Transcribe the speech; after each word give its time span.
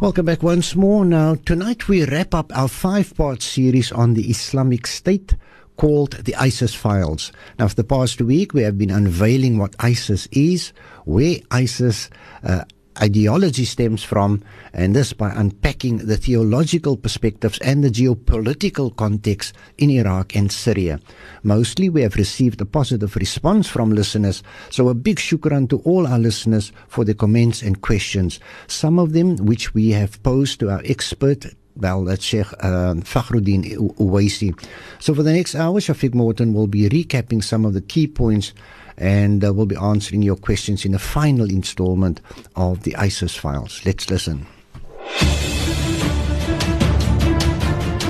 Welcome 0.00 0.26
back 0.26 0.44
once 0.44 0.76
more. 0.76 1.04
Now, 1.04 1.34
tonight 1.34 1.88
we 1.88 2.04
wrap 2.04 2.32
up 2.32 2.56
our 2.56 2.68
five 2.68 3.16
part 3.16 3.42
series 3.42 3.90
on 3.90 4.14
the 4.14 4.30
Islamic 4.30 4.86
State 4.86 5.34
called 5.76 6.12
the 6.24 6.36
ISIS 6.36 6.72
Files. 6.72 7.32
Now, 7.58 7.66
for 7.66 7.74
the 7.74 7.82
past 7.82 8.20
week, 8.20 8.54
we 8.54 8.62
have 8.62 8.78
been 8.78 8.92
unveiling 8.92 9.58
what 9.58 9.74
ISIS 9.80 10.28
is, 10.30 10.72
where 11.04 11.38
ISIS 11.50 12.10
uh, 12.44 12.62
ideology 13.00 13.64
stems 13.64 14.02
from, 14.02 14.42
and 14.72 14.94
this 14.94 15.12
by 15.12 15.30
unpacking 15.30 15.98
the 15.98 16.16
theological 16.16 16.96
perspectives 16.96 17.58
and 17.58 17.82
the 17.82 17.90
geopolitical 17.90 18.94
context 18.94 19.54
in 19.78 19.90
Iraq 19.90 20.34
and 20.36 20.50
Syria. 20.50 21.00
Mostly, 21.42 21.88
we 21.88 22.02
have 22.02 22.16
received 22.16 22.60
a 22.60 22.66
positive 22.66 23.16
response 23.16 23.68
from 23.68 23.90
listeners, 23.90 24.42
so 24.70 24.88
a 24.88 24.94
big 24.94 25.16
shukran 25.16 25.68
to 25.70 25.78
all 25.80 26.06
our 26.06 26.18
listeners 26.18 26.72
for 26.88 27.04
the 27.04 27.14
comments 27.14 27.62
and 27.62 27.80
questions. 27.80 28.40
Some 28.66 28.98
of 28.98 29.12
them 29.12 29.36
which 29.36 29.74
we 29.74 29.90
have 29.92 30.22
posed 30.22 30.60
to 30.60 30.70
our 30.70 30.82
expert 30.84 31.46
well, 31.78 32.04
that's 32.04 32.24
Sheikh 32.24 32.52
uh, 32.54 32.94
Fakhruddin 33.06 33.76
Owaisi. 33.98 34.52
So 34.98 35.14
for 35.14 35.22
the 35.22 35.32
next 35.32 35.54
hour, 35.54 35.78
Shafiq 35.78 36.12
Morton 36.12 36.52
will 36.52 36.66
be 36.66 36.88
recapping 36.88 37.42
some 37.42 37.64
of 37.64 37.72
the 37.72 37.80
key 37.80 38.08
points 38.08 38.52
and 38.98 39.44
uh, 39.44 39.52
we'll 39.52 39.66
be 39.66 39.76
answering 39.76 40.22
your 40.22 40.36
questions 40.36 40.84
in 40.84 40.92
the 40.92 40.98
final 40.98 41.48
installment 41.48 42.20
of 42.56 42.82
the 42.82 42.94
ISIS 42.96 43.34
files. 43.34 43.80
Let's 43.86 44.10
listen. 44.10 44.46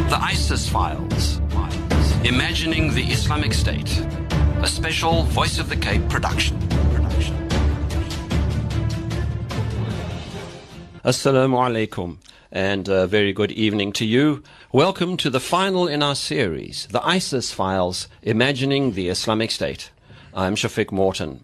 The 0.09 0.19
ISIS 0.21 0.69
Files 0.69 1.41
Imagining 2.25 2.95
the 2.95 3.05
Islamic 3.05 3.55
State, 3.55 4.01
a 4.61 4.67
special 4.67 5.23
Voice 5.23 5.61
of 5.61 5.69
the 5.69 5.77
Cape 5.77 6.07
production. 6.09 6.59
Assalamu 11.05 11.57
alaikum 11.57 12.19
and 12.51 12.89
a 12.89 13.07
very 13.07 13.33
good 13.33 13.53
evening 13.53 13.93
to 13.93 14.05
you. 14.05 14.43
Welcome 14.73 15.17
to 15.19 15.31
the 15.31 15.39
final 15.41 15.87
in 15.87 16.03
our 16.03 16.17
series, 16.17 16.89
The 16.91 17.07
ISIS 17.07 17.53
Files 17.53 18.09
Imagining 18.23 18.93
the 18.93 19.09
Islamic 19.09 19.51
State. 19.51 19.91
I'm 20.39 20.55
Shafiq 20.55 20.93
Morton. 20.93 21.43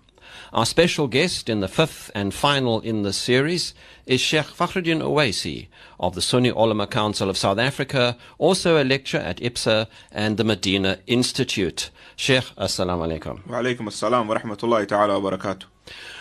Our 0.53 0.64
special 0.64 1.09
guest 1.09 1.48
in 1.48 1.59
the 1.59 1.67
fifth 1.67 2.12
and 2.14 2.33
final 2.33 2.78
in 2.78 3.03
this 3.03 3.17
series 3.17 3.75
is 4.06 4.20
Sheikh 4.20 4.47
Fakhruddin 4.47 5.03
Owaisi 5.03 5.67
of 5.98 6.14
the 6.14 6.23
Sunni 6.23 6.50
Ulama 6.50 6.87
Council 6.87 7.28
of 7.28 7.37
South 7.37 7.59
Africa, 7.59 8.17
also 8.39 8.81
a 8.81 8.84
lecturer 8.84 9.19
at 9.19 9.39
IPSA 9.39 9.89
and 10.12 10.37
the 10.37 10.45
Medina 10.45 10.98
Institute. 11.09 11.91
Sheikh, 12.15 12.45
assalamu 12.56 13.19
alaikum. 13.19 13.45
Wa 13.48 13.62
alaikum 13.62 13.89
assalam 13.89 14.28
wa 14.28 14.37
rahmatullahi 14.39 14.87
ta'ala 14.87 15.19
wa 15.19 15.28
barakatuh. 15.28 15.65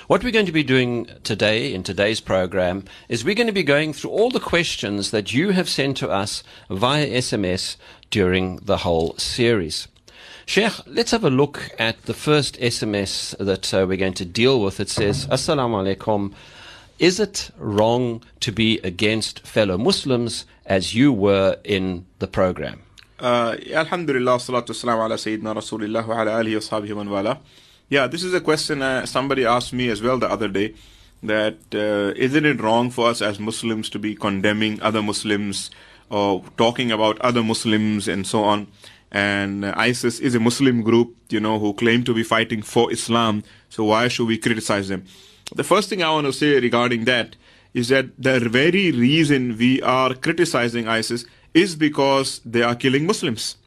What 0.07 0.23
we're 0.23 0.31
going 0.31 0.47
to 0.47 0.51
be 0.51 0.63
doing 0.63 1.07
today 1.23 1.71
in 1.71 1.83
today's 1.83 2.21
program 2.21 2.85
is 3.07 3.23
we're 3.23 3.35
going 3.35 3.45
to 3.45 3.53
be 3.53 3.61
going 3.61 3.93
through 3.93 4.09
all 4.09 4.31
the 4.31 4.39
questions 4.39 5.11
that 5.11 5.31
you 5.31 5.51
have 5.51 5.69
sent 5.69 5.97
to 5.97 6.09
us 6.09 6.41
via 6.71 7.05
SMS 7.07 7.77
during 8.09 8.55
the 8.63 8.77
whole 8.77 9.15
series. 9.19 9.87
Sheikh, 10.45 10.73
let's 10.87 11.11
have 11.11 11.23
a 11.23 11.29
look 11.29 11.71
at 11.79 12.03
the 12.03 12.13
first 12.13 12.59
SMS 12.59 13.35
that 13.37 13.73
uh, 13.73 13.85
we're 13.87 13.97
going 13.97 14.13
to 14.15 14.25
deal 14.25 14.61
with. 14.61 14.79
It 14.79 14.89
says, 14.89 15.25
Assalamu 15.27 15.95
alaikum. 15.95 16.33
Is 16.99 17.19
it 17.19 17.49
wrong 17.57 18.21
to 18.41 18.51
be 18.51 18.79
against 18.79 19.45
fellow 19.47 19.77
Muslims 19.77 20.45
as 20.65 20.93
you 20.93 21.13
were 21.13 21.57
in 21.63 22.05
the 22.19 22.27
program? 22.27 22.81
Uh, 23.19 23.55
Alhamdulillah, 23.71 24.37
salatu 24.37 24.69
wassalamu 24.69 25.05
ala 25.05 25.15
Sayyidina 25.15 25.55
Rasulillah 25.55 26.05
wa 26.05 26.21
ala 26.21 26.43
alihi 26.43 26.55
wa 26.55 26.79
sahbihi. 26.79 27.37
Yeah, 27.89 28.07
this 28.07 28.23
is 28.23 28.33
a 28.33 28.41
question 28.41 28.81
uh, 28.81 29.05
somebody 29.05 29.45
asked 29.45 29.71
me 29.71 29.89
as 29.89 30.01
well 30.01 30.17
the 30.17 30.29
other 30.29 30.49
day. 30.49 30.75
That 31.23 31.57
uh, 31.73 32.13
isn't 32.17 32.45
it 32.45 32.59
wrong 32.59 32.89
for 32.89 33.07
us 33.07 33.21
as 33.21 33.39
Muslims 33.39 33.89
to 33.91 33.99
be 33.99 34.13
condemning 34.13 34.81
other 34.81 35.01
Muslims 35.01 35.71
or 36.09 36.43
talking 36.57 36.91
about 36.91 37.17
other 37.21 37.41
Muslims 37.41 38.09
and 38.09 38.27
so 38.27 38.43
on? 38.43 38.67
And 39.13 39.65
ISIS 39.65 40.19
is 40.19 40.33
a 40.33 40.39
Muslim 40.39 40.81
group, 40.81 41.15
you 41.29 41.39
know, 41.39 41.59
who 41.59 41.73
claim 41.73 42.03
to 42.03 42.13
be 42.13 42.23
fighting 42.23 42.63
for 42.63 42.91
Islam. 42.91 43.43
So 43.69 43.85
why 43.85 44.07
should 44.07 44.27
we 44.27 44.39
criticize 44.39 44.87
them? 44.87 45.05
The 45.55 45.63
first 45.63 45.87
thing 45.87 46.01
I 46.01 46.09
want 46.11 46.25
to 46.25 46.33
say 46.33 46.59
regarding 46.59 47.05
that 47.05 47.35
is 47.75 47.89
that 47.89 48.07
the 48.17 48.39
very 48.39 48.91
reason 48.91 49.55
we 49.57 49.81
are 49.83 50.15
criticizing 50.15 50.87
ISIS 50.87 51.25
is 51.53 51.75
because 51.75 52.41
they 52.43 52.63
are 52.63 52.75
killing 52.75 53.05
Muslims. 53.05 53.57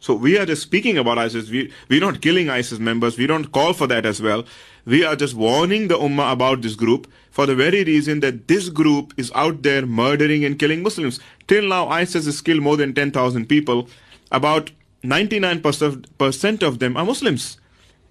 So 0.00 0.14
we 0.14 0.38
are 0.38 0.44
just 0.44 0.60
speaking 0.60 0.98
about 0.98 1.16
ISIS. 1.16 1.48
We, 1.48 1.72
we're 1.88 2.00
not 2.00 2.20
killing 2.20 2.50
ISIS 2.50 2.78
members. 2.78 3.16
We 3.16 3.26
don't 3.26 3.52
call 3.52 3.72
for 3.72 3.86
that 3.86 4.04
as 4.04 4.20
well. 4.20 4.44
We 4.84 5.02
are 5.02 5.16
just 5.16 5.34
warning 5.34 5.88
the 5.88 5.96
Ummah 5.96 6.30
about 6.30 6.60
this 6.60 6.74
group 6.74 7.10
for 7.30 7.46
the 7.46 7.54
very 7.54 7.84
reason 7.84 8.20
that 8.20 8.48
this 8.48 8.68
group 8.68 9.14
is 9.16 9.32
out 9.34 9.62
there 9.62 9.86
murdering 9.86 10.44
and 10.44 10.58
killing 10.58 10.82
Muslims. 10.82 11.20
Till 11.48 11.66
now, 11.66 11.88
ISIS 11.88 12.26
has 12.26 12.42
killed 12.42 12.60
more 12.60 12.76
than 12.76 12.92
10,000 12.92 13.46
people 13.46 13.88
about 14.34 14.70
99% 15.02 16.62
of 16.62 16.78
them 16.78 16.96
are 16.96 17.04
Muslims. 17.04 17.58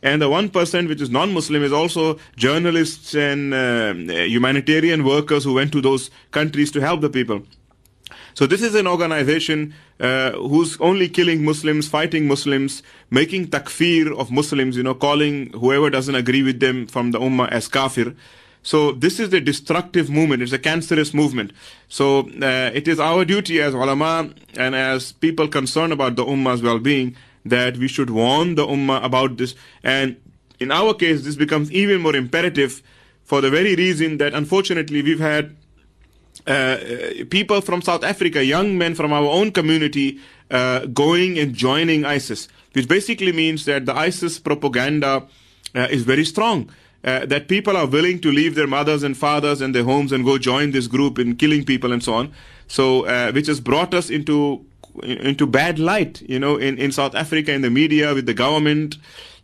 And 0.01 0.21
the 0.21 0.29
1% 0.29 0.87
which 0.89 1.01
is 1.01 1.09
non-Muslim 1.09 1.63
is 1.63 1.71
also 1.71 2.19
journalists 2.35 3.15
and 3.15 3.53
uh, 3.53 3.93
humanitarian 4.25 5.05
workers 5.05 5.45
who 5.45 5.53
went 5.53 5.71
to 5.71 5.81
those 5.81 6.09
countries 6.31 6.71
to 6.71 6.81
help 6.81 7.01
the 7.01 7.09
people. 7.09 7.43
So 8.33 8.47
this 8.47 8.61
is 8.61 8.75
an 8.75 8.87
organization 8.87 9.73
uh, 9.99 10.31
who's 10.31 10.79
only 10.81 11.07
killing 11.07 11.45
Muslims, 11.45 11.87
fighting 11.87 12.27
Muslims, 12.27 12.83
making 13.11 13.47
takfir 13.47 14.13
of 14.17 14.31
Muslims, 14.31 14.75
you 14.75 14.83
know, 14.83 14.95
calling 14.95 15.51
whoever 15.53 15.89
doesn't 15.89 16.15
agree 16.15 16.43
with 16.43 16.59
them 16.59 16.87
from 16.87 17.11
the 17.11 17.19
ummah 17.19 17.49
as 17.49 17.67
kafir. 17.67 18.15
So 18.63 18.93
this 18.93 19.19
is 19.19 19.31
a 19.33 19.41
destructive 19.41 20.09
movement. 20.09 20.41
It's 20.41 20.53
a 20.53 20.59
cancerous 20.59 21.13
movement. 21.13 21.51
So 21.89 22.21
uh, 22.41 22.71
it 22.73 22.87
is 22.87 22.99
our 22.99 23.25
duty 23.25 23.61
as 23.61 23.73
ulama 23.73 24.33
and 24.57 24.73
as 24.73 25.11
people 25.11 25.49
concerned 25.49 25.91
about 25.91 26.15
the 26.15 26.25
ummah's 26.25 26.63
well-being 26.63 27.15
that 27.45 27.75
we 27.77 27.89
should 27.89 28.09
warn 28.09 28.55
the 28.55 28.65
ummah 28.65 29.03
about 29.03 29.35
this. 29.35 29.53
And 29.83 30.15
in 30.59 30.71
our 30.71 30.93
case, 30.93 31.23
this 31.23 31.35
becomes 31.35 31.71
even 31.73 32.01
more 32.01 32.15
imperative 32.15 32.81
for 33.25 33.41
the 33.41 33.49
very 33.49 33.75
reason 33.75 34.17
that 34.17 34.33
unfortunately 34.33 35.01
we've 35.01 35.19
had 35.19 35.55
uh, 36.47 36.77
people 37.29 37.59
from 37.59 37.81
South 37.81 38.03
Africa, 38.03 38.43
young 38.43 38.77
men 38.77 38.95
from 38.95 39.11
our 39.11 39.25
own 39.25 39.51
community, 39.51 40.19
uh, 40.49 40.85
going 40.87 41.37
and 41.37 41.53
joining 41.53 42.05
ISIS, 42.05 42.47
which 42.71 42.87
basically 42.87 43.33
means 43.33 43.65
that 43.65 43.85
the 43.85 43.95
ISIS 43.95 44.39
propaganda 44.39 45.27
uh, 45.75 45.87
is 45.89 46.03
very 46.03 46.23
strong 46.23 46.69
uh, 47.03 47.25
that 47.25 47.47
people 47.47 47.75
are 47.75 47.85
willing 47.85 48.19
to 48.21 48.31
leave 48.31 48.55
their 48.55 48.67
mothers 48.67 49.03
and 49.03 49.17
fathers 49.17 49.61
and 49.61 49.75
their 49.75 49.83
homes 49.83 50.11
and 50.11 50.23
go 50.23 50.37
join 50.37 50.71
this 50.71 50.87
group 50.87 51.19
in 51.19 51.35
killing 51.35 51.65
people 51.65 51.91
and 51.91 52.01
so 52.03 52.13
on. 52.13 52.33
So, 52.67 53.05
uh, 53.05 53.31
which 53.31 53.47
has 53.47 53.59
brought 53.59 53.93
us 53.93 54.09
into 54.09 54.65
into 55.01 55.47
bad 55.47 55.79
light, 55.79 56.21
you 56.21 56.39
know, 56.39 56.55
in, 56.55 56.77
in 56.77 56.91
South 56.91 57.15
Africa, 57.15 57.51
in 57.51 57.61
the 57.61 57.69
media, 57.69 58.13
with 58.13 58.27
the 58.27 58.33
government, 58.33 58.97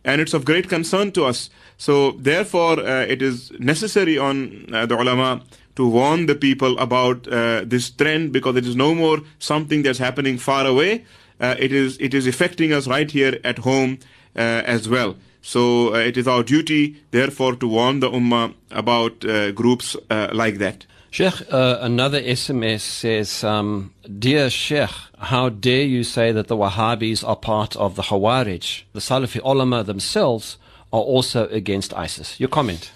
and 0.04 0.20
it's 0.20 0.32
of 0.32 0.44
great 0.44 0.68
concern 0.68 1.10
to 1.12 1.24
us. 1.24 1.50
So, 1.76 2.12
therefore, 2.12 2.78
uh, 2.78 3.02
it 3.02 3.20
is 3.20 3.50
necessary 3.58 4.16
on 4.16 4.72
uh, 4.72 4.86
the 4.86 4.96
ulama 4.96 5.42
to 5.74 5.88
warn 5.88 6.26
the 6.26 6.34
people 6.36 6.78
about 6.78 7.26
uh, 7.28 7.64
this 7.66 7.90
trend 7.90 8.32
because 8.32 8.56
it 8.56 8.66
is 8.66 8.76
no 8.76 8.94
more 8.94 9.18
something 9.38 9.82
that's 9.82 9.98
happening 9.98 10.38
far 10.38 10.66
away. 10.66 11.04
Uh, 11.40 11.56
it 11.58 11.72
is 11.72 11.98
it 11.98 12.14
is 12.14 12.26
affecting 12.26 12.72
us 12.72 12.86
right 12.86 13.10
here 13.10 13.38
at 13.44 13.58
home 13.58 13.98
as 14.36 14.88
well. 14.88 15.16
So 15.42 15.94
uh, 15.94 15.98
it 15.98 16.16
is 16.16 16.28
our 16.28 16.42
duty, 16.42 17.02
therefore, 17.10 17.56
to 17.56 17.66
warn 17.66 18.00
the 18.00 18.10
Ummah 18.10 18.54
about 18.70 19.24
uh, 19.24 19.52
groups 19.52 19.96
uh, 20.10 20.28
like 20.32 20.58
that. 20.58 20.86
Sheikh, 21.12 21.52
uh, 21.52 21.78
another 21.80 22.20
SMS 22.20 22.82
says, 22.82 23.42
um, 23.42 23.92
Dear 24.18 24.48
Sheikh, 24.48 24.90
how 25.18 25.48
dare 25.48 25.82
you 25.82 26.04
say 26.04 26.30
that 26.30 26.46
the 26.46 26.56
Wahhabis 26.56 27.26
are 27.26 27.34
part 27.34 27.74
of 27.76 27.96
the 27.96 28.02
Khawarij? 28.02 28.84
The 28.92 29.00
Salafi 29.00 29.40
ulama 29.44 29.82
themselves 29.82 30.56
are 30.92 31.00
also 31.00 31.48
against 31.48 31.92
ISIS. 31.94 32.38
Your 32.38 32.48
comment? 32.48 32.92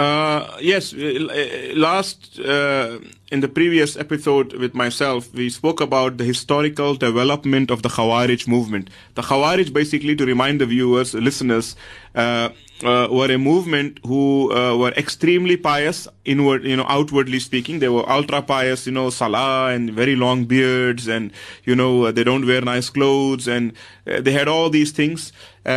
Uh, 0.00 0.56
yes, 0.62 0.94
uh, 0.94 1.72
last 1.76 2.40
uh, 2.40 2.98
in 3.30 3.40
the 3.40 3.48
previous 3.48 3.98
episode 3.98 4.54
with 4.54 4.72
myself, 4.74 5.30
we 5.34 5.50
spoke 5.50 5.78
about 5.78 6.16
the 6.16 6.24
historical 6.24 6.94
development 6.94 7.70
of 7.70 7.82
the 7.82 7.90
Khawarij 7.90 8.48
movement. 8.48 8.88
The 9.14 9.20
Khawarij, 9.20 9.74
basically, 9.74 10.16
to 10.16 10.24
remind 10.24 10.62
the 10.62 10.64
viewers, 10.64 11.12
listeners, 11.12 11.76
uh, 12.14 12.48
uh, 12.82 13.08
were 13.10 13.30
a 13.30 13.36
movement 13.36 14.00
who 14.06 14.50
uh, 14.54 14.74
were 14.74 14.92
extremely 14.92 15.58
pious, 15.58 16.08
inward, 16.24 16.64
you 16.64 16.76
know, 16.76 16.86
outwardly 16.88 17.38
speaking. 17.38 17.80
They 17.80 17.90
were 17.90 18.08
ultra 18.08 18.40
pious, 18.40 18.86
you 18.86 18.92
know, 18.92 19.10
salah 19.10 19.70
and 19.74 19.90
very 19.90 20.16
long 20.16 20.46
beards, 20.46 21.08
and 21.08 21.30
you 21.64 21.76
know, 21.76 22.10
they 22.10 22.24
don't 22.24 22.46
wear 22.46 22.62
nice 22.62 22.88
clothes, 22.88 23.46
and 23.46 23.74
they 24.06 24.32
had 24.32 24.48
all 24.48 24.70
these 24.70 24.92
things. 24.92 25.30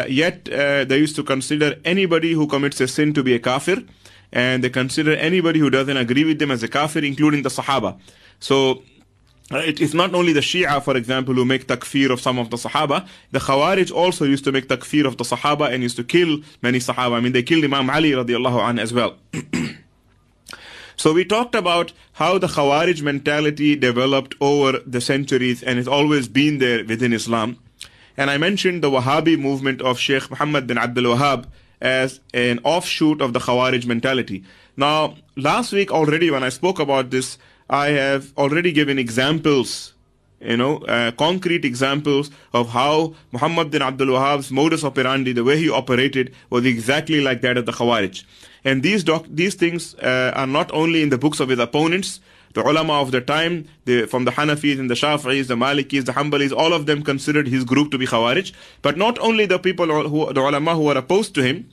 yet 0.07 0.45
they 0.45 0.97
used 0.97 1.17
to 1.17 1.23
consider 1.23 1.75
anybody 1.83 2.31
who 2.31 2.47
commits 2.47 2.79
a 2.79 2.87
sin 2.87 3.13
to 3.13 3.21
be 3.21 3.35
a 3.35 3.39
kafir 3.39 3.83
and 4.33 4.63
they 4.63 4.69
consider 4.69 5.13
anybody 5.13 5.59
who 5.59 5.69
doesn't 5.69 5.95
agree 5.95 6.25
with 6.25 6.39
them 6.39 6.51
as 6.51 6.63
a 6.63 6.67
kafir, 6.67 7.05
including 7.05 7.43
the 7.43 7.49
Sahaba. 7.49 7.97
So 8.39 8.83
uh, 9.51 9.57
it 9.59 9.79
is 9.79 9.93
not 9.93 10.15
only 10.15 10.33
the 10.33 10.39
Shia, 10.39 10.83
for 10.83 10.97
example, 10.97 11.35
who 11.35 11.45
make 11.45 11.67
takfir 11.67 12.09
of 12.09 12.19
some 12.19 12.39
of 12.39 12.49
the 12.49 12.57
Sahaba. 12.57 13.07
The 13.31 13.39
Khawarij 13.39 13.93
also 13.93 14.25
used 14.25 14.43
to 14.45 14.51
make 14.51 14.67
takfir 14.67 15.05
of 15.05 15.17
the 15.17 15.23
Sahaba 15.23 15.71
and 15.71 15.83
used 15.83 15.97
to 15.97 16.03
kill 16.03 16.39
many 16.63 16.79
Sahaba. 16.79 17.13
I 17.13 17.19
mean, 17.19 17.31
they 17.31 17.43
killed 17.43 17.63
Imam 17.63 17.89
Ali 17.91 18.11
radiallahu 18.11 18.59
anh 18.59 18.79
as 18.79 18.91
well. 18.91 19.15
So 20.95 21.11
we 21.11 21.25
talked 21.25 21.55
about 21.55 21.91
how 22.13 22.37
the 22.37 22.45
Khawarij 22.45 23.01
mentality 23.01 23.75
developed 23.75 24.35
over 24.39 24.79
the 24.85 25.01
centuries 25.01 25.63
and 25.63 25.79
it's 25.79 25.87
always 25.87 26.27
been 26.27 26.59
there 26.59 26.85
within 26.85 27.13
Islam. 27.13 27.57
And 28.15 28.29
I 28.29 28.37
mentioned 28.37 28.83
the 28.83 28.91
Wahhabi 28.91 29.39
movement 29.39 29.81
of 29.81 29.97
Sheikh 29.97 30.29
Muhammad 30.29 30.67
bin 30.67 30.77
Abdul 30.77 31.15
Wahhab 31.15 31.45
as 31.83 32.21
an 32.33 32.59
offshoot 32.63 33.21
of 33.21 33.33
the 33.33 33.39
Khawarij 33.39 33.85
mentality. 33.85 34.43
Now, 34.75 35.15
last 35.35 35.73
week 35.73 35.91
already 35.91 36.31
when 36.31 36.43
I 36.43 36.49
spoke 36.49 36.79
about 36.79 37.11
this, 37.11 37.37
I 37.69 37.87
have 37.89 38.33
already 38.37 38.71
given 38.71 38.97
examples, 38.97 39.93
you 40.39 40.57
know, 40.57 40.77
uh, 40.77 41.11
concrete 41.11 41.65
examples 41.65 42.31
of 42.53 42.69
how 42.69 43.13
Muhammad 43.31 43.69
bin 43.69 43.81
Abdul 43.81 44.07
Wahhab's 44.07 44.49
modus 44.49 44.83
operandi, 44.83 45.33
the 45.33 45.43
way 45.43 45.57
he 45.57 45.69
operated, 45.69 46.33
was 46.49 46.65
exactly 46.65 47.21
like 47.21 47.41
that 47.41 47.57
of 47.57 47.65
the 47.65 47.73
Khawarij. 47.73 48.23
And 48.65 48.81
these 48.81 49.03
doc- 49.03 49.27
these 49.29 49.55
things 49.55 49.93
uh, 49.95 50.31
are 50.35 50.47
not 50.47 50.71
only 50.73 51.03
in 51.03 51.09
the 51.09 51.17
books 51.17 51.39
of 51.39 51.49
his 51.49 51.59
opponents, 51.59 52.21
the 52.53 52.61
ulama 52.61 52.93
of 52.93 53.11
the 53.11 53.21
time, 53.21 53.67
the, 53.85 54.05
from 54.05 54.25
the 54.25 54.31
Hanafis 54.31 54.79
and 54.79 54.89
the 54.89 54.93
Shafi'is, 54.93 55.47
the 55.47 55.55
Malikis, 55.55 56.05
the 56.05 56.13
Hanbalis, 56.13 56.55
all 56.55 56.73
of 56.73 56.85
them 56.85 57.03
considered 57.03 57.47
his 57.47 57.63
group 57.63 57.91
to 57.91 57.97
be 57.97 58.05
Khawarij. 58.05 58.53
But 58.81 58.97
not 58.97 59.17
only 59.19 59.45
the 59.45 59.59
people 59.59 59.87
who, 60.07 60.31
the 60.33 60.41
ulama 60.41 60.75
who 60.75 60.83
were 60.83 60.97
opposed 60.97 61.33
to 61.35 61.43
him, 61.43 61.69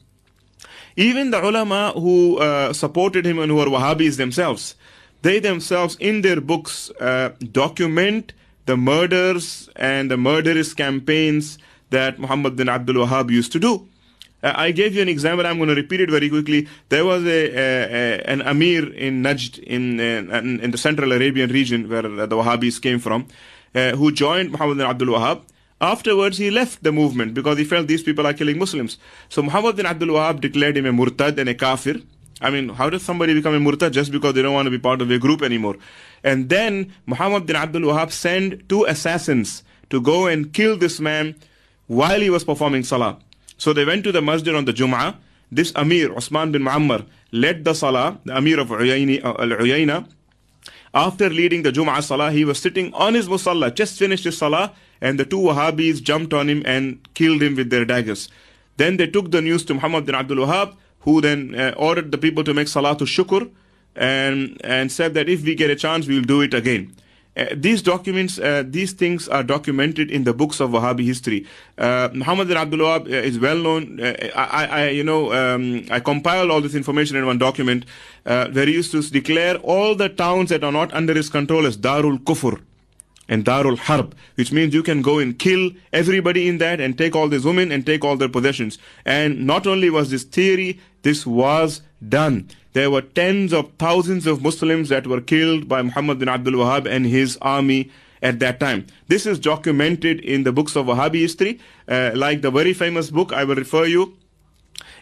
even 0.97 1.31
the 1.31 1.47
ulama 1.47 1.93
who 1.95 2.39
uh, 2.39 2.73
supported 2.73 3.27
him 3.27 3.39
and 3.39 3.51
who 3.51 3.61
are 3.61 3.67
Wahhabis 3.67 4.17
themselves, 4.17 4.75
they 5.23 5.39
themselves 5.39 5.97
in 6.01 6.23
their 6.23 6.41
books 6.41 6.91
uh, 7.01 7.31
document 7.53 8.33
the 8.67 8.77
murders 8.77 9.69
and 9.77 10.11
the 10.11 10.17
murderous 10.17 10.75
campaigns 10.75 11.59
that 11.91 12.19
Muhammad 12.19 12.57
bin 12.57 12.69
Abdul 12.69 13.07
Wahhab 13.07 13.31
used 13.31 13.53
to 13.53 13.59
do. 13.59 13.89
Uh, 14.43 14.53
I 14.57 14.71
gave 14.71 14.95
you 14.95 15.03
an 15.03 15.09
example. 15.09 15.47
I'm 15.47 15.59
going 15.59 15.69
to 15.69 15.75
repeat 15.75 16.01
it 16.01 16.11
very 16.11 16.29
quickly. 16.29 16.69
There 16.89 17.05
was 17.05 17.25
a, 17.25 17.29
a, 17.29 18.21
a 18.21 18.31
an 18.33 18.43
Amir 18.43 18.93
in 18.95 19.23
Najd 19.23 19.59
in, 19.61 20.01
uh, 20.01 20.39
in, 20.39 20.61
in 20.61 20.71
the 20.71 20.79
Central 20.79 21.13
Arabian 21.13 21.51
region 21.51 21.89
where 21.89 22.03
the 22.03 22.37
Wahhabis 22.37 22.81
came 22.81 22.99
from, 22.99 23.27
uh, 23.75 23.93
who 23.93 24.13
joined 24.13 24.53
Muhammad 24.53 24.79
bin 24.79 24.87
Abdul 24.87 25.09
Wahhab. 25.09 25.43
Afterwards, 25.81 26.37
he 26.37 26.51
left 26.51 26.83
the 26.83 26.93
movement 26.93 27.33
because 27.33 27.57
he 27.57 27.65
felt 27.65 27.87
these 27.87 28.03
people 28.03 28.27
are 28.27 28.35
killing 28.35 28.59
Muslims. 28.59 28.99
So 29.29 29.43
Muhammad 29.43 29.77
bin 29.77 29.87
Abdul 29.87 30.09
Wahhab 30.09 30.41
declared 30.41 30.77
him 30.77 30.87
a 30.87 30.93
murtad 30.93 31.39
and 31.39 31.49
a 31.49 31.55
kafir. 31.55 32.01
I 32.43 32.51
mean, 32.51 32.71
how 32.71 32.89
does 32.89 33.03
somebody 33.03 33.35
become 33.35 33.55
a 33.55 33.61
murtad 33.61 33.93
just 33.93 34.11
because 34.11 34.35
they 34.35 34.43
don't 34.43 34.55
want 34.55 34.67
to 34.67 34.71
be 34.71 34.79
part 34.79 35.03
of 35.03 35.11
a 35.11 35.19
group 35.19 35.43
anymore? 35.43 35.77
And 36.25 36.49
then 36.49 36.93
Muhammad 37.07 37.47
bin 37.47 37.57
Abdul 37.57 37.83
Wahhab 37.83 38.11
sent 38.11 38.69
two 38.69 38.85
assassins 38.85 39.63
to 39.91 40.01
go 40.01 40.27
and 40.27 40.53
kill 40.53 40.77
this 40.77 41.01
man 41.01 41.35
while 41.87 42.21
he 42.21 42.31
was 42.31 42.45
performing 42.45 42.83
salah. 42.83 43.19
So 43.61 43.75
they 43.75 43.85
went 43.85 44.05
to 44.05 44.13
the 44.13 44.23
masjid 44.23 44.55
on 44.55 44.65
the 44.65 44.73
Jum'ah. 44.73 45.17
This 45.53 45.71
Amir, 45.77 46.17
Osman 46.17 46.51
bin 46.51 46.63
Muammar, 46.63 47.05
led 47.31 47.63
the 47.63 47.75
salah, 47.75 48.19
the 48.25 48.35
Amir 48.35 48.59
of 48.59 48.69
Uyayni, 48.69 49.23
uh, 49.23 49.35
Al-Uyayna. 49.39 50.09
After 50.95 51.29
leading 51.29 51.63
the 51.63 51.71
Jum'ah 51.71 52.03
salah, 52.03 52.33
he 52.33 52.47
was 52.47 52.59
sitting 52.59 52.91
on 52.95 53.13
his 53.13 53.29
musalla, 53.29 53.75
just 53.75 53.99
finished 53.99 54.25
his 54.25 54.39
salah, 54.39 54.73
and 55.03 55.21
the 55.21 55.27
two 55.27 55.37
Wahhabis 55.37 56.03
jumped 56.03 56.33
on 56.33 56.49
him 56.49 56.63
and 56.65 57.07
killed 57.13 57.43
him 57.43 57.55
with 57.55 57.69
their 57.69 57.85
daggers. 57.85 58.31
Then 58.79 58.97
they 58.97 59.07
took 59.07 59.31
the 59.31 59.43
news 59.43 59.63
to 59.67 59.75
Muhammad 59.75 60.07
bin 60.07 60.15
Abdul 60.15 60.39
Wahhab, 60.39 60.75
who 61.01 61.21
then 61.21 61.55
uh, 61.55 61.75
ordered 61.77 62.13
the 62.13 62.19
people 62.19 62.43
to 62.45 62.55
make 62.55 62.69
salah 62.69 62.97
to 62.97 63.05
shukr 63.05 63.51
and, 63.95 64.59
and 64.65 64.91
said 64.91 65.13
that 65.13 65.29
if 65.29 65.45
we 65.45 65.55
get 65.55 65.71
a 65.71 65.77
chance, 65.77 66.07
we'll 66.07 66.23
do 66.23 66.41
it 66.41 66.55
again. 66.55 66.97
Uh, 67.37 67.47
these 67.55 67.81
documents, 67.81 68.39
uh, 68.39 68.65
these 68.67 68.93
things 68.93 69.29
are 69.29 69.43
documented 69.45 70.11
in 70.11 70.25
the 70.25 70.35
books 70.35 70.61
of 70.61 70.71
Wahhabi 70.71 71.05
history. 71.05 71.47
Uh, 71.79 72.09
Muhammad 72.13 72.51
Abdul 72.51 72.81
Wahab 72.81 73.07
uh, 73.07 73.15
is 73.15 73.39
well 73.39 73.57
known. 73.57 74.01
Uh, 74.01 74.15
I, 74.35 74.67
I, 74.67 74.89
you 74.89 75.05
know, 75.05 75.33
um, 75.33 75.85
I 75.91 76.01
compiled 76.01 76.51
all 76.51 76.61
this 76.61 76.75
information 76.75 77.17
in 77.17 77.27
one 77.27 77.39
document 77.39 77.87
uh, 78.27 78.49
where 78.51 78.67
he 78.67 78.73
used 78.75 78.91
to 78.93 79.03
declare 79.03 79.57
all 79.59 79.95
the 79.95 80.09
towns 80.09 80.51
that 80.51 80.65
are 80.65 80.73
not 80.73 80.93
under 80.93 81.15
his 81.15 81.29
control 81.29 81.67
as 81.67 81.77
Darul 81.77 82.19
Kufr 82.19 82.61
and 83.29 83.45
Darul 83.45 83.79
Harb, 83.79 84.15
which 84.35 84.51
means 84.51 84.75
you 84.75 84.83
can 84.83 85.01
go 85.01 85.21
and 85.21 85.39
kill 85.39 85.71
everybody 85.93 86.49
in 86.49 86.59
that 86.59 86.81
and 86.81 86.99
take 86.99 87.15
all 87.15 87.29
these 87.29 87.45
women 87.45 87.71
and 87.71 87.87
take 87.87 88.05
all 88.05 88.17
their 88.17 88.29
possessions. 88.29 88.77
And 89.05 89.47
not 89.47 89.69
only 89.69 89.89
was 89.89 90.11
this 90.11 90.25
theory, 90.25 90.81
this 91.03 91.25
was 91.25 91.81
done. 92.07 92.49
There 92.73 92.91
were 92.91 93.03
tens 93.03 93.53
of 93.53 93.73
thousands 93.79 94.27
of 94.27 94.43
Muslims 94.43 94.91
that 94.91 95.07
were 95.07 95.21
killed 95.21 95.69
by 95.69 95.83
Muhammad 95.83 96.21
bin 96.21 96.29
Abdul 96.29 96.55
Wahhab 96.55 96.87
and 96.87 97.05
his 97.05 97.37
army 97.43 97.91
at 98.23 98.39
that 98.39 98.61
time. 98.61 98.87
This 99.09 99.27
is 99.27 99.39
documented 99.39 100.21
in 100.21 100.45
the 100.45 100.53
books 100.53 100.77
of 100.77 100.87
Wahhabi 100.87 101.21
history, 101.21 101.59
uh, 101.89 102.13
like 102.15 102.43
the 102.43 102.51
very 102.51 102.73
famous 102.73 103.11
book 103.11 103.33
I 103.33 103.45
will 103.45 103.57
refer 103.57 103.87
you 103.87 104.17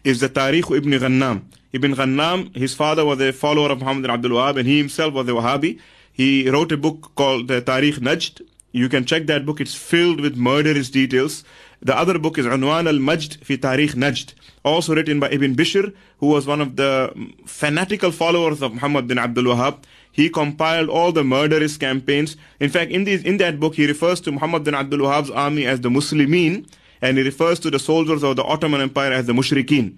is 0.04 0.20
the 0.20 0.28
Tariq 0.28 0.74
Ibn 0.76 0.92
Ghannam. 0.92 1.42
Ibn 1.72 1.94
Ghannam, 1.94 2.56
his 2.56 2.74
father 2.74 3.04
was 3.04 3.20
a 3.20 3.32
follower 3.32 3.70
of 3.70 3.80
Muhammad 3.80 4.02
bin 4.02 4.10
Abdul 4.10 4.30
Wahhab 4.32 4.58
and 4.58 4.66
he 4.66 4.78
himself 4.78 5.12
was 5.12 5.28
a 5.28 5.32
Wahhabi. 5.32 5.78
He 6.12 6.48
wrote 6.48 6.72
a 6.72 6.76
book 6.76 7.12
called 7.16 7.48
the 7.48 7.60
Tariq 7.60 7.98
Najd. 7.98 8.40
You 8.72 8.88
can 8.88 9.04
check 9.04 9.26
that 9.26 9.44
book. 9.44 9.60
It's 9.60 9.74
filled 9.74 10.20
with 10.20 10.36
murderous 10.36 10.90
details. 10.90 11.44
The 11.80 11.96
other 11.96 12.18
book 12.18 12.38
is 12.38 12.46
Unwan 12.46 12.88
al-Majd 12.88 13.44
fi 13.44 13.56
Tariq 13.56 13.94
Najd, 13.94 14.34
also 14.64 14.96
written 14.96 15.20
by 15.20 15.30
Ibn 15.30 15.54
Bishr, 15.54 15.94
who 16.18 16.26
was 16.26 16.44
one 16.44 16.60
of 16.60 16.74
the 16.74 17.12
fanatical 17.46 18.10
followers 18.10 18.62
of 18.62 18.74
Muhammad 18.74 19.06
bin 19.06 19.16
Abdul 19.16 19.44
Wahhab. 19.44 19.84
He 20.10 20.28
compiled 20.28 20.88
all 20.88 21.12
the 21.12 21.22
murderous 21.22 21.76
campaigns. 21.76 22.36
In 22.58 22.68
fact, 22.68 22.90
in, 22.90 23.04
these, 23.04 23.22
in 23.22 23.36
that 23.36 23.60
book, 23.60 23.76
he 23.76 23.86
refers 23.86 24.20
to 24.22 24.32
Muhammad 24.32 24.64
bin 24.64 24.74
Abdul 24.74 24.98
Wahhab's 24.98 25.30
army 25.30 25.66
as 25.66 25.80
the 25.80 25.88
Muslimin, 25.88 26.68
and 27.00 27.16
he 27.16 27.22
refers 27.22 27.60
to 27.60 27.70
the 27.70 27.78
soldiers 27.78 28.24
of 28.24 28.34
the 28.34 28.42
Ottoman 28.42 28.80
Empire 28.80 29.12
as 29.12 29.26
the 29.26 29.32
Mushrikeen. 29.32 29.96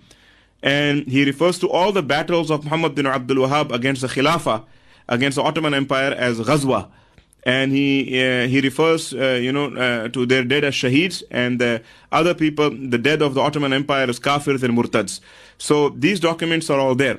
And 0.62 1.06
he 1.08 1.24
refers 1.24 1.58
to 1.60 1.70
all 1.70 1.92
the 1.92 2.02
battles 2.02 2.50
of 2.50 2.64
Muhammad 2.64 2.94
bin 2.94 3.06
Abdul 3.06 3.38
Wahhab 3.38 3.72
against 3.72 4.02
the 4.02 4.08
Khilafah, 4.08 4.66
against 5.08 5.36
the 5.36 5.42
Ottoman 5.42 5.72
Empire 5.72 6.12
as 6.12 6.38
Ghazwa 6.40 6.90
and 7.44 7.72
he 7.72 8.20
uh, 8.22 8.46
he 8.46 8.60
refers 8.60 9.14
uh, 9.14 9.38
you 9.42 9.52
know 9.52 9.75
uh, 9.75 10.08
to 10.08 10.26
their 10.26 10.44
dead 10.44 10.64
as 10.64 10.75
shaheeds 10.75 11.22
and 11.31 11.60
the 11.60 11.82
other 12.12 12.34
people 12.34 12.70
the 12.70 12.98
dead 12.98 13.22
of 13.22 13.34
the 13.34 13.40
Ottoman 13.40 13.72
Empire 13.72 14.08
as 14.08 14.20
kafirs 14.20 14.62
and 14.62 14.76
murtads. 14.76 15.20
So 15.58 15.90
these 15.90 16.20
documents 16.20 16.68
are 16.70 16.78
all 16.78 16.94
there. 16.94 17.18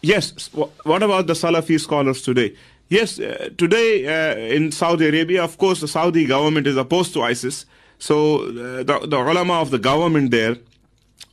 Yes 0.00 0.50
what 0.84 1.02
about 1.02 1.26
the 1.26 1.34
Salafi 1.34 1.78
scholars 1.78 2.22
today? 2.22 2.54
Yes 2.88 3.20
uh, 3.20 3.50
today 3.58 4.06
uh, 4.06 4.36
in 4.36 4.72
Saudi 4.72 5.06
Arabia 5.08 5.44
of 5.44 5.58
course 5.58 5.80
the 5.80 5.88
Saudi 5.88 6.26
government 6.26 6.66
is 6.66 6.76
opposed 6.76 7.12
to 7.14 7.22
ISIS. 7.22 7.66
So 7.98 8.42
uh, 8.44 8.82
the, 8.84 9.06
the 9.06 9.18
ulama 9.18 9.54
of 9.54 9.70
the 9.70 9.78
government 9.78 10.30
there 10.30 10.56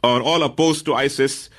are 0.03 0.21
all 0.21 0.43
opposed 0.43 0.85
to 0.85 0.95
ISIS 0.95 1.49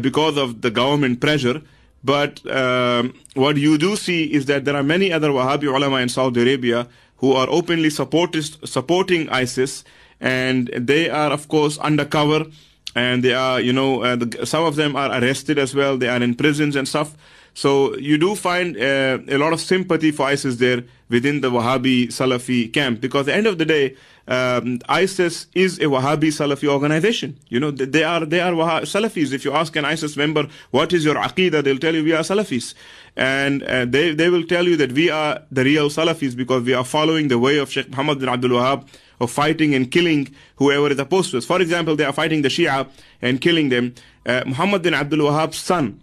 because 0.00 0.36
of 0.36 0.62
the 0.62 0.70
government 0.70 1.20
pressure 1.20 1.62
but 2.06 2.32
um, 2.50 3.12
what 3.34 3.56
you 3.56 3.76
do 3.76 3.96
see 3.96 4.22
is 4.32 4.46
that 4.46 4.64
there 4.64 4.76
are 4.76 4.84
many 4.84 5.12
other 5.12 5.30
Wahhabi 5.30 5.64
ulama 5.64 5.96
in 5.96 6.08
Saudi 6.08 6.40
Arabia 6.40 6.86
who 7.16 7.32
are 7.32 7.48
openly 7.50 7.90
supporting 7.90 9.28
ISIS, 9.30 9.82
and 10.20 10.68
they 10.68 11.10
are, 11.10 11.32
of 11.32 11.48
course, 11.48 11.78
undercover, 11.78 12.46
and 12.94 13.24
they 13.24 13.34
are, 13.34 13.60
you 13.60 13.72
know, 13.72 14.02
uh, 14.02 14.14
the, 14.14 14.46
some 14.46 14.64
of 14.64 14.76
them 14.76 14.94
are 14.94 15.10
arrested 15.18 15.58
as 15.58 15.74
well. 15.74 15.98
They 15.98 16.08
are 16.08 16.22
in 16.22 16.34
prisons 16.36 16.76
and 16.76 16.86
stuff. 16.86 17.16
So 17.54 17.96
you 17.96 18.18
do 18.18 18.36
find 18.36 18.76
uh, 18.76 19.18
a 19.28 19.38
lot 19.38 19.52
of 19.52 19.60
sympathy 19.60 20.12
for 20.12 20.26
ISIS 20.26 20.56
there 20.56 20.84
within 21.08 21.40
the 21.40 21.50
Wahhabi 21.50 22.08
Salafi 22.08 22.72
camp, 22.72 23.00
because 23.00 23.22
at 23.22 23.32
the 23.32 23.34
end 23.34 23.46
of 23.46 23.58
the 23.58 23.64
day, 23.64 23.96
um, 24.28 24.80
ISIS 24.88 25.46
is 25.54 25.78
a 25.78 25.84
Wahhabi 25.84 26.28
Salafi 26.28 26.68
organization. 26.68 27.38
You 27.48 27.60
know, 27.60 27.70
they 27.70 28.02
are 28.02 28.24
they 28.24 28.40
are 28.40 28.52
Wahhabi 28.52 28.82
Salafis. 28.82 29.32
If 29.32 29.44
you 29.44 29.52
ask 29.52 29.74
an 29.76 29.84
ISIS 29.84 30.16
member 30.16 30.48
what 30.70 30.92
is 30.92 31.04
your 31.04 31.14
aqidah, 31.14 31.62
they'll 31.62 31.78
tell 31.78 31.94
you 31.94 32.02
we 32.02 32.12
are 32.12 32.22
Salafis, 32.22 32.74
and 33.16 33.62
uh, 33.62 33.84
they 33.84 34.12
they 34.14 34.28
will 34.28 34.44
tell 34.44 34.66
you 34.66 34.76
that 34.76 34.92
we 34.92 35.10
are 35.10 35.42
the 35.50 35.64
real 35.64 35.88
Salafis 35.88 36.36
because 36.36 36.64
we 36.64 36.74
are 36.74 36.84
following 36.84 37.28
the 37.28 37.38
way 37.38 37.58
of 37.58 37.70
Sheikh 37.70 37.88
Muhammad 37.90 38.18
bin 38.18 38.28
Abdul 38.28 38.50
Wahhab 38.50 38.88
of 39.20 39.30
fighting 39.30 39.74
and 39.74 39.90
killing 39.90 40.34
whoever 40.56 40.90
is 40.90 40.98
opposed 40.98 41.30
to 41.30 41.38
us. 41.38 41.44
For 41.44 41.60
example, 41.62 41.96
they 41.96 42.04
are 42.04 42.12
fighting 42.12 42.42
the 42.42 42.48
Shia 42.48 42.88
and 43.22 43.40
killing 43.40 43.68
them. 43.70 43.94
Uh, 44.26 44.42
Muhammad 44.44 44.82
bin 44.82 44.92
Abdul 44.92 45.20
Wahhab's 45.20 45.56
son 45.58 46.00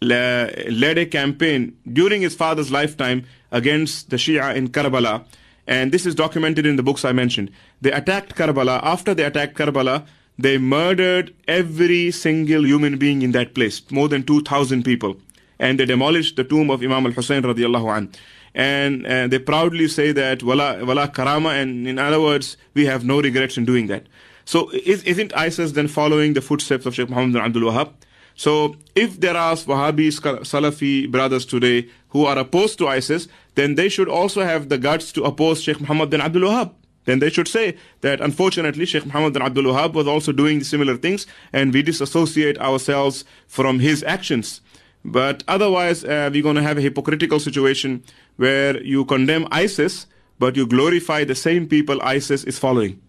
led 0.00 0.98
a 0.98 1.06
campaign 1.06 1.76
during 1.90 2.22
his 2.22 2.34
father's 2.34 2.70
lifetime 2.70 3.24
against 3.52 4.10
the 4.10 4.16
Shia 4.16 4.54
in 4.54 4.68
Karbala 4.68 5.24
and 5.66 5.92
this 5.92 6.06
is 6.06 6.14
documented 6.14 6.66
in 6.66 6.76
the 6.76 6.82
books 6.82 7.04
I 7.04 7.12
mentioned. 7.12 7.50
They 7.80 7.92
attacked 7.92 8.34
Karbala. 8.34 8.80
After 8.82 9.14
they 9.14 9.24
attacked 9.24 9.56
Karbala, 9.56 10.06
they 10.38 10.58
murdered 10.58 11.34
every 11.46 12.10
single 12.10 12.66
human 12.66 12.98
being 12.98 13.22
in 13.22 13.32
that 13.32 13.54
place, 13.54 13.82
more 13.90 14.08
than 14.08 14.24
2,000 14.24 14.82
people. 14.84 15.16
And 15.58 15.78
they 15.78 15.86
demolished 15.86 16.36
the 16.36 16.44
tomb 16.44 16.70
of 16.70 16.82
Imam 16.82 17.06
al-Hussein 17.06 17.42
radiallahu 17.42 17.96
an. 17.96 18.12
And 18.54 19.06
uh, 19.06 19.26
they 19.28 19.38
proudly 19.38 19.88
say 19.88 20.12
that, 20.12 20.42
wala, 20.42 20.84
wala 20.84 21.08
karama, 21.08 21.60
and 21.60 21.86
in 21.88 21.98
other 21.98 22.20
words, 22.20 22.56
we 22.74 22.86
have 22.86 23.04
no 23.04 23.20
regrets 23.20 23.56
in 23.56 23.64
doing 23.64 23.86
that. 23.88 24.06
So 24.44 24.70
is, 24.70 25.02
isn't 25.04 25.34
ISIS 25.34 25.72
then 25.72 25.88
following 25.88 26.34
the 26.34 26.40
footsteps 26.40 26.86
of 26.86 26.94
Sheikh 26.94 27.08
Muhammad 27.08 27.32
bin 27.32 27.42
Abdul 27.42 27.62
Wahab? 27.72 27.92
So 28.36 28.76
if 28.94 29.20
there 29.20 29.36
are 29.36 29.54
Wahhabi 29.54 30.08
Salafi 30.42 31.10
brothers 31.10 31.46
today 31.46 31.88
who 32.08 32.26
are 32.26 32.38
opposed 32.38 32.78
to 32.78 32.88
ISIS, 32.88 33.28
then 33.54 33.76
they 33.76 33.88
should 33.88 34.08
also 34.08 34.42
have 34.42 34.68
the 34.68 34.78
guts 34.78 35.12
to 35.12 35.22
oppose 35.24 35.62
Sheikh 35.62 35.80
Muhammad 35.80 36.10
bin 36.10 36.20
Abdul 36.20 36.42
Wahab. 36.42 36.72
Then 37.04 37.18
they 37.18 37.30
should 37.30 37.48
say 37.48 37.76
that 38.00 38.20
unfortunately 38.20 38.86
Sheikh 38.86 39.06
Muhammad 39.06 39.34
bin 39.34 39.42
Abdul 39.42 39.64
Wahab 39.64 39.92
was 39.92 40.08
also 40.08 40.32
doing 40.32 40.64
similar 40.64 40.96
things 40.96 41.26
and 41.52 41.72
we 41.72 41.82
disassociate 41.82 42.58
ourselves 42.58 43.24
from 43.46 43.78
his 43.78 44.02
actions. 44.02 44.60
But 45.04 45.44
otherwise, 45.46 46.02
uh, 46.02 46.30
we're 46.32 46.42
going 46.42 46.56
to 46.56 46.62
have 46.62 46.78
a 46.78 46.80
hypocritical 46.80 47.38
situation 47.38 48.02
where 48.36 48.82
you 48.82 49.04
condemn 49.04 49.46
ISIS, 49.50 50.06
but 50.38 50.56
you 50.56 50.66
glorify 50.66 51.24
the 51.24 51.34
same 51.34 51.68
people 51.68 52.00
ISIS 52.02 52.42
is 52.44 52.58
following. 52.58 53.00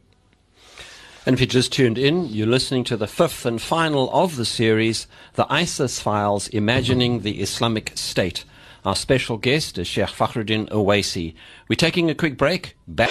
And 1.28 1.34
if 1.34 1.42
you 1.42 1.48
just 1.48 1.74
tuned 1.74 1.98
in, 1.98 2.28
you're 2.28 2.46
listening 2.46 2.84
to 2.84 2.96
the 2.96 3.08
fifth 3.08 3.48
and 3.48 3.60
final 3.60 4.12
of 4.12 4.36
the 4.36 4.46
series, 4.46 5.08
The 5.34 5.52
ISIS 5.52 6.00
Files 6.00 6.48
Imagining 6.50 7.22
the 7.22 7.42
Islamic 7.42 7.94
State. 7.96 8.46
Our 8.86 8.96
special 8.96 9.38
guest 9.38 9.80
is 9.80 9.88
Sheikh 9.88 10.10
Fakhruddin 10.10 10.70
Owaisi. 10.70 11.34
We're 11.68 11.78
taking 11.78 12.12
a 12.12 12.16
quick 12.16 12.38
break. 12.38 12.78
Back. 12.88 13.10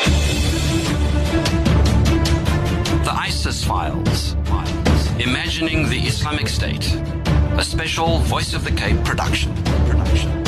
The 3.02 3.12
ISIS 3.12 3.64
Files 3.64 4.34
Imagining 5.18 5.88
the 5.88 5.98
Islamic 6.06 6.46
State. 6.46 6.94
A 7.58 7.64
special 7.64 8.18
Voice 8.18 8.54
of 8.54 8.62
the 8.62 8.70
Cape 8.70 9.02
production. 9.04 9.52
production. 9.64 10.44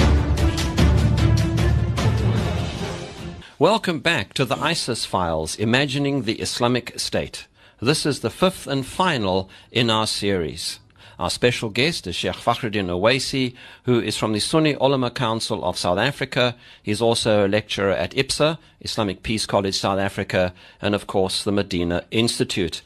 Welcome 3.58 3.98
back 3.98 4.34
to 4.34 4.44
the 4.44 4.56
ISIS 4.56 5.04
Files 5.04 5.56
Imagining 5.56 6.22
the 6.22 6.34
Islamic 6.34 7.00
State. 7.00 7.48
This 7.80 8.06
is 8.06 8.20
the 8.20 8.30
fifth 8.30 8.66
and 8.66 8.86
final 8.86 9.50
in 9.70 9.90
our 9.90 10.06
series. 10.06 10.80
Our 11.18 11.28
special 11.28 11.68
guest 11.68 12.06
is 12.06 12.16
Sheikh 12.16 12.36
Fakhruddin 12.36 12.88
Owaisi, 12.88 13.54
who 13.82 14.00
is 14.00 14.16
from 14.16 14.32
the 14.32 14.40
Sunni 14.40 14.72
Ulama 14.80 15.10
Council 15.10 15.62
of 15.62 15.76
South 15.76 15.98
Africa. 15.98 16.56
He's 16.82 17.02
also 17.02 17.46
a 17.46 17.48
lecturer 17.48 17.90
at 17.90 18.12
IPSA, 18.12 18.56
Islamic 18.80 19.22
Peace 19.22 19.44
College 19.44 19.76
South 19.78 19.98
Africa, 19.98 20.54
and 20.80 20.94
of 20.94 21.06
course 21.06 21.44
the 21.44 21.52
Medina 21.52 22.04
Institute. 22.10 22.80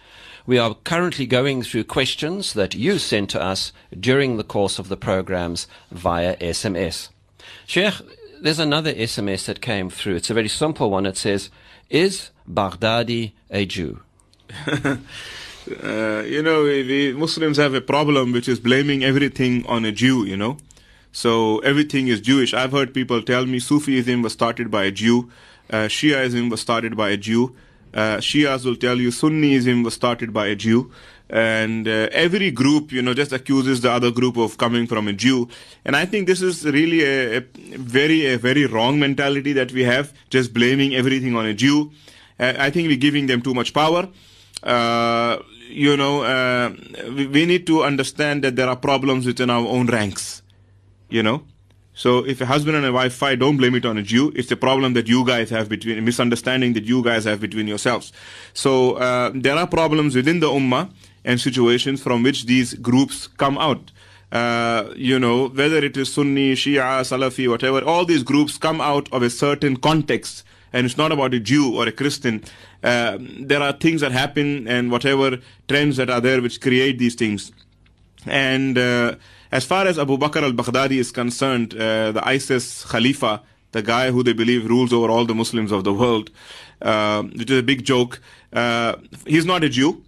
We 0.44 0.58
are 0.58 0.74
currently 0.74 1.24
going 1.24 1.62
through 1.62 1.84
questions 1.84 2.52
that 2.54 2.74
you 2.74 2.98
sent 2.98 3.30
to 3.30 3.40
us 3.40 3.72
during 3.96 4.38
the 4.38 4.44
course 4.44 4.80
of 4.80 4.88
the 4.88 4.96
programs 4.96 5.68
via 5.92 6.34
SMS. 6.38 7.10
Sheikh, 7.64 7.94
there's 8.40 8.58
another 8.58 8.92
SMS 8.92 9.44
that 9.44 9.60
came 9.60 9.88
through. 9.88 10.16
It's 10.16 10.30
a 10.30 10.34
very 10.34 10.48
simple 10.48 10.90
one. 10.90 11.06
It 11.06 11.16
says, 11.16 11.48
Is 11.90 12.30
Baghdadi 12.48 13.34
a 13.52 13.66
Jew? 13.66 14.00
Uh, 14.66 16.22
you 16.26 16.42
know, 16.42 16.64
the 16.64 17.12
Muslims 17.12 17.56
have 17.56 17.74
a 17.74 17.80
problem 17.80 18.32
which 18.32 18.48
is 18.48 18.60
blaming 18.60 19.04
everything 19.04 19.66
on 19.66 19.84
a 19.84 19.92
Jew, 19.92 20.24
you 20.24 20.36
know. 20.36 20.58
So 21.12 21.58
everything 21.60 22.08
is 22.08 22.20
Jewish. 22.20 22.54
I've 22.54 22.72
heard 22.72 22.94
people 22.94 23.22
tell 23.22 23.46
me 23.46 23.58
Sufism 23.58 24.22
was 24.22 24.32
started 24.32 24.70
by 24.70 24.84
a 24.84 24.90
Jew, 24.90 25.30
uh, 25.70 25.86
Shiaism 25.88 26.50
was 26.50 26.60
started 26.60 26.96
by 26.96 27.10
a 27.10 27.16
Jew. 27.16 27.54
Uh, 27.92 28.18
Shias 28.18 28.64
will 28.64 28.76
tell 28.76 28.98
you 28.98 29.08
Sunniism 29.08 29.84
was 29.84 29.94
started 29.94 30.32
by 30.32 30.46
a 30.46 30.54
Jew. 30.54 30.92
And 31.28 31.86
uh, 31.86 32.08
every 32.10 32.50
group, 32.50 32.90
you 32.90 33.02
know, 33.02 33.14
just 33.14 33.32
accuses 33.32 33.80
the 33.80 33.90
other 33.90 34.10
group 34.10 34.36
of 34.36 34.58
coming 34.58 34.86
from 34.86 35.06
a 35.06 35.12
Jew. 35.12 35.48
And 35.84 35.94
I 35.94 36.04
think 36.04 36.26
this 36.26 36.42
is 36.42 36.64
really 36.64 37.04
a, 37.04 37.38
a 37.38 37.40
very, 37.76 38.26
a 38.26 38.36
very 38.36 38.66
wrong 38.66 38.98
mentality 38.98 39.52
that 39.52 39.72
we 39.72 39.84
have, 39.84 40.12
just 40.28 40.52
blaming 40.52 40.94
everything 40.94 41.36
on 41.36 41.46
a 41.46 41.54
Jew. 41.54 41.92
Uh, 42.38 42.54
I 42.58 42.70
think 42.70 42.88
we're 42.88 42.96
giving 42.96 43.26
them 43.26 43.42
too 43.42 43.54
much 43.54 43.72
power. 43.72 44.08
Uh, 44.62 45.38
you 45.68 45.96
know, 45.96 46.22
uh, 46.22 46.74
we, 47.08 47.46
need 47.46 47.66
to 47.66 47.84
understand 47.84 48.42
that 48.44 48.56
there 48.56 48.68
are 48.68 48.76
problems 48.76 49.26
within 49.26 49.50
our 49.50 49.66
own 49.66 49.86
ranks. 49.86 50.42
You 51.08 51.22
know, 51.22 51.44
so 51.94 52.24
if 52.24 52.40
a 52.40 52.46
husband 52.46 52.76
and 52.76 52.86
a 52.86 52.92
wife 52.92 53.14
fight, 53.14 53.38
don't 53.38 53.56
blame 53.56 53.74
it 53.74 53.84
on 53.84 53.98
a 53.98 54.02
Jew. 54.02 54.32
It's 54.34 54.50
a 54.50 54.56
problem 54.56 54.94
that 54.94 55.08
you 55.08 55.24
guys 55.26 55.50
have 55.50 55.68
between, 55.68 56.04
misunderstanding 56.04 56.72
that 56.74 56.84
you 56.84 57.02
guys 57.02 57.24
have 57.24 57.40
between 57.40 57.66
yourselves. 57.66 58.12
So 58.52 58.94
uh, 58.94 59.32
there 59.34 59.56
are 59.56 59.66
problems 59.66 60.14
within 60.14 60.40
the 60.40 60.48
ummah 60.48 60.90
and 61.24 61.40
situations 61.40 62.02
from 62.02 62.22
which 62.22 62.46
these 62.46 62.74
groups 62.74 63.26
come 63.26 63.58
out. 63.58 63.90
Uh, 64.30 64.92
you 64.94 65.18
know, 65.18 65.48
whether 65.48 65.78
it 65.78 65.96
is 65.96 66.12
Sunni, 66.12 66.54
Shia, 66.54 67.00
Salafi, 67.02 67.48
whatever, 67.48 67.84
all 67.84 68.04
these 68.04 68.22
groups 68.22 68.56
come 68.56 68.80
out 68.80 69.12
of 69.12 69.22
a 69.22 69.30
certain 69.30 69.76
context 69.76 70.44
and 70.72 70.86
it's 70.86 70.96
not 70.96 71.12
about 71.12 71.34
a 71.34 71.40
Jew 71.40 71.76
or 71.76 71.86
a 71.86 71.92
Christian. 71.92 72.42
Uh, 72.82 73.18
there 73.20 73.62
are 73.62 73.72
things 73.72 74.00
that 74.00 74.12
happen 74.12 74.66
and 74.66 74.90
whatever 74.90 75.38
trends 75.68 75.96
that 75.96 76.08
are 76.08 76.20
there 76.20 76.40
which 76.40 76.60
create 76.60 76.98
these 76.98 77.14
things. 77.14 77.52
And 78.26 78.78
uh, 78.78 79.16
as 79.52 79.64
far 79.64 79.86
as 79.86 79.98
Abu 79.98 80.16
Bakr 80.16 80.42
al-Baghdadi 80.42 80.98
is 80.98 81.10
concerned, 81.10 81.74
uh, 81.74 82.12
the 82.12 82.26
ISIS 82.26 82.84
Khalifa, 82.84 83.42
the 83.72 83.82
guy 83.82 84.10
who 84.10 84.22
they 84.22 84.32
believe 84.32 84.68
rules 84.68 84.92
over 84.92 85.10
all 85.10 85.24
the 85.24 85.34
Muslims 85.34 85.72
of 85.72 85.84
the 85.84 85.92
world, 85.92 86.30
uh, 86.82 87.22
which 87.22 87.50
is 87.50 87.58
a 87.58 87.62
big 87.62 87.84
joke, 87.84 88.20
uh, 88.52 88.96
he's 89.26 89.44
not 89.44 89.64
a 89.64 89.68
Jew 89.68 90.02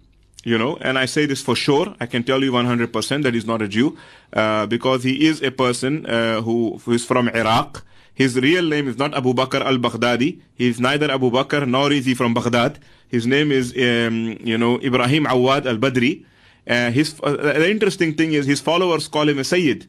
you 0.45 0.57
know, 0.57 0.75
and 0.81 0.99
I 0.99 1.05
say 1.05 1.25
this 1.25 1.41
for 1.41 1.55
sure. 1.55 1.95
I 2.01 2.05
can 2.05 2.21
tell 2.25 2.43
you 2.43 2.51
100% 2.51 3.23
that 3.23 3.33
he's 3.33 3.45
not 3.45 3.61
a 3.61 3.67
Jew, 3.69 3.97
uh, 4.33 4.65
because 4.65 5.01
he 5.05 5.25
is 5.25 5.41
a 5.41 5.51
person 5.51 6.03
who, 6.03 6.79
who 6.83 6.91
is 6.91 7.05
from 7.05 7.29
Iraq, 7.29 7.81
his 8.13 8.39
real 8.39 8.63
name 8.63 8.87
is 8.87 8.97
not 8.97 9.15
Abu 9.15 9.33
Bakr 9.33 9.61
al-Baghdadi. 9.61 10.41
He 10.55 10.67
is 10.67 10.79
neither 10.79 11.09
Abu 11.11 11.31
Bakr 11.31 11.67
nor 11.67 11.91
is 11.91 12.05
he 12.05 12.13
from 12.13 12.33
Baghdad. 12.33 12.79
His 13.07 13.25
name 13.25 13.51
is, 13.51 13.71
um, 13.71 14.37
you 14.43 14.57
know, 14.57 14.79
Ibrahim 14.81 15.25
Awad 15.25 15.65
al-Badri. 15.67 16.25
Uh, 16.67 16.91
his, 16.91 17.19
uh, 17.23 17.35
the 17.35 17.69
interesting 17.69 18.13
thing 18.13 18.33
is 18.33 18.45
his 18.45 18.61
followers 18.61 19.07
call 19.07 19.27
him 19.27 19.39
a 19.39 19.43
Sayyid. 19.43 19.87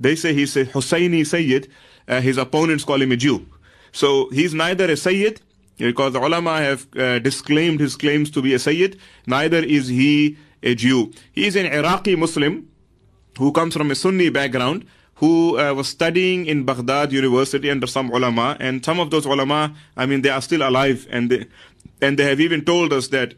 They 0.00 0.16
say 0.16 0.34
he's 0.34 0.56
a 0.56 0.64
Husseini 0.64 1.26
Sayyid. 1.26 1.68
Uh, 2.08 2.20
his 2.20 2.38
opponents 2.38 2.84
call 2.84 3.00
him 3.00 3.12
a 3.12 3.16
Jew. 3.16 3.46
So 3.92 4.28
he's 4.30 4.54
neither 4.54 4.90
a 4.90 4.96
Sayyid, 4.96 5.40
because 5.78 6.12
the 6.12 6.20
ulama 6.20 6.58
have 6.58 6.86
uh, 6.96 7.18
disclaimed 7.18 7.80
his 7.80 7.96
claims 7.96 8.30
to 8.30 8.42
be 8.42 8.54
a 8.54 8.58
Sayyid, 8.58 8.98
neither 9.26 9.58
is 9.58 9.88
he 9.88 10.36
a 10.62 10.74
Jew. 10.74 11.12
He 11.32 11.46
is 11.46 11.56
an 11.56 11.66
Iraqi 11.66 12.16
Muslim 12.16 12.68
who 13.38 13.52
comes 13.52 13.74
from 13.74 13.90
a 13.90 13.94
Sunni 13.94 14.30
background 14.30 14.86
who 15.16 15.58
uh, 15.58 15.72
was 15.72 15.88
studying 15.88 16.46
in 16.46 16.64
Baghdad 16.64 17.12
University 17.12 17.70
under 17.70 17.86
some 17.86 18.10
ulama, 18.10 18.56
and 18.60 18.84
some 18.84 19.00
of 19.00 19.10
those 19.10 19.26
ulama, 19.26 19.74
I 19.96 20.06
mean, 20.06 20.22
they 20.22 20.28
are 20.30 20.42
still 20.42 20.66
alive, 20.66 21.06
and 21.10 21.30
they, 21.30 21.46
and 22.00 22.18
they 22.18 22.24
have 22.24 22.40
even 22.40 22.64
told 22.64 22.92
us 22.92 23.08
that 23.08 23.34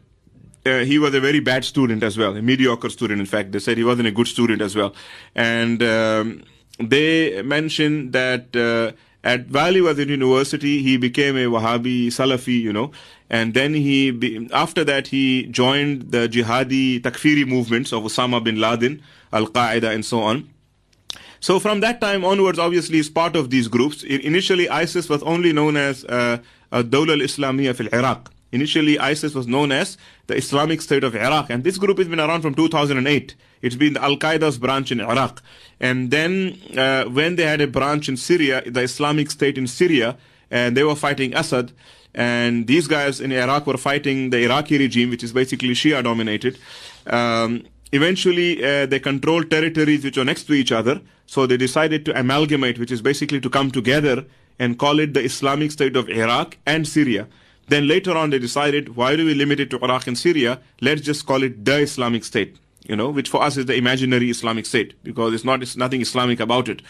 uh, 0.65 0.79
he 0.79 0.99
was 0.99 1.13
a 1.13 1.21
very 1.21 1.39
bad 1.39 1.63
student 1.63 2.03
as 2.03 2.17
well, 2.17 2.35
a 2.35 2.41
mediocre 2.41 2.89
student. 2.89 3.19
In 3.19 3.25
fact, 3.25 3.53
they 3.53 3.59
said 3.59 3.77
he 3.77 3.83
wasn't 3.83 4.07
a 4.07 4.11
good 4.11 4.27
student 4.27 4.61
as 4.61 4.75
well, 4.75 4.93
and 5.35 5.81
um, 5.83 6.43
they 6.79 7.41
mentioned 7.41 8.13
that. 8.13 8.55
Uh, 8.55 8.95
at 9.21 9.47
Valley 9.47 9.81
Wazir 9.81 10.07
University, 10.07 10.81
he 10.81 10.95
became 10.95 11.35
a 11.35 11.43
Wahhabi 11.43 12.07
Salafi, 12.07 12.61
you 12.61 12.71
know, 12.71 12.91
and 13.29 13.53
then 13.53 13.73
he, 13.73 14.11
be, 14.11 14.47
after 14.53 14.85
that, 14.85 15.07
he 15.07 15.45
joined 15.47 16.11
the 16.11 16.29
jihadi 16.29 17.01
takfiri 17.01 17.45
movements 17.45 17.91
of 17.91 18.03
Osama 18.03 18.41
bin 18.41 18.61
Laden, 18.61 19.03
Al 19.33 19.47
Qaeda, 19.47 19.93
and 19.93 20.05
so 20.05 20.21
on. 20.21 20.49
So 21.39 21.59
from 21.59 21.79
that 21.81 22.01
time 22.01 22.25
onwards, 22.25 22.59
obviously, 22.59 22.99
is 22.99 23.09
part 23.09 23.35
of 23.35 23.49
these 23.49 23.67
groups. 23.67 24.03
Initially, 24.03 24.69
ISIS 24.69 25.07
was 25.07 25.23
only 25.23 25.53
known 25.53 25.77
as 25.77 26.03
uh, 26.05 26.39
Dawla 26.71 27.13
al-Islamiyya 27.13 27.75
fil 27.75 27.87
Iraq. 27.93 28.31
Initially, 28.51 28.97
ISIS 28.97 29.35
was 29.35 29.47
known 29.47 29.71
as 29.71 29.97
the 30.27 30.35
Islamic 30.35 30.81
State 30.81 31.03
of 31.03 31.15
Iraq, 31.15 31.49
and 31.51 31.63
this 31.63 31.77
group 31.77 31.97
has 31.99 32.07
been 32.07 32.19
around 32.19 32.41
from 32.41 32.55
2008. 32.55 33.35
It's 33.61 33.75
been 33.75 33.93
the 33.93 34.03
Al 34.03 34.17
Qaeda's 34.17 34.57
branch 34.57 34.91
in 34.91 34.99
Iraq, 35.01 35.41
and 35.79 36.09
then 36.09 36.57
uh, 36.75 37.05
when 37.05 37.35
they 37.35 37.43
had 37.43 37.61
a 37.61 37.67
branch 37.67 38.09
in 38.09 38.17
Syria, 38.17 38.63
the 38.65 38.81
Islamic 38.81 39.29
State 39.29 39.57
in 39.57 39.67
Syria, 39.67 40.17
and 40.49 40.75
they 40.75 40.83
were 40.83 40.95
fighting 40.95 41.35
Assad, 41.35 41.71
and 42.15 42.65
these 42.65 42.87
guys 42.87 43.21
in 43.21 43.31
Iraq 43.31 43.67
were 43.67 43.77
fighting 43.77 44.31
the 44.31 44.39
Iraqi 44.39 44.79
regime, 44.79 45.11
which 45.11 45.23
is 45.23 45.31
basically 45.31 45.69
Shia 45.69 46.03
dominated. 46.03 46.57
Um, 47.05 47.65
eventually, 47.91 48.63
uh, 48.63 48.85
they 48.85 48.99
controlled 48.99 49.49
territories 49.49 50.03
which 50.03 50.17
were 50.17 50.25
next 50.25 50.43
to 50.45 50.53
each 50.53 50.71
other. 50.71 51.01
So 51.25 51.45
they 51.45 51.57
decided 51.57 52.05
to 52.05 52.19
amalgamate, 52.19 52.79
which 52.79 52.91
is 52.91 53.01
basically 53.01 53.39
to 53.41 53.49
come 53.49 53.69
together 53.69 54.25
and 54.57 54.77
call 54.77 54.99
it 54.99 55.13
the 55.13 55.21
Islamic 55.21 55.71
State 55.71 55.95
of 55.95 56.09
Iraq 56.09 56.57
and 56.65 56.87
Syria. 56.87 57.27
Then 57.67 57.87
later 57.87 58.17
on, 58.17 58.31
they 58.31 58.39
decided, 58.39 58.95
why 58.95 59.15
do 59.15 59.25
we 59.25 59.35
limit 59.35 59.59
it 59.59 59.69
to 59.69 59.79
Iraq 59.79 60.07
and 60.07 60.17
Syria? 60.17 60.59
Let's 60.81 61.01
just 61.01 61.25
call 61.25 61.43
it 61.43 61.63
the 61.63 61.77
Islamic 61.79 62.23
State, 62.23 62.57
you 62.87 62.95
know, 62.95 63.09
which 63.11 63.29
for 63.29 63.43
us 63.43 63.57
is 63.57 63.67
the 63.67 63.75
imaginary 63.75 64.29
Islamic 64.29 64.65
State 64.65 65.01
because 65.03 65.35
it's 65.35 65.45
not, 65.45 65.61
it's 65.61 65.77
nothing 65.77 66.01
Islamic 66.01 66.39
about 66.39 66.67
it. 66.67 66.81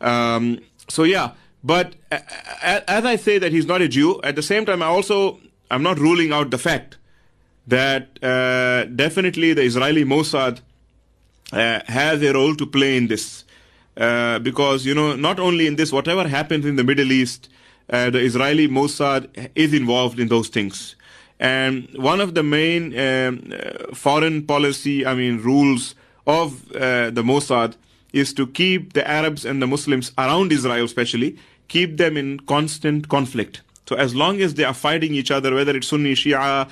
Um, 0.00 0.60
so 0.88 1.02
yeah, 1.02 1.32
but 1.62 1.94
as 2.10 3.04
I 3.04 3.16
say 3.16 3.38
that 3.38 3.52
he's 3.52 3.66
not 3.66 3.82
a 3.82 3.88
Jew, 3.88 4.20
at 4.22 4.36
the 4.36 4.42
same 4.42 4.64
time, 4.64 4.82
I 4.82 4.86
also, 4.86 5.38
I'm 5.70 5.82
not 5.82 5.98
ruling 5.98 6.32
out 6.32 6.50
the 6.50 6.58
fact 6.58 6.96
that 7.66 8.22
uh, 8.22 8.84
definitely 8.84 9.54
the 9.54 9.62
Israeli 9.62 10.04
Mossad 10.04 10.60
uh, 11.52 11.80
has 11.86 12.22
a 12.22 12.32
role 12.32 12.54
to 12.56 12.66
play 12.66 12.96
in 12.96 13.08
this. 13.08 13.44
Uh, 13.94 14.38
because 14.38 14.86
you 14.86 14.94
know 14.94 15.14
not 15.14 15.38
only 15.38 15.66
in 15.66 15.76
this 15.76 15.92
whatever 15.92 16.26
happens 16.26 16.64
in 16.64 16.76
the 16.76 16.82
middle 16.82 17.12
east 17.12 17.50
the 17.88 18.20
israeli 18.20 18.66
mossad 18.66 19.28
is 19.54 19.74
involved 19.74 20.18
in 20.18 20.28
those 20.28 20.48
things 20.48 20.96
and 21.38 21.86
one 21.96 22.18
of 22.18 22.34
the 22.34 22.42
main 22.42 22.98
um, 22.98 23.52
foreign 23.92 24.46
policy 24.46 25.04
i 25.04 25.14
mean 25.14 25.36
rules 25.42 25.94
of 26.26 26.72
uh, 26.72 27.10
the 27.10 27.22
mossad 27.22 27.76
is 28.14 28.32
to 28.32 28.46
keep 28.46 28.94
the 28.94 29.06
arabs 29.06 29.44
and 29.44 29.60
the 29.60 29.66
muslims 29.66 30.10
around 30.16 30.52
israel 30.52 30.86
especially 30.86 31.36
keep 31.68 31.98
them 31.98 32.16
in 32.16 32.40
constant 32.40 33.10
conflict 33.10 33.60
so 33.92 33.98
as 33.98 34.14
long 34.14 34.40
as 34.40 34.54
they 34.54 34.64
are 34.64 34.74
fighting 34.74 35.14
each 35.14 35.30
other 35.30 35.54
whether 35.54 35.76
it's 35.76 35.88
sunni 35.88 36.14
shia 36.14 36.44
uh, 36.60 36.68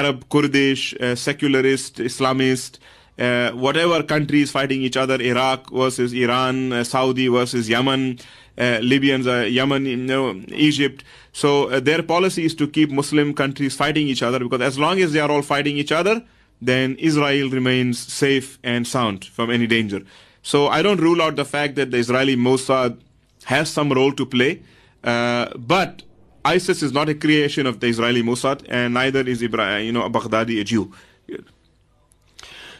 arab 0.00 0.28
kurdish 0.28 0.94
secularist 1.14 1.96
islamist 2.10 2.78
uh, 3.18 3.50
whatever 3.52 4.02
countries 4.02 4.50
fighting 4.50 4.82
each 4.82 4.96
other, 4.96 5.20
Iraq 5.20 5.70
versus 5.70 6.12
Iran, 6.12 6.72
uh, 6.72 6.84
Saudi 6.84 7.28
versus 7.28 7.68
Yemen, 7.68 8.18
uh, 8.58 8.78
Libyans, 8.82 9.26
uh, 9.26 9.46
Yemen, 9.48 9.86
you 9.86 9.96
know, 9.96 10.42
Egypt. 10.48 11.04
So 11.32 11.68
uh, 11.68 11.80
their 11.80 12.02
policy 12.02 12.44
is 12.44 12.54
to 12.56 12.68
keep 12.68 12.90
Muslim 12.90 13.34
countries 13.34 13.76
fighting 13.76 14.08
each 14.08 14.22
other 14.22 14.38
because 14.38 14.60
as 14.60 14.78
long 14.78 15.00
as 15.00 15.12
they 15.12 15.20
are 15.20 15.30
all 15.30 15.42
fighting 15.42 15.76
each 15.76 15.92
other, 15.92 16.22
then 16.60 16.96
Israel 16.96 17.50
remains 17.50 17.98
safe 17.98 18.58
and 18.62 18.86
sound 18.86 19.24
from 19.24 19.50
any 19.50 19.66
danger. 19.66 20.02
So 20.42 20.68
I 20.68 20.82
don't 20.82 21.00
rule 21.00 21.22
out 21.22 21.36
the 21.36 21.44
fact 21.44 21.74
that 21.76 21.90
the 21.90 21.98
Israeli 21.98 22.36
Mossad 22.36 23.00
has 23.44 23.70
some 23.70 23.92
role 23.92 24.12
to 24.12 24.26
play, 24.26 24.62
uh, 25.02 25.50
but 25.56 26.02
ISIS 26.44 26.82
is 26.82 26.92
not 26.92 27.08
a 27.08 27.14
creation 27.14 27.66
of 27.66 27.80
the 27.80 27.86
Israeli 27.86 28.22
Mossad, 28.22 28.64
and 28.68 28.94
neither 28.94 29.20
is 29.20 29.42
Ibrahim, 29.42 29.86
you 29.86 29.92
know, 29.92 30.08
Baghdadi 30.10 30.60
a 30.60 30.64
Jew. 30.64 30.92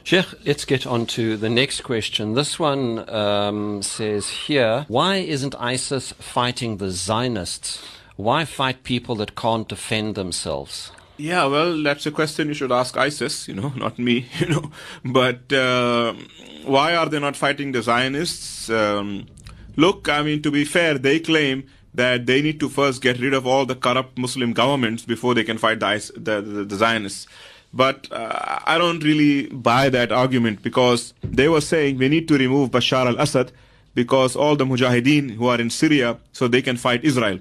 Sheikh, 0.02 0.26
let's 0.44 0.66
get 0.66 0.87
on 0.87 1.06
to 1.06 1.38
the 1.38 1.49
next 1.49 1.80
question. 1.80 2.35
This 2.35 2.59
one 2.59 3.09
um, 3.09 3.83
says 3.83 4.28
here 4.28 4.85
Why 4.88 5.16
isn't 5.16 5.54
ISIS 5.59 6.12
fighting 6.12 6.76
the 6.76 6.90
Zionists? 6.90 7.83
Why 8.16 8.44
fight 8.44 8.85
people 8.85 9.14
that 9.16 9.35
can't 9.35 9.66
defend 9.66 10.14
themselves? 10.14 10.92
Yeah, 11.16 11.47
well, 11.47 11.83
that's 11.83 12.04
a 12.04 12.11
question 12.11 12.49
you 12.49 12.54
should 12.54 12.71
ask 12.71 12.97
ISIS, 12.99 13.49
you 13.49 13.54
know, 13.54 13.68
not 13.76 13.99
me, 13.99 14.28
you 14.38 14.49
know. 14.49 14.71
But 15.04 15.50
uh, 15.52 16.12
why 16.66 16.94
are 16.97 17.09
they 17.09 17.18
not 17.18 17.35
fighting 17.35 17.73
the 17.73 17.83
Zionists? 17.83 18.68
Um, 18.68 19.26
look, 19.76 20.11
I 20.11 20.23
mean, 20.23 20.42
to 20.42 20.50
be 20.50 20.66
fair, 20.66 20.99
they 20.99 21.18
claim 21.18 21.66
that 21.95 22.27
they 22.27 22.43
need 22.43 22.59
to 22.61 22.69
first 22.69 23.01
get 23.01 23.21
rid 23.21 23.33
of 23.33 23.47
all 23.47 23.65
the 23.65 23.77
corrupt 23.77 24.19
Muslim 24.19 24.53
governments 24.53 25.05
before 25.05 25.35
they 25.35 25.45
can 25.45 25.59
fight 25.59 25.81
the, 25.81 26.13
the, 26.17 26.41
the, 26.41 26.65
the 26.65 26.77
Zionists. 26.77 27.27
But 27.73 28.11
uh, 28.13 28.61
I 28.65 28.79
don't 28.79 29.03
really 29.03 29.47
buy 29.49 29.89
that 29.89 30.13
argument 30.13 30.63
because 30.63 31.15
they 31.23 31.49
were 31.49 31.61
saying 31.61 31.99
we 31.99 32.09
need 32.09 32.29
to 32.29 32.39
remove 32.39 32.71
Bashar 32.71 33.07
al 33.07 33.19
Assad 33.19 33.51
because 33.95 34.37
all 34.37 34.55
the 34.57 34.65
Mujahideen 34.65 35.33
who 35.33 35.49
are 35.49 35.61
in 35.61 35.71
Syria 35.71 36.19
so 36.33 36.47
they 36.47 36.63
can 36.63 36.77
fight 36.77 37.05
Israel. 37.05 37.41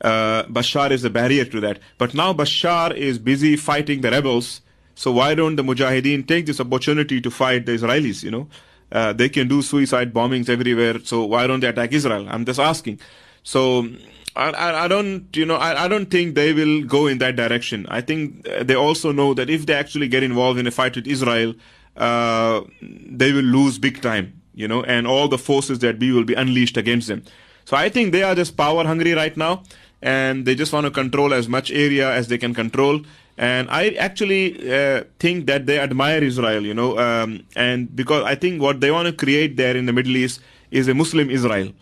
Uh, 0.00 0.44
Bashar 0.44 0.90
is 0.90 1.04
a 1.04 1.10
barrier 1.10 1.44
to 1.44 1.60
that. 1.60 1.78
But 1.98 2.14
now 2.14 2.32
Bashar 2.32 2.94
is 2.96 3.18
busy 3.18 3.56
fighting 3.56 4.00
the 4.00 4.10
rebels. 4.10 4.62
So 4.94 5.12
why 5.12 5.34
don't 5.34 5.56
the 5.56 5.62
Mujahideen 5.62 6.26
take 6.26 6.46
this 6.46 6.60
opportunity 6.60 7.20
to 7.20 7.30
fight 7.30 7.66
the 7.66 7.72
Israelis? 7.72 8.22
You 8.22 8.30
know, 8.30 8.48
uh, 8.92 9.12
they 9.12 9.28
can 9.28 9.48
do 9.48 9.62
suicide 9.62 10.12
bombings 10.12 10.48
everywhere. 10.48 11.00
So 11.02 11.24
why 11.24 11.46
don't 11.46 11.60
they 11.60 11.68
attack 11.68 11.92
Israel? 11.92 12.26
I'm 12.28 12.44
just 12.44 12.60
asking. 12.60 13.00
So 13.42 13.88
I, 14.36 14.84
I, 14.84 14.88
don't, 14.88 15.34
you 15.36 15.44
know, 15.44 15.56
I, 15.56 15.84
I 15.84 15.88
don't 15.88 16.06
think 16.06 16.34
they 16.34 16.52
will 16.52 16.84
go 16.84 17.06
in 17.06 17.18
that 17.18 17.36
direction. 17.36 17.86
I 17.88 18.00
think 18.00 18.44
they 18.44 18.74
also 18.74 19.12
know 19.12 19.34
that 19.34 19.50
if 19.50 19.66
they 19.66 19.74
actually 19.74 20.08
get 20.08 20.22
involved 20.22 20.58
in 20.58 20.66
a 20.66 20.70
fight 20.70 20.96
with 20.96 21.06
Israel, 21.06 21.54
uh, 21.96 22.62
they 22.80 23.32
will 23.32 23.42
lose 23.42 23.78
big 23.78 24.00
time, 24.00 24.40
you 24.54 24.66
know, 24.66 24.82
and 24.84 25.06
all 25.06 25.28
the 25.28 25.38
forces 25.38 25.80
that 25.80 25.98
be 25.98 26.12
will 26.12 26.24
be 26.24 26.34
unleashed 26.34 26.76
against 26.76 27.08
them. 27.08 27.22
So 27.64 27.76
I 27.76 27.88
think 27.88 28.12
they 28.12 28.22
are 28.22 28.34
just 28.34 28.56
power 28.56 28.84
hungry 28.84 29.12
right 29.12 29.36
now, 29.36 29.62
and 30.00 30.46
they 30.46 30.54
just 30.54 30.72
want 30.72 30.84
to 30.84 30.90
control 30.90 31.34
as 31.34 31.48
much 31.48 31.70
area 31.70 32.10
as 32.10 32.28
they 32.28 32.38
can 32.38 32.54
control. 32.54 33.02
And 33.38 33.70
I 33.70 33.90
actually 33.90 34.72
uh, 34.72 35.04
think 35.18 35.46
that 35.46 35.66
they 35.66 35.78
admire 35.78 36.22
Israel, 36.22 36.62
you 36.62 36.74
know, 36.74 36.98
um, 36.98 37.46
and 37.56 37.94
because 37.96 38.24
I 38.24 38.34
think 38.34 38.60
what 38.60 38.80
they 38.80 38.90
want 38.90 39.06
to 39.06 39.12
create 39.12 39.56
there 39.56 39.76
in 39.76 39.86
the 39.86 39.92
Middle 39.92 40.16
East 40.16 40.40
is 40.70 40.86
a 40.88 40.94
Muslim 40.94 41.30
Israel. 41.30 41.72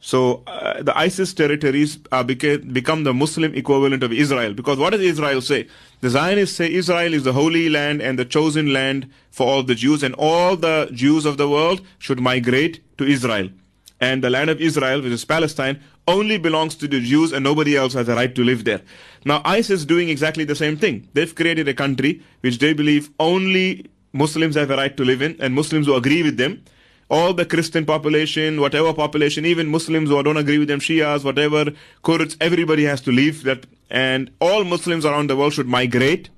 So 0.00 0.42
uh, 0.48 0.82
the 0.82 0.96
ISIS 0.98 1.32
territories 1.32 1.98
uh, 2.10 2.24
beca- 2.24 2.72
become 2.72 3.04
the 3.04 3.14
Muslim 3.14 3.54
equivalent 3.54 4.02
of 4.02 4.12
Israel. 4.12 4.52
Because 4.52 4.76
what 4.76 4.90
does 4.90 5.00
Israel 5.00 5.40
say? 5.40 5.68
The 6.00 6.10
Zionists 6.10 6.56
say 6.56 6.70
Israel 6.72 7.14
is 7.14 7.22
the 7.22 7.32
holy 7.32 7.68
land 7.68 8.02
and 8.02 8.18
the 8.18 8.24
chosen 8.24 8.72
land 8.72 9.08
for 9.30 9.46
all 9.46 9.62
the 9.62 9.76
Jews, 9.76 10.02
and 10.02 10.14
all 10.16 10.56
the 10.56 10.90
Jews 10.92 11.24
of 11.24 11.36
the 11.36 11.48
world 11.48 11.82
should 12.00 12.20
migrate 12.20 12.82
to 12.98 13.04
Israel. 13.04 13.48
And 14.02 14.22
the 14.22 14.30
land 14.30 14.50
of 14.50 14.60
Israel, 14.60 15.00
which 15.00 15.12
is 15.12 15.24
Palestine, 15.24 15.80
only 16.08 16.36
belongs 16.36 16.74
to 16.74 16.88
the 16.88 17.00
Jews 17.00 17.32
and 17.32 17.44
nobody 17.44 17.76
else 17.76 17.94
has 17.94 18.08
a 18.08 18.16
right 18.16 18.34
to 18.34 18.42
live 18.42 18.64
there. 18.64 18.82
Now, 19.24 19.40
ISIS 19.44 19.70
is 19.70 19.86
doing 19.86 20.08
exactly 20.08 20.44
the 20.44 20.56
same 20.56 20.76
thing. 20.76 21.08
They've 21.14 21.34
created 21.34 21.68
a 21.68 21.74
country 21.74 22.20
which 22.40 22.58
they 22.58 22.72
believe 22.72 23.10
only 23.20 23.86
Muslims 24.12 24.56
have 24.56 24.70
a 24.72 24.76
right 24.76 24.96
to 24.96 25.04
live 25.04 25.22
in, 25.22 25.36
and 25.40 25.54
Muslims 25.54 25.86
who 25.86 25.94
agree 25.94 26.22
with 26.22 26.36
them 26.36 26.62
all 27.12 27.34
the 27.34 27.44
Christian 27.44 27.84
population, 27.84 28.58
whatever 28.58 28.94
population, 28.94 29.44
even 29.44 29.68
Muslims 29.68 30.08
who 30.08 30.22
don't 30.22 30.38
agree 30.38 30.56
with 30.58 30.68
them, 30.68 30.80
Shias, 30.80 31.24
whatever, 31.24 31.72
Kurds, 32.02 32.38
everybody 32.40 32.84
has 32.84 33.02
to 33.02 33.12
leave 33.12 33.42
that, 33.42 33.66
and 33.90 34.30
all 34.40 34.64
Muslims 34.64 35.04
around 35.04 35.28
the 35.28 35.36
world 35.36 35.52
should 35.52 35.68
migrate 35.68 36.30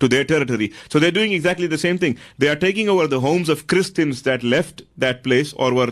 to 0.00 0.08
their 0.08 0.24
territory. 0.24 0.72
So 0.88 0.98
they're 0.98 1.10
doing 1.10 1.32
exactly 1.32 1.66
the 1.66 1.76
same 1.76 1.98
thing. 1.98 2.16
They 2.38 2.48
are 2.48 2.56
taking 2.56 2.88
over 2.88 3.06
the 3.06 3.20
homes 3.20 3.50
of 3.50 3.66
Christians 3.66 4.22
that 4.22 4.42
left 4.42 4.82
that 4.96 5.22
place 5.22 5.52
or 5.52 5.74
were 5.74 5.90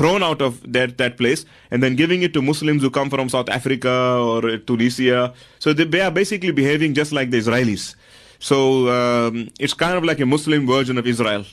thrown 0.00 0.22
out 0.22 0.40
of 0.40 0.52
that, 0.72 0.96
that 0.96 1.18
place 1.18 1.44
and 1.70 1.82
then 1.82 1.94
giving 1.94 2.22
it 2.22 2.32
to 2.32 2.40
Muslims 2.40 2.80
who 2.80 2.88
come 2.88 3.10
from 3.10 3.28
South 3.28 3.50
Africa 3.50 4.16
or 4.18 4.56
Tunisia. 4.56 5.34
So 5.58 5.74
they, 5.74 5.84
they 5.84 6.00
are 6.00 6.10
basically 6.10 6.52
behaving 6.52 6.94
just 6.94 7.12
like 7.12 7.28
the 7.30 7.38
Israelis. 7.38 7.94
So 8.38 8.88
um, 8.88 9.50
it's 9.60 9.74
kind 9.74 9.98
of 9.98 10.02
like 10.02 10.18
a 10.18 10.24
Muslim 10.24 10.66
version 10.66 10.96
of 10.96 11.06
Israel. 11.06 11.44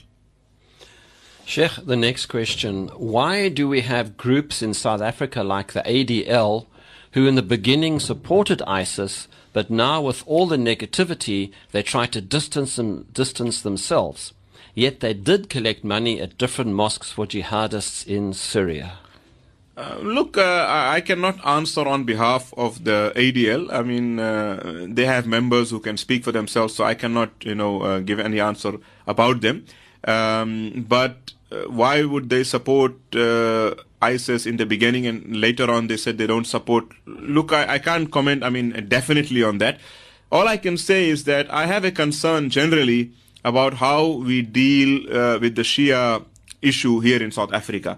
Sheikh, 1.46 1.74
the 1.86 1.98
next 1.98 2.28
question. 2.28 2.88
Why 2.96 3.50
do 3.50 3.68
we 3.68 3.82
have 3.82 4.16
groups 4.16 4.62
in 4.62 4.74
South 4.74 5.02
Africa 5.02 5.44
like 5.44 5.74
the 5.74 5.82
ADL 5.82 6.68
who 7.12 7.28
in 7.28 7.36
the 7.36 7.42
beginning 7.42 8.00
supported 8.00 8.62
ISIS, 8.62 9.28
but 9.52 9.70
now 9.70 10.02
with 10.02 10.24
all 10.26 10.48
the 10.48 10.56
negativity, 10.56 11.52
they 11.74 11.84
try 11.84 12.06
to 12.06 12.22
distance, 12.22 12.78
them, 12.78 13.08
distance 13.12 13.62
themselves? 13.62 14.32
Yet 14.78 15.00
they 15.00 15.16
did 15.16 15.50
collect 15.50 15.84
money 15.84 16.22
at 16.22 16.38
different 16.38 16.72
mosques 16.72 17.12
for 17.12 17.26
jihadists 17.26 18.06
in 18.06 18.32
Syria. 18.34 19.00
Uh, 19.76 19.98
look, 20.04 20.38
uh, 20.38 20.68
I 20.70 21.02
cannot 21.02 21.44
answer 21.44 21.88
on 21.88 22.04
behalf 22.04 22.54
of 22.56 22.84
the 22.84 23.12
ADL. 23.16 23.74
I 23.74 23.82
mean, 23.82 24.20
uh, 24.20 24.86
they 24.88 25.06
have 25.06 25.26
members 25.26 25.72
who 25.72 25.80
can 25.80 25.98
speak 25.98 26.24
for 26.24 26.32
themselves, 26.32 26.76
so 26.76 26.84
I 26.84 26.94
cannot, 26.94 27.32
you 27.42 27.56
know, 27.56 27.82
uh, 27.82 28.00
give 28.02 28.20
any 28.20 28.40
answer 28.40 28.74
about 29.08 29.42
them. 29.42 29.66
Um, 30.04 30.86
but 30.88 31.34
uh, 31.52 31.64
why 31.70 32.04
would 32.04 32.30
they 32.30 32.44
support 32.44 32.94
uh, 33.16 33.74
ISIS 34.00 34.46
in 34.46 34.58
the 34.58 34.68
beginning 34.68 35.08
and 35.08 35.42
later 35.42 35.72
on 35.72 35.88
they 35.88 35.98
said 35.98 36.20
they 36.20 36.28
don't 36.28 36.46
support? 36.46 36.86
Look, 37.08 37.52
I, 37.52 37.74
I 37.74 37.80
can't 37.80 38.12
comment, 38.12 38.44
I 38.44 38.52
mean, 38.52 38.86
definitely 38.88 39.42
on 39.42 39.58
that. 39.58 39.80
All 40.32 40.48
I 40.48 40.58
can 40.58 40.78
say 40.78 41.10
is 41.10 41.24
that 41.24 41.52
I 41.52 41.66
have 41.66 41.84
a 41.84 41.90
concern 41.90 42.52
generally 42.52 43.14
about 43.48 43.74
how 43.76 44.06
we 44.30 44.42
deal 44.42 44.92
uh, 45.08 45.40
with 45.40 45.56
the 45.56 45.62
Shia 45.62 46.24
issue 46.62 47.00
here 47.00 47.22
in 47.24 47.32
South 47.32 47.54
Africa. 47.54 47.98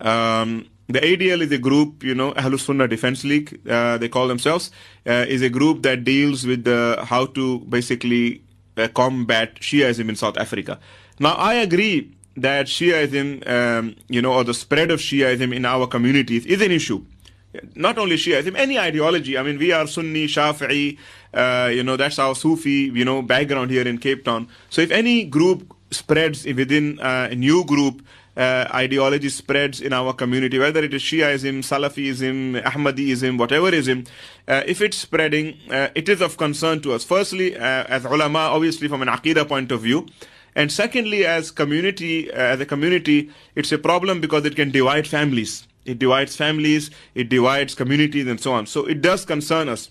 Um, 0.00 0.66
the 0.88 1.00
ADL 1.00 1.40
is 1.40 1.52
a 1.52 1.58
group, 1.58 2.02
you 2.02 2.14
know, 2.14 2.32
Ahlus 2.32 2.60
Sunnah 2.60 2.88
Defense 2.88 3.24
League, 3.24 3.60
uh, 3.68 3.96
they 3.98 4.08
call 4.08 4.28
themselves, 4.28 4.70
uh, 5.06 5.24
is 5.28 5.40
a 5.40 5.48
group 5.48 5.82
that 5.82 6.04
deals 6.04 6.44
with 6.46 6.64
the, 6.64 7.02
how 7.06 7.26
to 7.26 7.60
basically 7.60 8.42
uh, 8.76 8.88
combat 8.88 9.54
Shiaism 9.56 10.08
in 10.08 10.16
South 10.16 10.36
Africa. 10.36 10.78
Now, 11.18 11.34
I 11.34 11.54
agree 11.54 12.16
that 12.36 12.66
Shiaism, 12.66 13.48
um, 13.48 13.96
you 14.08 14.20
know, 14.20 14.32
or 14.34 14.44
the 14.44 14.54
spread 14.54 14.90
of 14.90 15.00
Shiaism 15.00 15.54
in 15.54 15.64
our 15.64 15.86
communities 15.86 16.44
is 16.46 16.60
an 16.60 16.72
issue. 16.72 17.04
Not 17.74 17.98
only 17.98 18.16
Shiaism, 18.16 18.56
any 18.56 18.78
ideology. 18.78 19.36
I 19.36 19.42
mean, 19.42 19.58
we 19.58 19.72
are 19.72 19.86
Sunni, 19.86 20.26
Shafi'i, 20.26 20.96
uh, 21.34 21.70
you 21.72 21.82
know, 21.82 21.96
that's 21.96 22.18
our 22.18 22.34
Sufi, 22.34 22.92
you 22.94 23.04
know, 23.04 23.22
background 23.22 23.70
here 23.70 23.86
in 23.86 23.98
Cape 23.98 24.24
Town. 24.24 24.48
So 24.68 24.80
if 24.82 24.90
any 24.90 25.24
group 25.24 25.74
spreads 25.90 26.44
within 26.44 27.00
uh, 27.00 27.28
a 27.30 27.34
new 27.34 27.64
group, 27.64 28.02
uh, 28.36 28.68
ideology 28.72 29.28
spreads 29.28 29.80
in 29.80 29.92
our 29.92 30.12
community, 30.12 30.58
whether 30.58 30.82
it 30.84 30.94
is 30.94 31.02
Shiaism, 31.02 31.58
Salafism, 31.58 32.64
Ahmadism, 32.64 33.36
whatever 33.36 33.74
ism, 33.74 34.04
uh, 34.46 34.62
if 34.66 34.80
it's 34.80 34.96
spreading, 34.96 35.58
uh, 35.70 35.88
it 35.94 36.08
is 36.08 36.20
of 36.20 36.36
concern 36.36 36.80
to 36.82 36.92
us. 36.92 37.04
Firstly, 37.04 37.56
uh, 37.56 37.84
as 37.88 38.04
ulama, 38.04 38.38
obviously 38.38 38.86
from 38.86 39.02
an 39.02 39.08
aqidah 39.08 39.48
point 39.48 39.72
of 39.72 39.80
view, 39.82 40.06
and 40.54 40.70
secondly, 40.72 41.24
as 41.26 41.50
community, 41.50 42.30
uh, 42.30 42.34
as 42.36 42.60
a 42.60 42.66
community, 42.66 43.30
it's 43.54 43.72
a 43.72 43.78
problem 43.78 44.20
because 44.20 44.44
it 44.44 44.56
can 44.56 44.70
divide 44.70 45.06
families. 45.06 45.66
It 45.84 45.98
divides 45.98 46.36
families, 46.36 46.90
it 47.14 47.28
divides 47.28 47.74
communities, 47.74 48.26
and 48.26 48.40
so 48.40 48.52
on. 48.52 48.66
So 48.66 48.86
it 48.86 49.00
does 49.00 49.24
concern 49.24 49.68
us. 49.68 49.90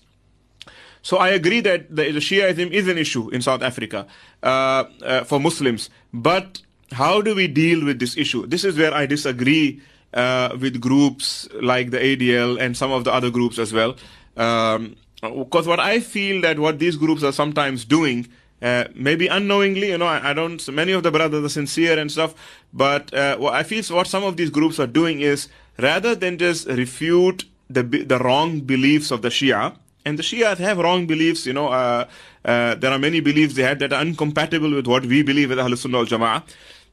So 1.02 1.16
I 1.16 1.30
agree 1.30 1.60
that 1.60 1.94
the, 1.94 2.04
Shiaism 2.04 2.70
is 2.70 2.86
an 2.88 2.98
issue 2.98 3.30
in 3.30 3.42
South 3.42 3.62
Africa 3.62 4.06
uh, 4.42 4.84
uh, 5.02 5.24
for 5.24 5.40
Muslims. 5.40 5.90
But 6.12 6.60
how 6.92 7.20
do 7.22 7.34
we 7.34 7.48
deal 7.48 7.84
with 7.84 7.98
this 7.98 8.16
issue? 8.16 8.46
This 8.46 8.64
is 8.64 8.76
where 8.76 8.92
I 8.92 9.06
disagree 9.06 9.80
uh, 10.12 10.56
with 10.60 10.80
groups 10.80 11.48
like 11.62 11.90
the 11.90 11.98
ADL 11.98 12.60
and 12.60 12.76
some 12.76 12.92
of 12.92 13.04
the 13.04 13.12
other 13.12 13.30
groups 13.30 13.58
as 13.58 13.72
well. 13.72 13.96
Um, 14.36 14.96
because 15.22 15.66
what 15.66 15.80
I 15.80 16.00
feel 16.00 16.40
that 16.42 16.58
what 16.58 16.78
these 16.78 16.96
groups 16.96 17.22
are 17.22 17.32
sometimes 17.32 17.84
doing 17.84 18.28
uh, 18.62 18.84
maybe 18.94 19.26
unknowingly, 19.26 19.88
you 19.88 19.96
know, 19.98 20.06
I, 20.06 20.30
I, 20.30 20.32
don't, 20.34 20.66
many 20.70 20.92
of 20.92 21.02
the 21.02 21.10
brothers 21.10 21.42
are 21.44 21.48
sincere 21.48 21.98
and 21.98 22.12
stuff, 22.12 22.34
but 22.74 23.12
uh, 23.14 23.38
what 23.38 23.54
I 23.54 23.62
feel 23.62 23.82
what 23.96 24.06
some 24.06 24.22
of 24.22 24.36
these 24.36 24.50
groups 24.50 24.78
are 24.78 24.86
doing 24.86 25.20
is 25.20 25.48
rather 25.80 26.14
than 26.14 26.38
just 26.38 26.66
refute 26.68 27.44
the, 27.68 27.82
the 27.82 28.18
wrong 28.18 28.60
beliefs 28.60 29.10
of 29.10 29.22
the 29.22 29.28
Shia, 29.28 29.76
and 30.04 30.18
the 30.18 30.22
Shias 30.22 30.58
have 30.58 30.78
wrong 30.78 31.06
beliefs, 31.06 31.46
you 31.46 31.52
know, 31.52 31.68
uh, 31.68 32.04
Uh, 32.42 32.74
there 32.82 32.90
are 32.90 32.98
many 32.98 33.20
beliefs 33.20 33.54
they 33.54 33.62
had 33.62 33.78
that 33.80 33.92
are 33.92 34.02
incompatible 34.02 34.72
with 34.74 34.86
what 34.86 35.04
we 35.04 35.22
believe 35.22 35.50
with 35.52 35.58
Ahlul 35.58 35.76
Sunnah 35.76 35.98
al 35.98 36.06
Jama'ah. 36.06 36.42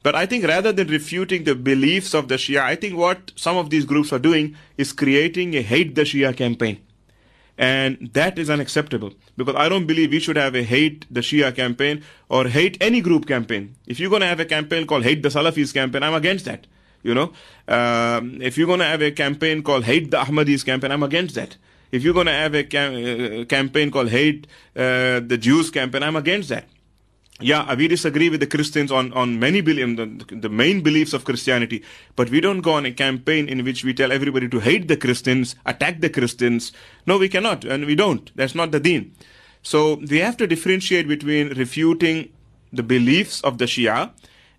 But 0.03 0.13
I 0.21 0.25
think 0.25 0.43
rather 0.43 0.73
than 0.73 0.89
refuting 0.89 1.45
the 1.45 1.55
beliefs 1.55 2.13
of 2.13 2.27
the 2.27 2.35
Shia, 2.35 2.61
I 2.71 2.75
think 2.75 2.97
what 3.03 3.31
some 3.35 3.55
of 3.61 3.69
these 3.69 3.85
groups 3.91 4.11
are 4.11 4.19
doing 4.19 4.57
is 4.77 4.91
creating 4.91 5.55
a 5.55 5.61
hate 5.61 5.95
the 5.95 6.03
Shia 6.03 6.35
campaign. 6.35 6.75
And 7.57 8.11
that 8.11 8.37
is 8.37 8.49
unacceptable 8.49 9.13
because 9.37 9.55
I 9.55 9.69
don't 9.69 9.87
believe 9.87 10.11
we 10.11 10.19
should 10.19 10.35
have 10.35 10.53
a 10.53 10.63
hate 10.63 11.07
the 11.09 11.21
Shia 11.21 11.55
campaign 11.55 12.03
or 12.27 12.41
hate 12.57 12.75
any 12.89 12.99
group 13.07 13.25
campaign. 13.25 13.63
If 13.87 14.01
you're 14.01 14.13
going 14.15 14.25
to 14.27 14.31
have 14.33 14.41
a 14.41 14.49
campaign 14.55 14.85
called 14.85 15.07
hate 15.09 15.23
the 15.23 15.29
Salafis 15.29 15.73
campaign, 15.73 16.03
I'm 16.03 16.13
against 16.13 16.45
that. 16.51 16.67
You 17.03 17.13
know, 17.13 17.33
um, 17.67 18.41
if 18.41 18.57
you're 18.57 18.67
going 18.67 18.79
to 18.79 18.85
have 18.85 19.01
a 19.01 19.11
campaign 19.11 19.63
called 19.63 19.85
hate 19.85 20.11
the 20.11 20.17
Ahmadis 20.17 20.65
campaign, 20.65 20.91
I'm 20.91 21.03
against 21.03 21.35
that. 21.35 21.57
If 21.91 22.03
you're 22.03 22.13
going 22.13 22.25
to 22.25 22.33
have 22.33 22.53
a 22.53 22.63
cam- 22.63 23.41
uh, 23.41 23.45
campaign 23.45 23.91
called 23.91 24.09
hate 24.09 24.45
uh, 24.75 25.21
the 25.21 25.37
Jews 25.39 25.69
campaign, 25.69 26.03
I'm 26.03 26.15
against 26.15 26.49
that 26.49 26.65
yeah, 27.39 27.75
we 27.75 27.87
disagree 27.87 28.29
with 28.29 28.39
the 28.39 28.47
Christians 28.47 28.91
on, 28.91 29.13
on 29.13 29.39
many 29.39 29.61
the, 29.61 30.25
the 30.29 30.49
main 30.49 30.81
beliefs 30.81 31.13
of 31.13 31.23
Christianity, 31.23 31.83
but 32.15 32.29
we 32.29 32.41
don't 32.41 32.61
go 32.61 32.73
on 32.73 32.85
a 32.85 32.91
campaign 32.91 33.47
in 33.47 33.63
which 33.63 33.83
we 33.83 33.93
tell 33.93 34.11
everybody 34.11 34.49
to 34.49 34.59
hate 34.59 34.87
the 34.87 34.97
Christians, 34.97 35.55
attack 35.65 36.01
the 36.01 36.09
Christians. 36.09 36.71
No, 37.05 37.17
we 37.17 37.29
cannot, 37.29 37.63
and 37.63 37.85
we 37.85 37.95
don't. 37.95 38.31
That's 38.35 38.55
not 38.55 38.71
the 38.71 38.79
deen. 38.79 39.13
So 39.61 39.95
we 39.95 40.17
have 40.17 40.37
to 40.37 40.47
differentiate 40.47 41.07
between 41.07 41.49
refuting 41.49 42.29
the 42.73 42.83
beliefs 42.83 43.41
of 43.41 43.59
the 43.59 43.65
Shia 43.65 44.11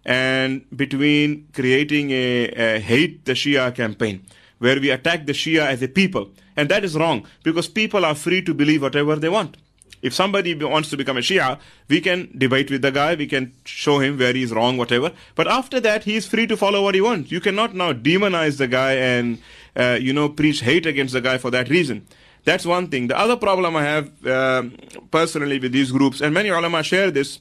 and 0.09 0.65
between 0.75 1.47
creating 1.53 2.11
a, 2.13 2.49
a 2.49 2.81
hate 2.81 3.27
the 3.27 3.33
Shia 3.33 3.75
campaign 3.75 4.25
where 4.59 4.81
we 4.81 4.89
attack 4.91 5.27
the 5.27 5.35
Shia 5.35 5.67
as 5.67 5.83
a 5.83 5.89
people. 5.89 6.31
And 6.57 6.71
that 6.71 6.83
is 6.83 6.97
wrong 6.97 7.27
because 7.45 7.69
people 7.69 8.07
are 8.07 8.15
free 8.15 8.41
to 8.43 8.55
believe 8.55 8.81
whatever 8.81 9.17
they 9.17 9.29
want. 9.29 9.59
If 10.01 10.15
somebody 10.15 10.55
wants 10.55 10.89
to 10.91 10.97
become 10.97 11.19
a 11.19 11.21
Shia, 11.21 11.59
we 11.89 12.01
can 12.01 12.31
debate 12.37 12.71
with 12.71 12.81
the 12.83 12.91
guy, 12.91 13.17
we 13.17 13.27
can 13.27 13.53
show 13.65 13.99
him 13.99 14.19
where 14.19 14.33
he's 14.33 14.51
wrong, 14.51 14.79
whatever. 14.79 15.13
But 15.35 15.47
after 15.47 15.79
that, 15.81 16.05
he 16.05 16.17
is 16.17 16.27
free 16.27 16.47
to 16.47 16.57
follow 16.57 16.83
what 16.83 16.95
he 16.95 17.03
wants. 17.03 17.31
You 17.31 17.41
cannot 17.41 17.75
now 17.75 17.93
demonize 17.93 18.57
the 18.57 18.69
guy 18.69 18.93
and, 18.95 19.43
uh, 19.77 19.99
you 20.01 20.15
know, 20.15 20.31
preach 20.31 20.61
hate 20.61 20.87
against 20.87 21.13
the 21.13 21.21
guy 21.21 21.37
for 21.37 21.51
that 21.51 21.69
reason. 21.69 22.07
That's 22.45 22.65
one 22.65 22.89
thing. 22.89 23.09
The 23.09 23.19
other 23.19 23.37
problem 23.37 23.77
I 23.77 23.85
have 23.85 24.27
uh, 24.27 24.63
personally 25.11 25.59
with 25.59 25.73
these 25.73 25.93
groups, 25.93 26.23
and 26.23 26.33
many 26.33 26.49
ulama 26.49 26.83
share 26.83 27.11
this, 27.11 27.41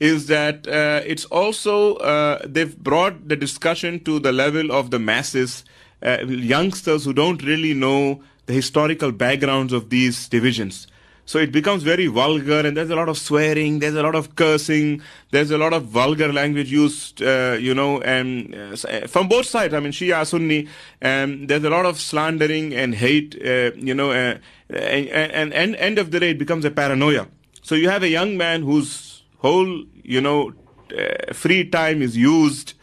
is 0.00 0.26
that 0.26 0.66
uh, 0.68 1.00
it's 1.04 1.24
also, 1.26 1.96
uh, 1.96 2.40
they've 2.44 2.76
brought 2.78 3.28
the 3.28 3.36
discussion 3.36 4.00
to 4.04 4.18
the 4.18 4.32
level 4.32 4.72
of 4.72 4.90
the 4.90 4.98
masses, 4.98 5.64
uh, 6.02 6.18
youngsters 6.26 7.04
who 7.04 7.12
don't 7.12 7.42
really 7.42 7.74
know 7.74 8.22
the 8.46 8.52
historical 8.52 9.12
backgrounds 9.12 9.72
of 9.72 9.90
these 9.90 10.28
divisions. 10.28 10.86
So 11.28 11.40
it 11.40 11.50
becomes 11.50 11.82
very 11.82 12.06
vulgar, 12.06 12.60
and 12.60 12.76
there's 12.76 12.90
a 12.90 12.94
lot 12.94 13.08
of 13.08 13.18
swearing, 13.18 13.80
there's 13.80 13.96
a 13.96 14.02
lot 14.02 14.14
of 14.14 14.36
cursing, 14.36 15.02
there's 15.32 15.50
a 15.50 15.58
lot 15.58 15.72
of 15.72 15.86
vulgar 15.86 16.32
language 16.32 16.70
used, 16.70 17.20
uh, 17.20 17.56
you 17.58 17.74
know, 17.74 18.00
and 18.02 18.54
uh, 18.54 19.06
from 19.08 19.26
both 19.26 19.46
sides. 19.46 19.74
I 19.74 19.80
mean, 19.80 19.90
Shia, 19.90 20.24
Sunni, 20.24 20.68
and 21.00 21.48
there's 21.48 21.64
a 21.64 21.70
lot 21.70 21.84
of 21.84 21.98
slandering 21.98 22.72
and 22.74 22.94
hate, 22.94 23.34
uh, 23.44 23.72
you 23.74 23.92
know, 23.92 24.12
uh, 24.12 24.38
and, 24.70 25.08
and, 25.08 25.52
and 25.52 25.74
end 25.74 25.98
of 25.98 26.12
the 26.12 26.20
day, 26.20 26.30
it 26.30 26.38
becomes 26.38 26.64
a 26.64 26.70
paranoia. 26.70 27.26
So 27.60 27.74
you 27.74 27.88
have 27.88 28.04
a 28.04 28.08
young 28.08 28.36
man 28.36 28.62
whose 28.62 29.05
whole, 29.46 29.72
you 30.14 30.20
know, 30.20 30.52
uh, 31.00 31.32
free 31.32 31.64
time 31.78 32.02
is 32.02 32.16
used. 32.16 32.74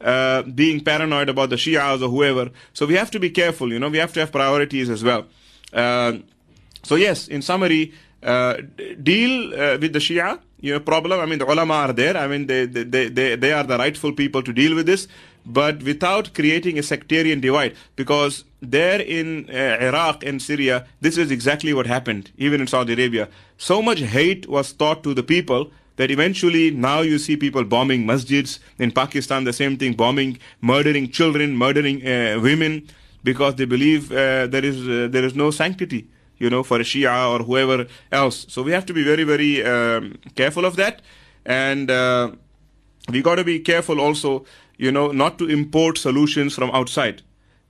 Uh, 0.00 0.40
being 0.62 0.78
paranoid 0.82 1.28
about 1.28 1.50
the 1.50 1.56
Shias 1.56 2.00
or 2.00 2.08
whoever. 2.08 2.50
So 2.72 2.86
we 2.86 2.94
have 2.94 3.10
to 3.10 3.20
be 3.20 3.28
careful, 3.28 3.70
you 3.70 3.78
know, 3.78 3.90
we 3.90 3.98
have 3.98 4.14
to 4.14 4.20
have 4.20 4.32
priorities 4.32 4.88
as 4.88 5.04
well. 5.04 5.22
Uh, 5.74 6.12
so 6.82 6.94
yes, 6.94 7.28
in 7.28 7.42
summary, 7.42 7.92
uh, 8.22 8.54
deal 9.02 9.52
uh, 9.52 9.76
with 9.78 9.92
the 9.92 9.98
Shia 9.98 10.40
you 10.60 10.72
know, 10.74 10.80
problem. 10.80 11.20
I 11.20 11.26
mean, 11.26 11.38
the 11.38 11.50
ulama 11.50 11.74
are 11.74 11.92
there. 11.92 12.16
I 12.16 12.26
mean, 12.26 12.46
they, 12.46 12.66
they, 12.66 13.08
they, 13.08 13.36
they 13.36 13.52
are 13.52 13.64
the 13.64 13.78
rightful 13.78 14.12
people 14.12 14.42
to 14.42 14.52
deal 14.52 14.74
with 14.74 14.86
this, 14.86 15.08
but 15.46 15.82
without 15.82 16.34
creating 16.34 16.78
a 16.78 16.82
sectarian 16.82 17.40
divide. 17.40 17.74
Because 17.96 18.44
there 18.60 19.00
in 19.00 19.48
uh, 19.50 19.78
Iraq 19.80 20.24
and 20.24 20.40
Syria, 20.40 20.86
this 21.00 21.16
is 21.16 21.30
exactly 21.30 21.72
what 21.72 21.86
happened, 21.86 22.30
even 22.36 22.60
in 22.60 22.66
Saudi 22.66 22.92
Arabia. 22.92 23.28
So 23.56 23.80
much 23.82 24.00
hate 24.00 24.48
was 24.48 24.72
taught 24.72 25.02
to 25.04 25.14
the 25.14 25.22
people 25.22 25.70
that 25.96 26.10
eventually 26.10 26.70
now 26.70 27.00
you 27.00 27.18
see 27.18 27.36
people 27.36 27.64
bombing 27.64 28.06
masjids. 28.06 28.58
In 28.78 28.90
Pakistan, 28.90 29.44
the 29.44 29.52
same 29.52 29.76
thing, 29.76 29.94
bombing, 29.94 30.38
murdering 30.60 31.10
children, 31.10 31.56
murdering 31.56 32.06
uh, 32.06 32.40
women, 32.40 32.88
because 33.22 33.56
they 33.56 33.66
believe 33.66 34.10
uh, 34.12 34.46
there 34.46 34.64
is 34.64 34.88
uh, 34.88 35.08
there 35.10 35.24
is 35.24 35.34
no 35.34 35.50
sanctity 35.50 36.08
you 36.40 36.50
know, 36.50 36.62
for 36.64 36.80
a 36.80 36.82
Shia 36.82 37.30
or 37.30 37.44
whoever 37.44 37.86
else. 38.10 38.46
So 38.48 38.62
we 38.62 38.72
have 38.72 38.86
to 38.86 38.94
be 38.94 39.04
very, 39.04 39.24
very 39.24 39.64
um, 39.64 40.18
careful 40.34 40.64
of 40.64 40.74
that. 40.76 41.02
And 41.44 41.90
uh, 41.90 42.32
we 43.10 43.22
got 43.22 43.36
to 43.36 43.44
be 43.44 43.60
careful 43.60 44.00
also, 44.00 44.46
you 44.78 44.90
know, 44.90 45.12
not 45.12 45.38
to 45.38 45.48
import 45.48 45.98
solutions 45.98 46.54
from 46.54 46.70
outside. 46.70 47.22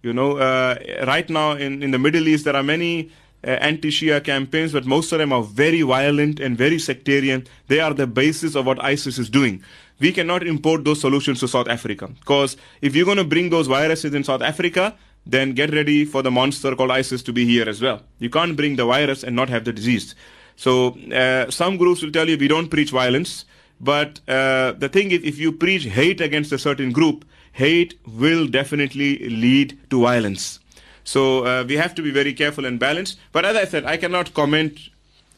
You 0.02 0.12
know, 0.14 0.38
uh, 0.38 0.78
right 1.06 1.28
now 1.28 1.52
in, 1.52 1.82
in 1.82 1.90
the 1.90 1.98
Middle 1.98 2.26
East, 2.26 2.44
there 2.44 2.56
are 2.56 2.62
many 2.62 3.10
anti-Shia 3.44 4.22
campaigns, 4.22 4.72
but 4.72 4.84
most 4.84 5.12
of 5.12 5.18
them 5.18 5.32
are 5.32 5.42
very 5.42 5.82
violent 5.82 6.40
and 6.40 6.56
very 6.56 6.78
sectarian. 6.78 7.46
They 7.68 7.80
are 7.80 7.94
the 7.94 8.06
basis 8.06 8.54
of 8.54 8.66
what 8.66 8.82
ISIS 8.82 9.18
is 9.18 9.30
doing. 9.30 9.62
We 9.98 10.12
cannot 10.12 10.46
import 10.46 10.84
those 10.84 11.00
solutions 11.00 11.40
to 11.40 11.48
South 11.48 11.68
Africa 11.68 12.08
because 12.08 12.56
if 12.80 12.94
you're 12.94 13.04
going 13.04 13.18
to 13.18 13.24
bring 13.24 13.50
those 13.50 13.66
viruses 13.66 14.14
in 14.14 14.24
South 14.24 14.42
Africa, 14.42 14.96
then 15.26 15.52
get 15.52 15.72
ready 15.72 16.04
for 16.04 16.22
the 16.22 16.30
monster 16.30 16.74
called 16.74 16.90
ISIS 16.90 17.22
to 17.22 17.32
be 17.32 17.44
here 17.44 17.68
as 17.68 17.82
well. 17.82 18.02
You 18.18 18.30
can't 18.30 18.56
bring 18.56 18.76
the 18.76 18.86
virus 18.86 19.22
and 19.22 19.36
not 19.36 19.48
have 19.50 19.64
the 19.64 19.72
disease. 19.72 20.14
So 20.56 20.98
uh, 21.10 21.50
some 21.50 21.76
groups 21.76 22.02
will 22.02 22.12
tell 22.12 22.28
you 22.28 22.36
we 22.38 22.48
don't 22.48 22.68
preach 22.68 22.90
violence, 22.90 23.44
but 23.80 24.20
uh, 24.28 24.72
the 24.72 24.88
thing 24.88 25.10
is, 25.10 25.22
if 25.22 25.38
you 25.38 25.52
preach 25.52 25.84
hate 25.84 26.20
against 26.20 26.52
a 26.52 26.58
certain 26.58 26.92
group, 26.92 27.24
hate 27.52 27.98
will 28.06 28.46
definitely 28.46 29.18
lead 29.28 29.78
to 29.90 30.02
violence. 30.02 30.60
So 31.04 31.44
uh, 31.44 31.64
we 31.66 31.76
have 31.76 31.94
to 31.96 32.02
be 32.02 32.10
very 32.10 32.32
careful 32.32 32.64
and 32.64 32.78
balanced. 32.78 33.18
But 33.32 33.44
as 33.44 33.56
I 33.56 33.64
said, 33.64 33.84
I 33.84 33.96
cannot 33.96 34.34
comment 34.34 34.78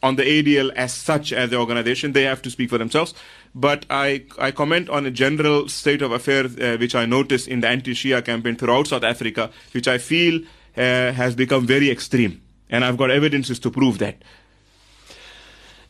on 0.01 0.17
the 0.17 0.23
ADL 0.23 0.71
as 0.75 0.93
such 0.93 1.31
as 1.31 1.49
the 1.49 1.57
organization. 1.57 2.11
They 2.11 2.23
have 2.23 2.41
to 2.43 2.49
speak 2.49 2.69
for 2.69 2.77
themselves. 2.77 3.13
But 3.55 3.85
I, 3.89 4.25
I 4.37 4.51
comment 4.51 4.89
on 4.89 5.05
a 5.05 5.11
general 5.11 5.69
state 5.69 6.01
of 6.01 6.11
affairs 6.11 6.57
uh, 6.57 6.77
which 6.79 6.93
I 6.93 7.05
noticed 7.05 7.47
in 7.47 7.61
the 7.61 7.69
anti-Shia 7.69 8.25
campaign 8.25 8.55
throughout 8.55 8.87
South 8.87 9.03
Africa, 9.03 9.49
which 9.71 9.87
I 9.87 9.97
feel 9.97 10.41
uh, 10.75 11.11
has 11.13 11.35
become 11.35 11.65
very 11.65 11.89
extreme. 11.89 12.41
And 12.69 12.83
I've 12.83 12.97
got 12.97 13.11
evidences 13.11 13.59
to 13.59 13.71
prove 13.71 13.99
that. 13.99 14.17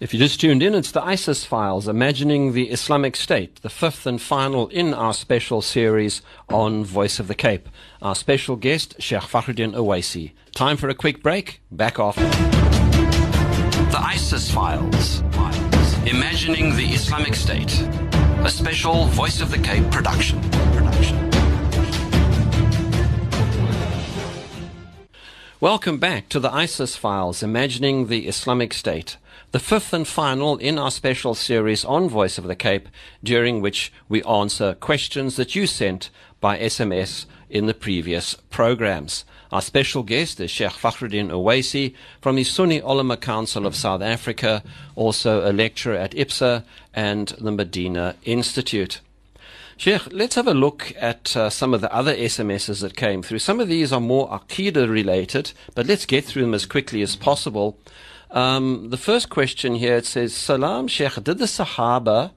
If 0.03 0.13
you 0.13 0.19
just 0.19 0.41
tuned 0.41 0.61
in, 0.61 0.75
it's 0.75 0.91
the 0.91 1.01
ISIS 1.01 1.45
files, 1.45 1.87
imagining 1.87 2.51
the 2.51 2.69
Islamic 2.71 3.15
State, 3.15 3.61
the 3.61 3.69
fifth 3.69 4.05
and 4.05 4.21
final 4.21 4.67
in 4.67 4.93
our 4.93 5.13
special 5.13 5.61
series 5.61 6.21
on 6.49 6.83
Voice 6.83 7.21
of 7.21 7.29
the 7.29 7.33
Cape. 7.33 7.69
Our 8.01 8.13
special 8.13 8.57
guest, 8.57 8.95
Sheikh 8.99 9.21
Fakhruddin 9.21 9.73
Owaisi. 9.73 10.33
Time 10.53 10.75
for 10.75 10.89
a 10.89 10.93
quick 10.93 11.23
break. 11.23 11.61
Back 11.71 11.99
off. 11.99 12.17
The 12.17 13.97
ISIS 13.97 14.51
files. 14.51 15.21
Imagining 16.05 16.75
the 16.75 16.87
Islamic 16.87 17.33
State. 17.33 17.71
A 18.43 18.49
special 18.49 19.05
Voice 19.05 19.39
of 19.39 19.51
the 19.51 19.59
Cape 19.59 19.89
production. 19.89 20.41
production. 20.73 21.33
Welcome 25.63 25.97
back 25.97 26.27
to 26.27 26.41
the 26.41 26.53
ISIS 26.53 26.97
files, 26.97 27.41
Imagining 27.41 28.07
the 28.07 28.27
Islamic 28.27 28.73
State, 28.73 29.15
the 29.53 29.59
fifth 29.59 29.93
and 29.93 30.07
final 30.07 30.57
in 30.57 30.79
our 30.79 30.89
special 30.89 31.35
series 31.35 31.85
on 31.85 32.09
Voice 32.09 32.39
of 32.39 32.45
the 32.45 32.55
Cape, 32.55 32.89
during 33.23 33.61
which 33.61 33.93
we 34.09 34.23
answer 34.23 34.73
questions 34.73 35.35
that 35.35 35.53
you 35.53 35.67
sent 35.67 36.09
by 36.41 36.57
SMS 36.57 37.27
in 37.51 37.67
the 37.67 37.75
previous 37.75 38.33
programs. 38.49 39.25
Our 39.51 39.61
special 39.61 40.01
guest 40.01 40.39
is 40.39 40.49
Sheikh 40.49 40.71
Fakhruddin 40.71 41.29
Owaisi 41.29 41.93
from 42.19 42.35
the 42.35 42.43
Sunni 42.43 42.79
Ulama 42.79 43.15
Council 43.15 43.67
of 43.67 43.75
South 43.75 44.01
Africa, 44.01 44.63
also 44.95 45.47
a 45.47 45.53
lecturer 45.53 45.97
at 45.97 46.13
IPSA 46.13 46.63
and 46.91 47.27
the 47.39 47.51
Medina 47.51 48.15
Institute. 48.23 49.01
Sheikh, 49.77 50.11
let's 50.11 50.33
have 50.33 50.47
a 50.47 50.55
look 50.55 50.95
at 50.97 51.37
uh, 51.37 51.51
some 51.51 51.75
of 51.75 51.81
the 51.81 51.93
other 51.93 52.15
SMSs 52.15 52.81
that 52.81 52.95
came 52.95 53.21
through. 53.21 53.37
Some 53.37 53.59
of 53.59 53.67
these 53.67 53.93
are 53.93 54.01
more 54.01 54.27
Aqidah 54.29 54.89
related, 54.89 55.51
but 55.75 55.85
let's 55.85 56.07
get 56.07 56.25
through 56.25 56.41
them 56.41 56.55
as 56.55 56.65
quickly 56.65 57.03
as 57.03 57.15
possible. 57.15 57.77
Um, 58.34 58.89
the 58.89 58.98
first 58.98 59.30
question 59.30 59.76
here 59.76 59.96
it 59.96 60.08
says, 60.08 60.34
Salam 60.34 60.88
Sheikh, 60.88 61.24
did 61.24 61.38
the 61.38 61.46
Sahaba 61.46 62.32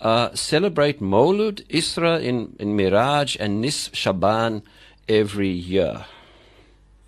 uh, 0.00 0.34
celebrate 0.34 1.00
Maulud, 1.00 1.62
Isra 1.68 2.22
in, 2.22 2.56
in 2.58 2.74
Miraj, 2.74 3.36
and 3.38 3.62
Nisf 3.62 3.90
Sha'ban 3.90 4.62
every 5.06 5.50
year? 5.50 6.06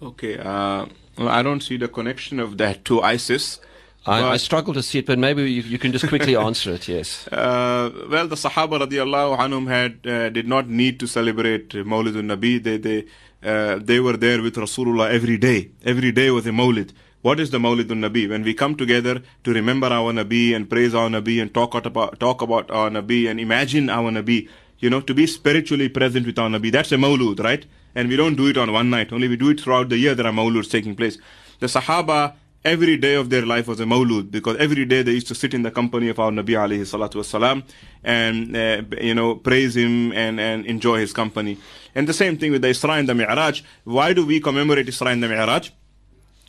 Okay, 0.03 0.37
uh, 0.37 0.85
well, 1.17 1.29
I 1.29 1.43
don't 1.43 1.62
see 1.62 1.79
the 1.79 1.88
connection 1.88 2.38
of 2.38 2.59
that 2.59 2.85
to 2.85 3.01
ISIS. 3.01 3.61
I, 4.07 4.23
I, 4.23 4.37
struggle 4.37 4.73
to 4.75 4.83
see 4.83 5.01
it, 5.01 5.07
but 5.07 5.19
maybe 5.19 5.51
you, 5.51 5.62
you 5.62 5.79
can 5.79 5.93
just 5.93 6.09
quickly 6.09 6.37
answer 6.49 6.73
it. 6.73 6.87
Yes. 6.87 7.27
Uh, 7.29 7.91
well, 8.11 8.29
the 8.29 8.37
Sahaba 8.37 8.87
radiallahu 8.87 9.38
anhum 9.38 9.69
had 9.69 10.07
uh, 10.07 10.29
did 10.31 10.47
not 10.47 10.69
need 10.69 11.01
to 11.01 11.07
celebrate 11.07 11.71
Mawlid 11.71 12.17
al 12.17 12.37
Nabi. 12.37 12.62
They 12.62 12.79
they 12.79 13.05
uh, 13.43 13.79
they 13.83 14.01
were 14.01 14.17
there 14.17 14.41
with 14.41 14.55
Rasulullah 14.55 15.11
every 15.11 15.37
day. 15.37 15.71
Every 15.85 16.12
day 16.12 16.31
was 16.31 16.47
a 16.47 16.51
Mawlid. 16.51 16.93
What 17.20 17.40
is 17.40 17.50
the 17.50 17.59
Mawlidun 17.59 17.98
Nabi? 17.98 18.28
When 18.28 18.44
we 18.44 18.54
come 18.54 18.76
together 18.76 19.22
to 19.42 19.52
remember 19.52 19.88
our 19.88 20.12
Nabi 20.12 20.54
and 20.54 20.70
praise 20.70 20.94
our 20.94 21.09
Nabi 21.09 21.42
and 21.42 21.52
talk 21.52 21.74
about, 21.74 22.20
talk 22.20 22.42
about 22.42 22.70
our 22.70 22.90
Nabi 22.90 23.28
and 23.28 23.40
imagine 23.40 23.90
our 23.90 24.12
Nabi, 24.12 24.48
you 24.78 24.88
know, 24.88 25.00
to 25.00 25.12
be 25.12 25.26
spiritually 25.26 25.88
present 25.88 26.26
with 26.26 26.38
our 26.38 26.48
Nabi. 26.48 26.70
That's 26.70 26.92
a 26.92 26.94
Mawlud, 26.94 27.40
right? 27.42 27.66
And 27.96 28.09
we 28.09 28.14
don't 28.14 28.37
do 28.37 28.46
it 28.46 28.57
on 28.57 28.72
one 28.72 28.90
night. 28.90 29.12
Only 29.12 29.26
we 29.26 29.37
do 29.37 29.50
it 29.50 29.61
throughout 29.61 29.88
the 29.88 29.98
year. 29.98 30.14
There 30.14 30.28
are 30.28 30.33
Mawluds 30.33 30.70
taking 30.70 30.94
place. 30.94 31.18
The 31.59 31.66
Sahaba, 31.66 32.35
every 32.64 32.96
day 32.96 33.16
of 33.16 33.31
their 33.31 33.44
life 33.44 33.66
was 33.66 33.81
a 33.81 33.85
Mawlud 33.85 34.31
because 34.31 34.57
every 34.59 34.85
day 34.85 35.02
they 35.02 35.11
used 35.11 35.26
to 35.26 35.35
sit 35.35 35.54
in 35.54 35.62
the 35.64 35.72
company 35.72 36.09
of 36.11 36.20
our 36.20 36.31
Nabi 36.31 36.50
alayhi 36.50 36.83
salatu 36.83 37.14
wasalam 37.14 37.64
and, 38.04 38.57
uh, 38.57 38.83
you 39.02 39.16
know, 39.16 39.35
praise 39.35 39.76
him 39.76 40.12
and, 40.12 40.38
and 40.38 40.64
enjoy 40.66 41.00
his 41.00 41.12
company. 41.12 41.59
And 41.96 42.07
the 42.07 42.14
same 42.14 42.38
thing 42.38 42.52
with 42.52 42.62
the 42.62 42.68
Isra 42.68 42.96
and 42.96 43.09
the 43.09 43.14
Mi'raj. 43.16 43.64
Why 43.83 44.12
do 44.12 44.24
we 44.24 44.38
commemorate 44.38 44.87
Isra 44.87 45.12
and 45.12 45.20
the 45.20 45.28
Mi'raj? 45.28 45.72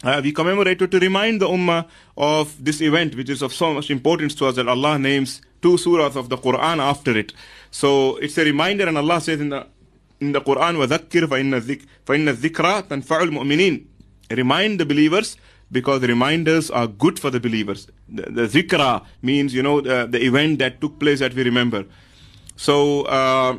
Uh, 0.03 0.21
we 0.23 0.33
commemorate 0.33 0.83
it 0.83 0.91
to 0.91 0.99
remind 0.99 1.41
the 1.41 1.49
Ummah 1.49 1.87
of 2.17 2.63
this 2.63 2.81
event, 2.83 3.15
which 3.15 3.31
is 3.31 3.41
of 3.41 3.55
so 3.55 3.73
much 3.73 3.91
importance 3.91 4.35
to 4.35 4.47
us 4.47 4.57
that 4.57 4.69
Allah 4.69 4.99
names 4.99 5.41
two 5.63 5.77
surahs 5.77 6.15
of 6.15 6.29
the 6.29 6.37
Quran 6.37 6.79
after 6.79 7.17
it. 7.17 7.33
So 7.71 8.17
it's 8.17 8.37
a 8.37 8.45
reminder, 8.45 8.87
and 8.87 8.99
Allah 8.99 9.21
says 9.21 9.41
in 9.41 9.49
the 9.49 9.67
in 10.21 10.33
the 10.33 10.41
Quran, 10.41 10.77
وَذَكِّرْ 10.77 11.27
فَإِنَّ 11.27 11.85
الذِّكْرَى 12.07 12.89
تَنْفَعُ 12.89 13.29
الْمُؤْمِنِينَ 13.29 13.85
Remind 14.31 14.81
the 14.81 14.87
believers 14.87 15.37
because 15.73 16.03
reminders 16.03 16.71
are 16.71 16.87
good 16.87 17.19
for 17.19 17.31
the 17.31 17.41
believers. 17.41 17.89
The, 18.09 18.23
the 18.23 18.43
zikra 18.43 19.05
means, 19.23 19.55
you 19.55 19.63
know, 19.63 19.81
the, 19.81 20.07
the, 20.07 20.25
event 20.25 20.61
that 20.61 20.81
took 20.81 20.99
place 20.99 21.19
that 21.19 21.35
we 21.35 21.43
remember. 21.43 21.85
So, 22.57 23.03
uh, 23.03 23.59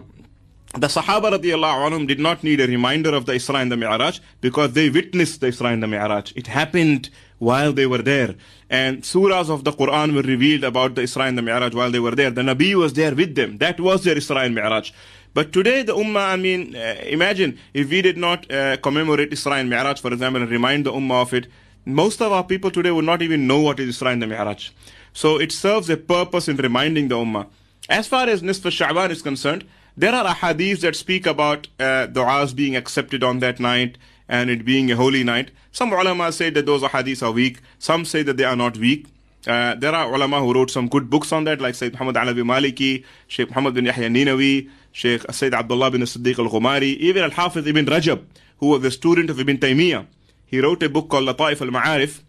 the 0.75 0.87
Sahaba 0.87 1.33
radiallahu 1.37 1.91
anhum 1.91 2.07
did 2.07 2.21
not 2.21 2.45
need 2.45 2.61
a 2.61 2.67
reminder 2.67 3.13
of 3.13 3.27
the 3.27 3.33
Isra 3.33 3.61
and 3.61 3.73
the 3.73 3.77
Mi'raj 3.77 4.21
because 4.41 4.73
they 4.73 4.89
witnessed 4.89 5.41
the 5.41 5.49
Isra 5.49 5.73
and 5.73 5.83
the 5.83 5.89
Mi'raj. 5.89 6.33
It 6.37 6.47
happened 6.47 7.11
while 7.39 7.73
they 7.73 7.87
were 7.87 8.03
there. 8.03 8.37
And 8.69 9.03
surahs 9.03 9.51
of 9.51 9.65
the 9.65 9.73
Quran 9.73 10.15
were 10.15 10.23
revealed 10.23 10.63
about 10.63 10.95
the 10.95 11.03
Isra 11.03 11.27
and 11.27 11.37
the 11.37 11.43
Mi'raj 11.43 11.75
while 11.75 11.91
they 11.91 11.99
were 11.99 12.13
there. 12.13 12.31
The 12.31 12.43
Nabi 12.43 12.77
was 12.77 12.93
there 12.93 13.17
with 13.17 13.35
them. 13.35 13.59
That 13.59 13.81
was 13.81 14.05
their 14.05 14.15
Isra 14.15 14.47
and 14.47 14.55
Mi'raj. 14.55 14.93
But 15.35 15.53
today, 15.53 15.83
the 15.83 15.95
Ummah, 15.95 16.29
I 16.29 16.37
mean, 16.37 16.77
uh, 16.77 17.01
imagine 17.03 17.59
if 17.75 17.91
we 17.91 18.01
did 18.01 18.17
not 18.17 18.49
uh, 18.53 18.77
commemorate 18.77 19.33
Isra 19.33 19.59
and 19.61 19.69
Mi'raj, 19.69 20.01
for 20.01 20.13
example, 20.13 20.41
and 20.41 20.51
remind 20.53 20.87
the 20.87 20.93
Ummah 20.93 21.23
of 21.23 21.35
it, 21.35 21.49
most 21.85 22.23
of 22.23 22.31
our 22.31 22.45
people 22.45 22.71
today 22.71 22.93
would 22.93 23.05
not 23.05 23.23
even 23.23 23.49
know 23.49 23.61
what 23.61 23.81
is 23.81 23.99
Isra 23.99 24.13
and 24.13 24.23
the 24.23 24.29
Mi'raj. 24.29 24.71
So 25.15 25.41
it 25.41 25.51
serves 25.51 25.91
a 25.91 25.97
purpose 25.97 26.47
in 26.47 26.59
reminding 26.59 27.09
the 27.09 27.17
Ummah. 27.17 27.49
As 27.89 28.07
far 28.07 28.29
as 28.29 28.41
Nisf 28.41 28.71
Sha'ban 28.71 29.11
is 29.11 29.21
concerned, 29.21 29.65
there 30.01 30.15
are 30.15 30.35
ahadiths 30.35 30.81
that 30.81 30.97
speak 30.97 31.27
about 31.27 31.69
uh, 31.79 32.07
du'as 32.07 32.57
being 32.57 32.75
accepted 32.75 33.23
on 33.23 33.41
that 33.41 33.61
night 33.61 33.99
and 34.29 34.49
it 34.49 34.65
being 34.65 34.91
a 34.91 34.97
holy 34.97 35.23
night. 35.23 35.51
Some 35.73 35.93
ulama 35.93 36.33
say 36.33 36.49
that 36.51 36.65
those 36.65 36.83
ahadiths 36.83 37.23
are 37.23 37.33
weak. 37.33 37.59
Some 37.79 38.07
say 38.07 38.23
that 38.23 38.39
they 38.39 38.45
are 38.45 38.57
not 38.57 38.79
weak. 38.79 39.07
Uh, 39.47 39.75
there 39.75 39.95
are 39.95 40.13
ulama 40.15 40.41
who 40.41 40.55
wrote 40.55 40.71
some 40.71 40.89
good 40.89 41.11
books 41.11 41.33
on 41.33 41.45
that, 41.45 41.61
like 41.61 41.75
Sayyid 41.75 41.93
Muhammad 41.93 42.17
Alawi 42.17 42.43
Maliki, 42.53 43.05
Sheikh 43.29 43.49
Muhammad 43.51 43.75
bin 43.75 43.85
Yahya 43.85 44.09
Ninawi, 44.09 44.71
Sheikh 44.93 45.31
Sayyid 45.31 45.53
Abdullah 45.53 45.91
bin 45.91 46.01
Siddiq 46.03 46.39
al-Ghumari, 46.39 46.97
even 46.97 47.23
Al-Hafiz 47.25 47.67
ibn 47.67 47.85
Rajab, 47.85 48.25
who 48.59 48.69
was 48.69 48.83
a 48.85 48.91
student 48.91 49.29
of 49.29 49.39
Ibn 49.39 49.59
Taymiyyah. 49.59 50.07
He 50.47 50.61
wrote 50.61 50.83
a 50.83 50.89
book 50.89 51.11
called 51.11 51.29
Lataif 51.29 51.61
al-Ma'arif, 51.61 52.23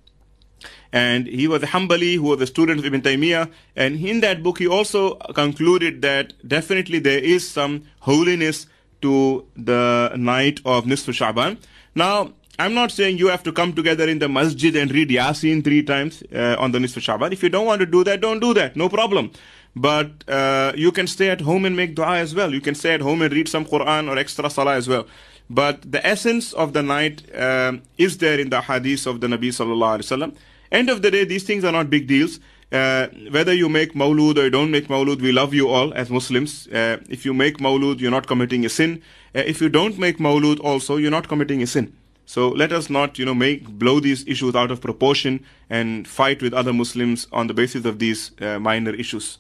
and 0.94 1.28
he 1.28 1.48
was 1.48 1.64
a 1.64 1.68
Hanbali 1.68 2.16
who 2.16 2.24
was 2.24 2.42
a 2.42 2.48
student 2.48 2.80
of 2.80 2.86
Ibn 2.86 3.02
Taymiyyah. 3.02 3.50
And 3.76 3.96
in 4.06 4.20
that 4.22 4.44
book, 4.44 4.60
he 4.60 4.68
also 4.68 5.16
concluded 5.16 6.02
that 6.02 6.34
definitely 6.48 7.00
there 7.00 7.20
is 7.20 7.50
some 7.50 7.84
holiness 8.00 8.68
to 9.02 9.46
the 9.56 10.12
night 10.16 10.60
of 10.66 10.86
Nisf 10.86 11.10
Sha'ban. 11.14 11.58
Now, 11.96 12.34
I'm 12.60 12.74
not 12.74 12.92
saying 12.92 13.18
you 13.18 13.28
have 13.28 13.44
to 13.44 13.52
come 13.52 13.74
together 13.74 14.08
in 14.08 14.20
the 14.20 14.30
masjid 14.30 14.76
and 14.76 14.92
read 14.92 15.10
Yasin 15.10 15.64
three 15.64 15.82
times 15.82 16.24
uh, 16.34 16.56
on 16.60 16.72
the 16.72 16.80
Nisf 16.80 17.00
Sha'ban. 17.00 17.32
If 17.32 17.42
you 17.42 17.50
don't 17.50 17.66
want 17.66 17.80
to 17.80 17.86
do 17.86 18.04
that, 18.04 18.22
don't 18.22 18.40
do 18.40 18.54
that. 18.54 18.76
No 18.76 18.90
problem. 18.90 19.32
But 19.76 20.28
uh, 20.28 20.74
you 20.76 20.92
can 20.92 21.08
stay 21.08 21.30
at 21.30 21.42
home 21.42 21.64
and 21.66 21.76
make 21.78 21.96
dua 21.96 22.18
as 22.18 22.36
well. 22.36 22.54
You 22.54 22.60
can 22.62 22.76
stay 22.76 22.94
at 22.94 23.02
home 23.02 23.22
and 23.22 23.34
read 23.34 23.48
some 23.48 23.66
Quran 23.66 24.10
or 24.10 24.18
extra 24.18 24.50
salah 24.50 24.76
as 24.76 24.90
well. 24.90 25.08
But 25.50 25.92
the 25.92 26.06
essence 26.06 26.54
of 26.54 26.74
the 26.74 26.84
night 26.84 27.24
um, 27.36 27.82
is 27.98 28.18
there 28.18 28.40
in 28.40 28.50
the 28.50 28.62
hadith 28.62 29.08
of 29.08 29.22
the 29.22 29.28
Nabi 29.28 29.50
sallallahu 29.50 30.00
alaihi 30.00 30.08
wasallam. 30.12 30.36
End 30.72 30.90
of 30.90 31.02
the 31.02 31.12
day, 31.12 31.26
these 31.26 31.44
things 31.44 31.64
are 31.64 31.72
not 31.72 31.90
big 31.90 32.08
deals. 32.08 32.40
Uh, 32.72 33.08
whether 33.32 33.54
you 33.54 33.68
make 33.68 33.94
maulud 33.94 34.38
or 34.38 34.44
you 34.44 34.50
don't 34.50 34.72
make 34.72 34.88
maulud, 34.88 35.22
we 35.22 35.34
love 35.34 35.54
you 35.54 35.68
all 35.68 35.94
as 35.94 36.10
Muslims. 36.10 36.68
Uh, 36.68 36.98
if 37.10 37.26
you 37.26 37.34
make 37.34 37.58
maulud, 37.58 38.00
you're 38.00 38.12
not 38.12 38.28
committing 38.28 38.64
a 38.66 38.70
sin. 38.70 39.02
Uh, 39.36 39.40
if 39.40 39.60
you 39.60 39.68
don't 39.68 40.00
make 40.00 40.20
maulud 40.20 40.60
also, 40.62 40.96
you're 40.96 41.12
not 41.12 41.28
committing 41.28 41.62
a 41.62 41.68
sin. 41.68 41.94
So 42.26 42.48
let 42.48 42.72
us 42.72 42.90
not, 42.90 43.20
you 43.20 43.26
know, 43.26 43.34
make 43.34 43.68
blow 43.68 44.00
these 44.00 44.26
issues 44.26 44.56
out 44.56 44.72
of 44.72 44.80
proportion 44.80 45.44
and 45.70 46.08
fight 46.08 46.42
with 46.42 46.54
other 46.54 46.72
Muslims 46.72 47.28
on 47.34 47.48
the 47.48 47.54
basis 47.54 47.84
of 47.84 48.00
these 48.00 48.32
uh, 48.40 48.58
minor 48.58 48.94
issues. 48.94 49.38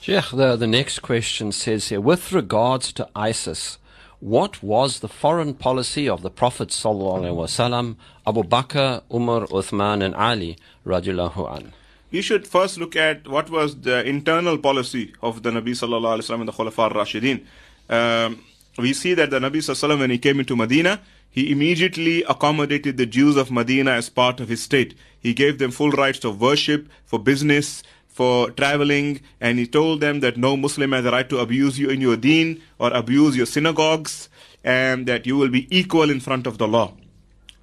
Sheikh, 0.00 0.30
the, 0.30 0.56
the 0.56 0.66
next 0.66 1.00
question 1.00 1.52
says 1.52 1.88
here, 1.88 2.00
with 2.00 2.32
regards 2.32 2.90
to 2.94 3.06
ISIS, 3.14 3.76
what 4.20 4.62
was 4.62 5.00
the 5.00 5.08
foreign 5.08 5.54
policy 5.54 6.08
of 6.08 6.22
the 6.22 6.30
Prophet 6.30 6.68
wasallam, 6.68 7.96
Abu 8.26 8.42
Bakr, 8.42 9.02
Umar, 9.14 9.46
Uthman, 9.46 10.04
and 10.04 10.14
Ali 10.14 10.56
radiallahu 10.86 11.56
an? 11.56 11.72
We 12.10 12.22
should 12.22 12.46
first 12.46 12.78
look 12.78 12.96
at 12.96 13.28
what 13.28 13.50
was 13.50 13.80
the 13.82 14.04
internal 14.04 14.58
policy 14.58 15.12
of 15.22 15.42
the 15.42 15.50
Nabi 15.50 15.70
sallallahu 15.70 16.18
alaihi 16.18 16.30
wasallam 16.30 16.40
and 16.40 16.48
the 16.48 16.52
Khulafa 16.52 16.92
rashidin 16.92 17.44
um, 17.88 18.42
we 18.78 18.92
see 18.92 19.14
that 19.14 19.30
the 19.30 19.38
Nabi 19.38 19.56
sallallahu 19.56 19.98
when 19.98 20.10
he 20.10 20.18
came 20.18 20.38
into 20.40 20.54
Medina, 20.54 21.00
he 21.30 21.50
immediately 21.50 22.22
accommodated 22.24 22.96
the 22.96 23.06
Jews 23.06 23.36
of 23.36 23.50
Medina 23.50 23.92
as 23.92 24.08
part 24.08 24.40
of 24.40 24.48
his 24.48 24.62
state. 24.62 24.94
He 25.20 25.34
gave 25.34 25.58
them 25.58 25.70
full 25.70 25.90
rights 25.90 26.24
of 26.24 26.40
worship, 26.40 26.88
for 27.04 27.18
business, 27.18 27.82
for 28.18 28.50
traveling, 28.50 29.20
and 29.40 29.60
he 29.60 29.66
told 29.78 30.00
them 30.00 30.18
that 30.24 30.36
no 30.36 30.56
Muslim 30.56 30.90
has 30.90 31.04
a 31.06 31.12
right 31.12 31.28
to 31.28 31.38
abuse 31.38 31.78
you 31.78 31.88
in 31.88 32.00
your 32.00 32.16
deen 32.16 32.60
or 32.80 32.90
abuse 32.92 33.36
your 33.36 33.46
synagogues, 33.46 34.28
and 34.64 35.06
that 35.06 35.24
you 35.24 35.36
will 35.36 35.52
be 35.58 35.68
equal 35.70 36.10
in 36.10 36.18
front 36.18 36.44
of 36.48 36.58
the 36.58 36.66
law. 36.66 36.88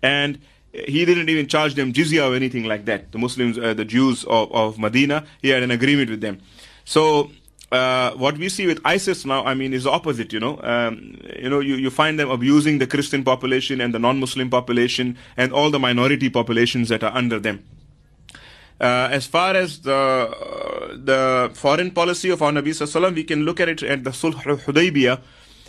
And 0.01 0.39
he 0.71 1.03
didn't 1.03 1.27
even 1.27 1.47
charge 1.47 1.75
them 1.75 1.91
jizya 1.91 2.29
or 2.29 2.35
anything 2.35 2.63
like 2.63 2.85
that. 2.85 3.11
The 3.11 3.17
Muslims, 3.17 3.57
uh, 3.57 3.73
the 3.73 3.83
Jews 3.83 4.23
of, 4.23 4.49
of 4.53 4.79
Medina, 4.79 5.25
he 5.41 5.49
had 5.49 5.61
an 5.61 5.71
agreement 5.71 6.09
with 6.09 6.21
them. 6.21 6.39
So 6.85 7.31
uh, 7.73 8.11
what 8.11 8.37
we 8.37 8.47
see 8.47 8.65
with 8.65 8.79
ISIS 8.85 9.25
now, 9.25 9.43
I 9.43 9.55
mean, 9.55 9.73
is 9.73 9.83
the 9.83 9.91
opposite. 9.91 10.31
You 10.31 10.39
know, 10.39 10.57
um, 10.63 11.19
you 11.37 11.49
know, 11.49 11.59
you, 11.59 11.75
you 11.75 11.89
find 11.89 12.17
them 12.17 12.29
abusing 12.29 12.79
the 12.79 12.87
Christian 12.87 13.25
population 13.25 13.81
and 13.81 13.93
the 13.93 13.99
non-Muslim 13.99 14.49
population 14.49 15.17
and 15.35 15.51
all 15.51 15.69
the 15.69 15.79
minority 15.79 16.29
populations 16.29 16.87
that 16.87 17.03
are 17.03 17.13
under 17.13 17.39
them. 17.39 17.65
Uh, 18.79 19.07
as 19.09 19.25
far 19.25 19.55
as 19.55 19.79
the 19.81 19.93
uh, 19.93 20.95
the 20.97 21.49
foreign 21.53 21.91
policy 21.91 22.29
of 22.29 22.41
our 22.41 22.51
Nabi 22.51 22.69
Sallallahu 22.69 23.15
we 23.15 23.23
can 23.23 23.43
look 23.45 23.61
at 23.61 23.69
it 23.69 23.83
at 23.83 24.03
the 24.03 24.09
Sulh 24.09 24.33
Hudaybiyah, 24.33 25.21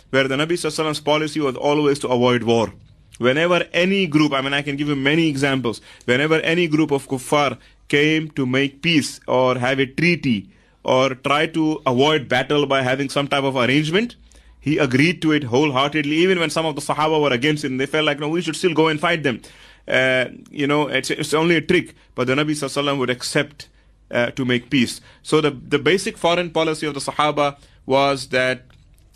where 0.09 0.27
the 0.27 0.35
Nabi 0.35 0.53
Sallallahu 0.53 1.03
policy 1.05 1.39
was 1.39 1.55
always 1.55 1.99
to 1.99 2.09
avoid 2.09 2.43
war. 2.43 2.73
Whenever 3.17 3.65
any 3.71 4.07
group, 4.07 4.33
I 4.33 4.41
mean, 4.41 4.53
I 4.53 4.61
can 4.61 4.75
give 4.75 4.89
you 4.89 4.95
many 4.95 5.27
examples. 5.29 5.81
Whenever 6.03 6.35
any 6.41 6.67
group 6.67 6.91
of 6.91 7.07
kuffar 7.07 7.57
came 7.87 8.29
to 8.31 8.45
make 8.45 8.81
peace 8.81 9.21
or 9.25 9.57
have 9.57 9.79
a 9.79 9.85
treaty 9.85 10.49
or 10.83 11.15
try 11.15 11.47
to 11.47 11.81
avoid 11.85 12.27
battle 12.27 12.65
by 12.65 12.81
having 12.81 13.09
some 13.09 13.27
type 13.27 13.43
of 13.43 13.55
arrangement, 13.55 14.17
he 14.59 14.77
agreed 14.77 15.21
to 15.21 15.31
it 15.31 15.45
wholeheartedly. 15.45 16.17
Even 16.17 16.39
when 16.39 16.49
some 16.49 16.65
of 16.65 16.75
the 16.75 16.81
Sahaba 16.81 17.21
were 17.21 17.31
against 17.31 17.63
and 17.63 17.79
they 17.79 17.85
felt 17.85 18.05
like, 18.05 18.19
no, 18.19 18.27
we 18.27 18.41
should 18.41 18.55
still 18.55 18.73
go 18.73 18.89
and 18.89 18.99
fight 18.99 19.23
them 19.23 19.41
uh, 19.87 20.25
you 20.51 20.67
know, 20.67 20.87
it's, 20.87 21.09
it's 21.09 21.33
only 21.33 21.55
a 21.55 21.61
trick, 21.61 21.95
but 22.15 22.27
the 22.27 22.33
Nabi 22.33 22.51
Sallallahu 22.51 22.99
would 22.99 23.09
accept 23.09 23.69
uh, 24.11 24.31
to 24.31 24.45
make 24.45 24.69
peace. 24.69 25.01
So 25.23 25.41
the, 25.41 25.51
the 25.51 25.79
basic 25.79 26.17
foreign 26.17 26.51
policy 26.51 26.87
of 26.87 26.93
the 26.93 26.99
Sahaba 26.99 27.57
was 27.85 28.27
that 28.29 28.65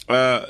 uh, 0.07 0.45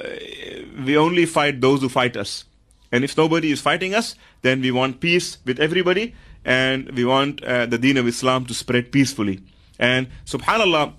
we 0.85 0.97
only 0.97 1.25
fight 1.25 1.61
those 1.61 1.81
who 1.81 1.89
fight 1.89 2.17
us. 2.17 2.45
And 2.91 3.03
if 3.03 3.17
nobody 3.17 3.51
is 3.51 3.61
fighting 3.61 3.93
us, 3.93 4.15
then 4.41 4.61
we 4.61 4.71
want 4.71 4.99
peace 4.99 5.37
with 5.45 5.59
everybody, 5.59 6.13
and 6.43 6.89
we 6.91 7.05
want 7.05 7.43
uh, 7.43 7.65
the 7.65 7.77
deen 7.77 7.97
of 7.97 8.07
Islam 8.07 8.45
to 8.45 8.53
spread 8.53 8.91
peacefully. 8.91 9.41
And 9.79 10.07
subhanAllah, 10.25 10.93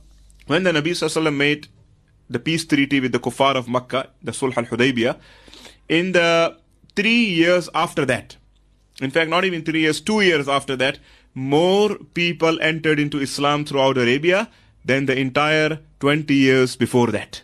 when 0.46 0.62
the 0.64 0.72
Nabi 0.72 0.92
Sallallahu 0.92 1.36
made 1.36 1.68
the 2.30 2.38
peace 2.38 2.64
treaty 2.64 2.98
with 2.98 3.12
the 3.12 3.18
kuffar 3.18 3.56
of 3.56 3.68
Makkah, 3.68 4.08
the 4.22 4.32
Sulh 4.32 4.56
al-Hudaybiyah, 4.56 5.18
in 5.88 6.12
the 6.12 6.56
three 6.96 7.24
years 7.24 7.68
after 7.74 8.06
that, 8.06 8.36
in 9.00 9.10
fact, 9.10 9.30
not 9.30 9.44
even 9.44 9.64
three 9.64 9.80
years, 9.80 10.00
two 10.00 10.20
years 10.20 10.48
after 10.48 10.76
that, 10.76 10.98
more 11.34 11.96
people 12.14 12.60
entered 12.60 13.00
into 13.00 13.20
Islam 13.20 13.64
throughout 13.64 13.96
Arabia 13.96 14.48
than 14.84 15.06
the 15.06 15.18
entire 15.18 15.78
20 16.00 16.34
years 16.34 16.76
before 16.76 17.08
that. 17.08 17.42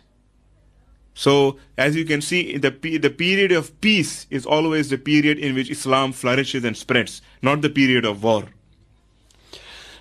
So, 1.13 1.57
as 1.77 1.95
you 1.95 2.05
can 2.05 2.21
see, 2.21 2.57
the, 2.57 2.69
the 2.69 3.09
period 3.09 3.51
of 3.51 3.79
peace 3.81 4.25
is 4.29 4.45
always 4.45 4.89
the 4.89 4.97
period 4.97 5.37
in 5.37 5.53
which 5.53 5.69
Islam 5.69 6.13
flourishes 6.13 6.63
and 6.63 6.77
spreads, 6.77 7.21
not 7.41 7.61
the 7.61 7.69
period 7.69 8.05
of 8.05 8.23
war. 8.23 8.45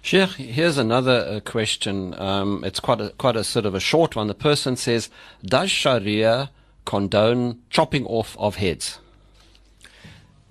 Sheikh, 0.01 0.31
here's 0.31 0.79
another 0.79 1.27
uh, 1.29 1.41
question. 1.41 2.15
Um, 2.21 2.63
it's 2.65 2.79
quite 2.79 3.01
a, 3.01 3.11
quite 3.19 3.37
a 3.37 3.43
sort 3.43 3.67
of 3.67 3.75
a 3.75 3.81
short 3.81 4.15
one. 4.15 4.29
The 4.29 4.35
person 4.35 4.77
says, 4.77 5.11
Does 5.45 5.71
Sharia 5.71 6.51
condone 6.85 7.63
chopping 7.69 8.07
off 8.07 8.37
of 8.39 8.57
heads? 8.57 9.01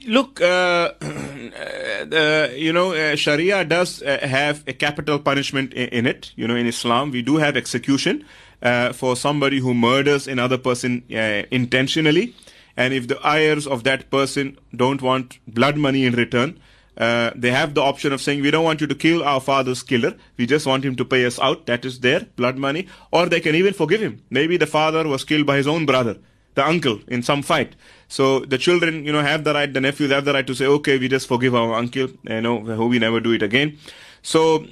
Look, 0.08 0.42
uh, 0.42 0.94
uh, 1.02 2.48
you 2.56 2.74
know, 2.74 2.94
uh, 2.94 3.16
Sharia 3.16 3.64
does 3.66 4.02
uh, 4.02 4.20
have 4.22 4.64
a 4.68 4.74
capital 4.74 5.20
punishment 5.20 5.74
in, 5.74 5.90
in, 5.90 6.06
it. 6.08 6.32
You 6.36 6.48
know, 6.48 6.56
in 6.56 6.66
Islam, 6.66 7.12
we 7.12 7.22
do 7.22 7.38
have 7.38 7.56
execution 7.56 8.26
uh, 8.62 8.94
for 8.94 9.16
somebody 9.16 9.60
who 9.60 9.74
murders 9.74 10.28
another 10.28 10.58
person 10.58 11.04
intentionally. 11.10 12.34
And 12.76 12.94
if 12.94 13.08
the 13.08 13.20
heirs 13.24 13.68
of 13.68 13.84
that 13.84 14.10
person 14.10 14.58
don't 14.76 15.02
want 15.02 15.40
blood 15.48 15.78
money 15.78 16.06
in 16.06 16.14
return, 16.14 16.60
uh, 16.98 17.32
they 17.36 17.52
have 17.52 17.76
the 17.76 17.82
option 17.82 18.12
of 18.12 18.22
saying, 18.22 18.42
we 18.42 18.52
don't 18.52 18.64
want 18.64 18.82
you 18.82 18.88
to 18.88 18.96
kill 18.96 19.24
our 19.24 19.40
father's 19.40 19.84
killer. 19.84 20.16
We 20.38 20.48
just 20.48 20.66
want 20.66 20.84
him 20.84 20.96
to 20.96 21.06
pay 21.06 21.26
us 21.26 21.40
out. 21.40 21.68
That 21.68 21.86
is 21.86 22.00
their 22.00 22.22
blood 22.36 22.58
money. 22.58 22.88
Or 23.12 23.28
they 23.28 23.40
can 23.40 23.56
even 23.56 23.74
forgive 23.74 24.02
him. 24.02 24.24
Maybe 24.30 24.58
the 24.58 24.66
father 24.66 25.08
was 25.08 25.24
killed 25.24 25.46
by 25.46 25.58
his 25.58 25.68
own 25.68 25.86
brother, 25.86 26.18
the 26.58 26.66
uncle, 26.74 27.00
in 27.08 27.24
some 27.24 27.42
fight. 27.52 27.76
So 28.10 28.26
the 28.54 28.58
children, 28.58 29.06
you 29.06 29.12
know, 29.12 29.22
have 29.22 29.44
the 29.44 29.54
right, 29.54 29.72
the 29.72 29.82
nephews 29.82 30.12
have 30.12 30.26
the 30.26 30.34
right 30.34 30.48
to 30.48 30.56
say, 30.56 30.66
okay, 30.80 30.98
we 30.98 31.08
just 31.08 31.28
forgive 31.28 31.56
our 31.56 31.74
uncle, 31.74 32.10
you 32.24 32.42
know, 32.42 32.56
hope 32.82 32.90
we 32.90 33.00
never 33.00 33.20
do 33.20 33.32
it 33.32 33.44
again. 33.44 33.78
So 34.22 34.66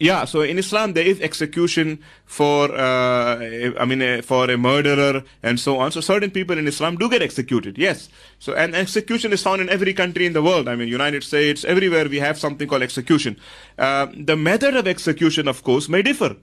yeah, 0.00 0.24
so 0.32 0.42
in 0.42 0.58
Islam 0.58 0.92
there 0.94 1.04
is 1.04 1.20
execution 1.20 1.98
for, 2.24 2.72
uh, 2.72 3.36
I 3.82 3.84
mean, 3.84 4.02
uh, 4.02 4.22
for 4.22 4.50
a 4.50 4.56
murderer 4.56 5.22
and 5.42 5.58
so 5.58 5.78
on. 5.78 5.92
So 5.92 6.00
certain 6.00 6.30
people 6.30 6.58
in 6.58 6.68
Islam 6.68 6.96
do 6.96 7.08
get 7.14 7.22
executed, 7.22 7.78
yes. 7.78 8.08
So 8.38 8.54
and 8.54 8.74
execution 8.74 9.32
is 9.32 9.42
found 9.42 9.60
in 9.60 9.68
every 9.68 9.94
country 10.02 10.26
in 10.26 10.32
the 10.32 10.42
world. 10.42 10.68
I 10.68 10.76
mean, 10.76 10.88
United 10.88 11.24
States, 11.24 11.64
everywhere 11.64 12.08
we 12.08 12.20
have 12.20 12.38
something 12.38 12.68
called 12.68 12.82
execution. 12.82 13.38
Uh, 13.78 14.06
the 14.30 14.36
method 14.36 14.76
of 14.76 14.86
execution, 14.86 15.48
of 15.48 15.62
course, 15.62 15.88
may 15.88 16.02
differ. 16.02 16.36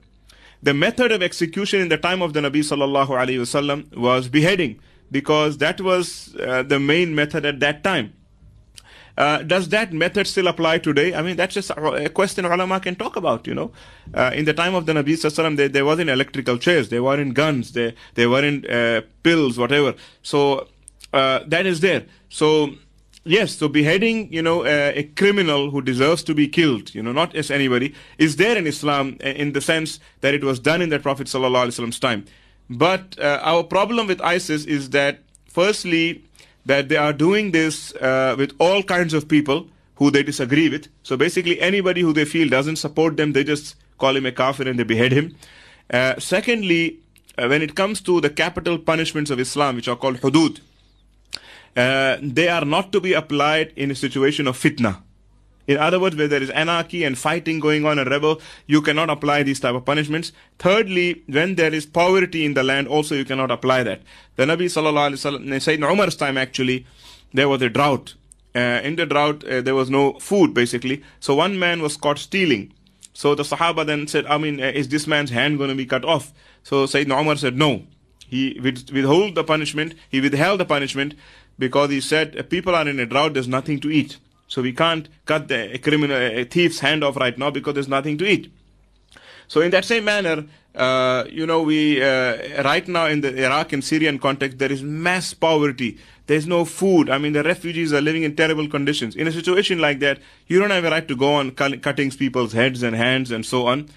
The 0.66 0.74
method 0.74 1.12
of 1.12 1.22
execution 1.22 1.80
in 1.80 1.90
the 1.90 1.96
time 1.96 2.20
of 2.20 2.32
the 2.32 2.40
Nabi 2.40 2.62
sallallahu 2.68 3.10
alaihi 3.10 3.38
wasallam 3.38 3.96
was 3.96 4.26
beheading 4.26 4.80
because 5.12 5.58
that 5.58 5.80
was 5.80 6.34
uh, 6.40 6.64
the 6.64 6.80
main 6.80 7.14
method 7.14 7.46
at 7.46 7.60
that 7.60 7.84
time. 7.84 8.14
Uh, 9.16 9.42
does 9.44 9.68
that 9.68 9.92
method 9.92 10.26
still 10.26 10.48
apply 10.48 10.78
today? 10.78 11.14
I 11.14 11.22
mean, 11.22 11.36
that's 11.36 11.54
just 11.54 11.70
a 11.70 12.08
question 12.08 12.44
ulama 12.44 12.80
can 12.80 12.96
talk 12.96 13.14
about, 13.14 13.46
you 13.46 13.54
know. 13.54 13.70
Uh, 14.12 14.32
in 14.34 14.44
the 14.44 14.52
time 14.52 14.74
of 14.74 14.86
the 14.86 14.92
Nabi 14.92 15.12
Sallallahu 15.12 15.56
there, 15.56 15.68
there 15.68 15.84
wasn't 15.84 16.10
electrical 16.10 16.58
chairs, 16.58 16.88
there 16.88 17.04
weren't 17.04 17.34
guns, 17.34 17.70
there, 17.70 17.92
there 18.14 18.28
weren't 18.28 18.68
uh, 18.68 19.02
pills, 19.22 19.56
whatever. 19.58 19.94
So, 20.22 20.66
uh, 21.12 21.44
that 21.46 21.66
is 21.66 21.78
there. 21.78 22.06
So, 22.28 22.74
yes, 23.26 23.56
so 23.56 23.68
beheading, 23.68 24.32
you 24.32 24.40
know, 24.40 24.62
uh, 24.62 24.92
a 24.94 25.02
criminal 25.02 25.70
who 25.70 25.82
deserves 25.82 26.22
to 26.24 26.34
be 26.34 26.48
killed, 26.48 26.94
you 26.94 27.02
know, 27.02 27.12
not 27.12 27.34
as 27.34 27.50
anybody, 27.50 27.94
is 28.18 28.36
there 28.36 28.56
in 28.56 28.66
Islam 28.66 29.18
uh, 29.24 29.28
in 29.28 29.52
the 29.52 29.60
sense 29.60 30.00
that 30.20 30.34
it 30.34 30.42
was 30.44 30.58
done 30.58 30.80
in 30.80 30.88
the 30.88 30.98
Prophet 30.98 31.26
Sallallahu 31.26 32.00
time. 32.00 32.24
But 32.68 33.18
our 33.20 33.62
problem 33.62 34.06
with 34.08 34.20
ISIS 34.20 34.64
is 34.64 34.90
that, 34.90 35.20
firstly, 35.46 36.24
that 36.66 36.88
they 36.88 36.96
are 36.96 37.12
doing 37.12 37.52
this 37.52 37.94
uh, 37.96 38.34
with 38.36 38.52
all 38.58 38.82
kinds 38.82 39.14
of 39.14 39.28
people 39.28 39.68
who 39.96 40.10
they 40.10 40.22
disagree 40.22 40.68
with. 40.68 40.88
So 41.02 41.16
basically, 41.16 41.60
anybody 41.60 42.00
who 42.02 42.12
they 42.12 42.24
feel 42.24 42.48
doesn't 42.48 42.76
support 42.76 43.16
them, 43.16 43.32
they 43.32 43.44
just 43.44 43.76
call 43.98 44.16
him 44.16 44.26
a 44.26 44.32
kafir 44.32 44.68
and 44.68 44.78
they 44.78 44.84
behead 44.84 45.12
him. 45.12 45.36
Uh, 45.90 46.18
secondly, 46.18 46.98
uh, 47.38 47.46
when 47.46 47.62
it 47.62 47.74
comes 47.76 48.00
to 48.02 48.20
the 48.20 48.30
capital 48.30 48.78
punishments 48.78 49.30
of 49.30 49.38
Islam, 49.40 49.76
which 49.76 49.88
are 49.88 49.96
called 49.96 50.20
hudud, 50.20 50.60
uh, 51.76 52.16
they 52.22 52.48
are 52.48 52.64
not 52.64 52.92
to 52.92 53.00
be 53.00 53.12
applied 53.12 53.72
in 53.76 53.90
a 53.90 53.94
situation 53.94 54.46
of 54.46 54.58
fitna. 54.58 55.02
In 55.66 55.78
other 55.78 55.98
words, 55.98 56.14
where 56.16 56.28
there 56.28 56.42
is 56.42 56.50
anarchy 56.50 57.02
and 57.02 57.18
fighting 57.18 57.58
going 57.58 57.84
on 57.84 57.98
and 57.98 58.08
rebel, 58.08 58.40
you 58.66 58.80
cannot 58.80 59.10
apply 59.10 59.42
these 59.42 59.58
type 59.58 59.74
of 59.74 59.84
punishments. 59.84 60.32
Thirdly, 60.58 61.24
when 61.26 61.56
there 61.56 61.74
is 61.74 61.86
poverty 61.86 62.44
in 62.44 62.54
the 62.54 62.62
land, 62.62 62.86
also 62.86 63.14
you 63.14 63.24
cannot 63.24 63.50
apply 63.50 63.82
that. 63.82 64.02
The 64.36 64.44
Nabi 64.44 64.66
sallallahu 64.66 65.10
alaihi 65.10 65.40
wasallam, 65.40 65.46
Sayyidina 65.48 65.90
Umar's 65.90 66.16
time 66.16 66.38
actually, 66.38 66.86
there 67.32 67.48
was 67.48 67.62
a 67.62 67.68
drought. 67.68 68.14
Uh, 68.54 68.80
in 68.84 68.96
the 68.96 69.06
drought, 69.06 69.44
uh, 69.44 69.60
there 69.60 69.74
was 69.74 69.90
no 69.90 70.14
food 70.20 70.54
basically. 70.54 71.02
So 71.20 71.34
one 71.34 71.58
man 71.58 71.82
was 71.82 71.96
caught 71.96 72.18
stealing. 72.18 72.72
So 73.12 73.34
the 73.34 73.42
Sahaba 73.42 73.84
then 73.84 74.06
said, 74.06 74.24
I 74.26 74.38
mean, 74.38 74.62
uh, 74.62 74.66
is 74.66 74.88
this 74.88 75.06
man's 75.06 75.30
hand 75.30 75.58
going 75.58 75.70
to 75.70 75.76
be 75.76 75.86
cut 75.86 76.04
off? 76.04 76.32
So 76.62 76.86
Sayyidina 76.86 77.20
Umar 77.20 77.36
said, 77.36 77.56
no. 77.56 77.82
He 78.28 78.58
withhold 78.60 79.36
the 79.36 79.44
punishment. 79.44 79.94
He 80.08 80.20
withheld 80.20 80.60
the 80.60 80.64
punishment 80.64 81.14
because 81.58 81.90
he 81.90 82.00
said, 82.00 82.48
people 82.50 82.74
are 82.74 82.88
in 82.88 83.00
a 83.00 83.06
drought, 83.06 83.34
there's 83.34 83.48
nothing 83.48 83.80
to 83.80 83.90
eat. 83.90 84.18
So 84.48 84.62
we 84.62 84.72
can't 84.72 85.08
cut 85.24 85.48
the 85.48 85.78
criminal, 85.78 86.16
a 86.16 86.44
thief's 86.44 86.80
hand 86.80 87.02
off 87.02 87.16
right 87.16 87.36
now 87.36 87.50
because 87.50 87.74
there's 87.74 87.88
nothing 87.88 88.16
to 88.18 88.26
eat. 88.26 88.52
So 89.48 89.60
in 89.60 89.70
that 89.70 89.84
same 89.84 90.04
manner, 90.04 90.44
uh, 90.74 91.24
you 91.30 91.46
know, 91.46 91.62
we 91.62 92.02
uh, 92.02 92.62
right 92.62 92.86
now 92.86 93.06
in 93.06 93.22
the 93.22 93.44
Iraq 93.44 93.72
and 93.72 93.82
Syrian 93.82 94.18
context, 94.18 94.58
there 94.58 94.70
is 94.70 94.82
mass 94.82 95.32
poverty. 95.34 95.98
There's 96.26 96.46
no 96.46 96.64
food. 96.64 97.08
I 97.08 97.18
mean, 97.18 97.32
the 97.32 97.42
refugees 97.42 97.92
are 97.92 98.00
living 98.00 98.24
in 98.24 98.36
terrible 98.36 98.68
conditions. 98.68 99.14
In 99.16 99.26
a 99.26 99.32
situation 99.32 99.78
like 99.78 100.00
that, 100.00 100.18
you 100.48 100.58
don't 100.58 100.70
have 100.70 100.84
a 100.84 100.90
right 100.90 101.06
to 101.06 101.16
go 101.16 101.34
on 101.34 101.52
cutting 101.52 102.10
people's 102.10 102.52
heads 102.52 102.82
and 102.82 102.94
hands 102.96 103.30
and 103.30 103.46
so 103.46 103.66
on. 103.66 103.88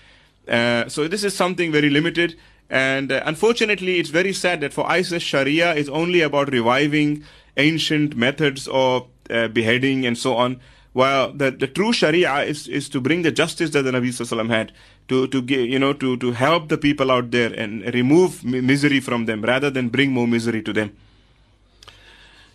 Uh, 0.47 0.87
so 0.87 1.07
this 1.07 1.23
is 1.23 1.35
something 1.35 1.71
very 1.71 1.89
limited. 1.89 2.37
And 2.69 3.11
uh, 3.11 3.23
unfortunately, 3.25 3.97
it's 3.97 4.09
very 4.09 4.31
sad 4.31 4.61
that 4.61 4.73
for 4.73 4.89
ISIS, 4.89 5.23
Sharia 5.23 5.73
is 5.73 5.89
only 5.89 6.21
about 6.21 6.51
reviving 6.51 7.23
ancient 7.59 8.15
methods 8.15 8.67
of 8.71 9.07
uh, 9.29 9.47
beheading 9.49 10.05
and 10.05 10.17
so 10.17 10.35
on. 10.35 10.59
While 10.93 11.31
the, 11.33 11.51
the 11.51 11.67
true 11.67 11.93
Sharia 11.93 12.39
is, 12.39 12.67
is 12.67 12.89
to 12.89 12.99
bring 12.99 13.21
the 13.21 13.31
justice 13.31 13.69
that 13.71 13.83
the 13.83 13.91
Nabi 13.91 14.09
Sallallahu 14.09 14.49
had, 14.49 14.71
to, 15.07 15.27
to 15.27 15.39
you 15.41 15.77
know, 15.77 15.93
to, 15.93 16.17
to 16.17 16.31
help 16.31 16.69
the 16.69 16.77
people 16.77 17.11
out 17.11 17.31
there 17.31 17.53
and 17.53 17.93
remove 17.93 18.43
misery 18.43 18.99
from 18.99 19.25
them 19.25 19.43
rather 19.43 19.69
than 19.69 19.89
bring 19.89 20.11
more 20.11 20.27
misery 20.27 20.63
to 20.63 20.73
them. 20.73 20.95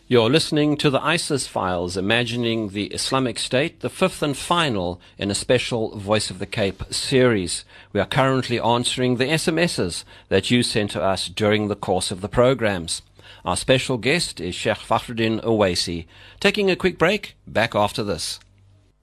You're 0.07 0.29
listening 0.29 0.77
to 0.79 0.91
the 0.91 1.03
ISIS 1.03 1.47
Files, 1.47 1.97
Imagining 1.97 2.69
the 2.69 2.89
Islamic 2.89 3.39
State, 3.39 3.81
the 3.81 3.89
fifth 3.89 4.23
and 4.23 4.37
final 4.37 5.01
in 5.17 5.31
a 5.31 5.35
special 5.35 5.97
Voice 5.97 6.29
of 6.29 6.39
the 6.39 6.47
Cape 6.47 6.83
series. 6.91 7.65
We 7.93 8.01
are 8.01 8.07
currently 8.07 8.61
answering 8.61 9.17
the 9.17 9.25
SMSs 9.25 10.05
that 10.29 10.51
you 10.51 10.63
sent 10.63 10.91
to 10.91 11.03
us 11.03 11.29
during 11.29 11.69
the 11.69 11.75
course 11.75 12.11
of 12.11 12.21
the 12.21 12.29
programs. 12.29 13.01
Our 13.45 13.59
special 13.59 13.99
guest 13.99 14.41
is 14.41 14.55
Sheikh 14.55 14.79
Fakhruddin 14.79 15.43
Owaisi. 15.43 16.07
Taking 16.41 16.71
a 16.71 16.77
quick 16.77 16.97
break, 16.97 17.37
back 17.47 17.75
after 17.75 18.03
this. 18.03 18.41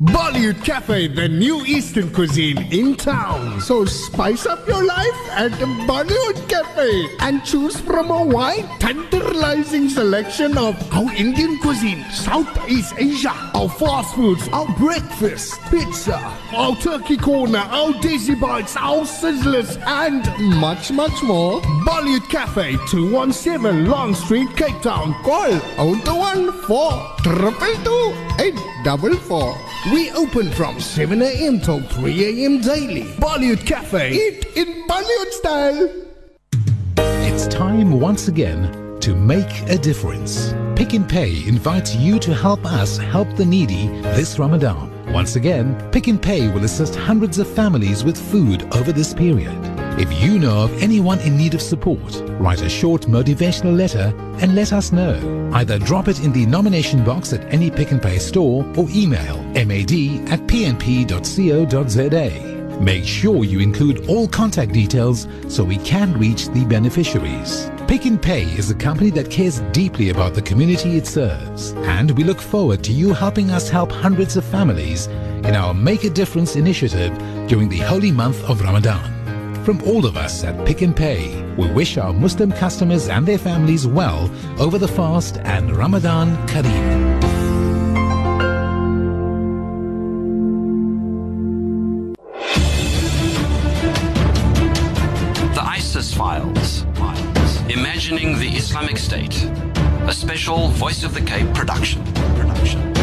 Bollywood 0.02 0.66
Cafe, 0.66 1.10
the 1.10 1.30
new 1.30 1.64
Eastern 1.64 2.12
cuisine 2.12 2.58
in 2.74 2.96
town. 2.96 3.62
So 3.62 3.86
spice 3.86 4.48
up 4.48 4.68
your 4.68 4.84
life 4.84 5.30
at 5.30 5.52
Bollywood 5.86 6.50
Cafe 6.50 7.18
and 7.20 7.46
choose 7.46 7.80
from 7.80 8.10
a 8.10 8.26
wide, 8.26 8.68
tantalizing 8.80 9.90
selection 9.90 10.58
of 10.58 10.76
our 10.92 11.14
Indian 11.14 11.60
cuisine, 11.60 12.04
Southeast 12.10 12.96
Asia, 12.98 13.52
our 13.54 13.70
fast 13.70 14.16
foods, 14.16 14.48
our 14.48 14.66
breakfast, 14.80 15.62
pizza, 15.70 16.18
our 16.52 16.76
turkey 16.78 17.18
corner, 17.18 17.60
our 17.60 17.94
daisy 18.02 18.34
bites, 18.34 18.76
our 18.78 19.06
sizzlers, 19.06 19.80
and 19.86 20.26
much, 20.60 20.92
much 20.92 21.22
more. 21.22 21.62
Bollywood 21.86 22.28
Cafe, 22.28 22.76
217 22.88 23.86
Long 23.86 24.16
Street, 24.16 24.50
Cape 24.56 24.82
Town. 24.82 25.14
Call 25.22 25.60
021 25.78 26.52
4 26.64 27.12
844. 28.82 29.56
We 29.94 30.12
open 30.12 30.52
from 30.52 30.80
7 30.80 31.22
a.m. 31.22 31.60
till 31.60 31.82
3 31.82 32.44
a.m. 32.44 32.62
daily. 32.62 33.04
Bollywood 33.18 33.66
Cafe. 33.66 34.12
Eat 34.12 34.46
in 34.56 34.88
Bollywood 34.88 35.32
style. 35.32 35.90
It's 36.98 37.48
time 37.48 38.00
once 38.00 38.28
again 38.28 39.00
to 39.02 39.16
make 39.16 39.62
a 39.70 39.78
difference. 39.78 40.54
Pick 40.76 40.94
n 40.94 41.08
Pay 41.08 41.48
invites 41.48 41.96
you 41.96 42.20
to 42.20 42.34
help 42.34 42.66
us 42.66 42.98
help 42.98 43.36
the 43.36 43.46
needy 43.46 43.88
this 44.18 44.40
Ramadan. 44.40 44.90
Once 45.14 45.36
again, 45.36 45.76
Pick 45.92 46.08
n 46.08 46.18
Pay 46.18 46.50
will 46.50 46.64
assist 46.64 46.96
hundreds 46.96 47.38
of 47.38 47.48
families 47.48 48.04
with 48.04 48.18
food 48.32 48.64
over 48.76 48.92
this 48.92 49.14
period. 49.14 49.71
If 50.00 50.22
you 50.22 50.40
know 50.40 50.64
of 50.64 50.82
anyone 50.82 51.20
in 51.20 51.38
need 51.38 51.54
of 51.54 51.62
support, 51.62 52.24
write 52.40 52.62
a 52.62 52.70
short 52.70 53.04
motivational 53.04 53.76
letter 53.78 54.14
and 54.40 54.56
let 54.56 54.74
us 54.74 54.92
know. 54.92 55.50
Either 55.54 55.78
drop 55.78 56.08
it 56.08 56.24
in 56.24 56.32
the 56.32 56.46
nomination 56.46 57.04
box 57.04 57.34
at 57.34 57.44
any 57.54 57.70
Pick 57.70 57.92
n 57.92 58.00
Pay 58.00 58.18
store 58.18 58.66
or 58.78 58.88
email 58.90 59.38
mad 59.54 59.92
at 60.32 60.40
pnp.co.za. 60.48 62.30
Make 62.82 63.04
sure 63.04 63.44
you 63.44 63.60
include 63.60 64.08
all 64.08 64.28
contact 64.28 64.72
details 64.74 65.28
so 65.48 65.64
we 65.64 65.78
can 65.78 66.18
reach 66.18 66.48
the 66.48 66.66
beneficiaries. 66.66 67.70
Pick 67.88 68.06
n 68.08 68.18
Pay 68.18 68.44
is 68.58 68.72
a 68.72 68.76
company 68.76 69.12
that 69.12 69.30
cares 69.30 69.60
deeply 69.72 70.10
about 70.10 70.34
the 70.34 70.42
community 70.42 70.98
it 70.98 71.06
serves, 71.06 71.74
and 71.86 72.10
we 72.12 72.24
look 72.24 72.42
forward 72.42 72.84
to 72.86 72.92
you 72.92 73.14
helping 73.14 73.52
us 73.52 73.70
help 73.70 73.92
hundreds 73.92 74.36
of 74.38 74.46
families 74.46 75.08
in 75.46 75.54
our 75.56 75.74
Make 75.74 76.06
a 76.06 76.10
Difference 76.10 76.56
initiative 76.56 77.16
during 77.48 77.70
the 77.70 77.80
holy 77.80 78.12
month 78.12 78.42
of 78.50 78.62
Ramadan. 78.62 79.21
From 79.64 79.80
all 79.84 80.08
of 80.08 80.18
us 80.18 80.44
at 80.44 80.66
Pick 80.66 80.82
n 80.82 80.92
Pay, 80.92 81.40
we 81.56 81.72
wish 81.72 81.98
our 81.98 82.14
Muslim 82.14 82.52
customers 82.52 83.08
and 83.08 83.28
their 83.28 83.38
families 83.38 83.86
well 83.86 84.30
over 84.60 84.80
the 84.80 84.88
fast 84.88 85.38
and 85.44 85.76
Ramadan 85.76 86.36
Kareem. 86.48 87.22
The 95.54 95.62
ISIS 95.62 96.14
Files. 96.16 96.86
Imagining 97.70 98.40
the 98.40 98.50
Islamic 98.58 98.98
State. 98.98 99.48
a 100.08 100.14
special 100.14 100.70
Voice 100.70 101.04
of 101.04 101.14
the 101.14 101.22
Cape 101.22 101.54
production. 101.54 102.04
Production. 102.36 103.01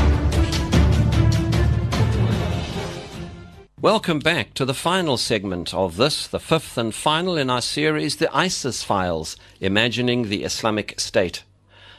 Welcome 3.81 4.19
back 4.19 4.55
to 4.55 4.65
the 4.65 4.75
final 4.75 5.17
segment 5.17 5.73
of 5.73 5.99
this, 5.99 6.27
the 6.27 6.41
fifth 6.41 6.77
and 6.77 6.93
final 6.93 7.37
in 7.37 7.49
our 7.49 7.61
series, 7.61 8.17
The 8.17 8.29
ISIS 8.37 8.83
Files 8.83 9.37
Imagining 9.61 10.25
the 10.29 10.43
Islamic 10.43 10.99
State. 10.99 11.45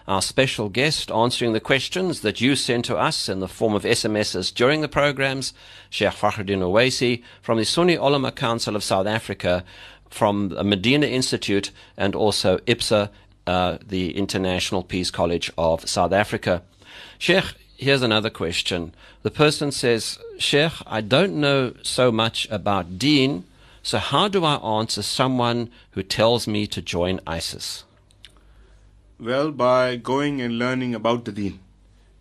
Our 0.05 0.21
special 0.21 0.67
guest 0.67 1.09
answering 1.09 1.53
the 1.53 1.61
questions 1.61 2.19
that 2.19 2.41
you 2.41 2.57
sent 2.57 2.83
to 2.85 2.97
us 2.97 3.29
in 3.29 3.39
the 3.39 3.47
form 3.47 3.75
of 3.75 3.83
SMSs 3.83 4.53
during 4.53 4.81
the 4.81 4.89
programs, 4.89 5.53
Sheikh 5.89 6.11
Fakhruddin 6.11 6.59
Owaisi 6.59 7.23
from 7.41 7.57
the 7.57 7.63
Sunni 7.63 7.95
Ulama 7.95 8.33
Council 8.33 8.75
of 8.75 8.83
South 8.83 9.07
Africa, 9.07 9.63
from 10.09 10.49
the 10.49 10.65
Medina 10.65 11.05
Institute, 11.05 11.71
and 11.95 12.13
also 12.13 12.57
IPSA, 12.67 13.09
uh, 13.47 13.77
the 13.87 14.17
International 14.17 14.83
Peace 14.83 15.11
College 15.11 15.49
of 15.57 15.87
South 15.87 16.11
Africa. 16.11 16.61
Sheikh, 17.17 17.45
here's 17.79 18.01
another 18.01 18.29
question. 18.29 18.93
The 19.23 19.31
person 19.31 19.71
says, 19.71 20.19
Sheikh, 20.37 20.73
I 20.85 20.99
don't 20.99 21.39
know 21.39 21.73
so 21.81 22.11
much 22.11 22.47
about 22.51 22.99
deen, 22.99 23.45
so 23.81 23.97
how 23.97 24.27
do 24.27 24.43
I 24.43 24.55
answer 24.55 25.01
someone 25.01 25.69
who 25.91 26.03
tells 26.03 26.45
me 26.45 26.67
to 26.67 26.81
join 26.81 27.21
ISIS? 27.25 27.85
Well, 29.17 29.51
by 29.51 29.95
going 29.95 30.41
and 30.41 30.59
learning 30.59 30.93
about 30.93 31.25
the 31.25 31.31
deen. 31.31 31.59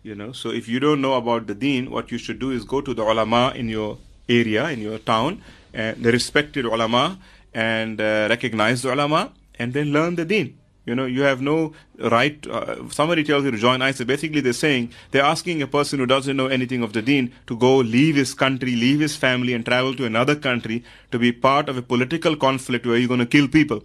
You 0.01 0.15
know, 0.15 0.31
so 0.31 0.49
if 0.49 0.69
you 0.69 0.79
don't 0.79 1.01
know 1.01 1.15
about 1.15 1.47
the 1.47 1.55
deen, 1.55 1.91
what 1.91 2.09
you 2.09 2.17
should 2.17 2.39
do 2.39 2.51
is 2.51 2.63
go 2.63 2.79
to 2.79 2.93
the 2.93 3.03
ulama 3.03 3.51
in 3.53 3.67
your 3.67 3.97
area, 4.29 4.69
in 4.69 4.79
your 4.79 4.97
town, 4.97 5.41
and 5.73 6.01
the 6.01 6.11
respected 6.11 6.63
ulama, 6.65 7.19
and 7.53 7.99
uh, 7.99 8.27
recognize 8.29 8.81
the 8.81 8.93
ulama, 8.93 9.33
and 9.55 9.73
then 9.73 9.91
learn 9.91 10.15
the 10.15 10.23
deen. 10.23 10.57
You 10.89 10.95
know, 10.95 11.05
you 11.05 11.21
have 11.21 11.41
no 11.41 11.73
right. 12.11 12.45
Uh, 12.47 12.89
somebody 12.89 13.23
tells 13.23 13.43
you 13.45 13.51
to 13.51 13.57
join 13.57 13.81
ISIS. 13.81 14.05
Basically, 14.05 14.41
they're 14.41 14.53
saying 14.53 14.91
they're 15.11 15.29
asking 15.31 15.61
a 15.61 15.67
person 15.67 15.99
who 15.99 16.07
doesn't 16.07 16.35
know 16.35 16.47
anything 16.47 16.81
of 16.83 16.93
the 16.93 17.01
Deen 17.01 17.31
to 17.47 17.55
go 17.55 17.77
leave 17.77 18.15
his 18.15 18.33
country, 18.33 18.75
leave 18.75 18.99
his 18.99 19.15
family, 19.15 19.53
and 19.53 19.65
travel 19.65 19.93
to 19.95 20.05
another 20.05 20.35
country 20.35 20.83
to 21.11 21.19
be 21.19 21.31
part 21.31 21.69
of 21.69 21.77
a 21.77 21.81
political 21.81 22.35
conflict 22.35 22.85
where 22.85 22.97
you're 22.97 23.07
going 23.07 23.19
to 23.19 23.25
kill 23.37 23.47
people. 23.47 23.83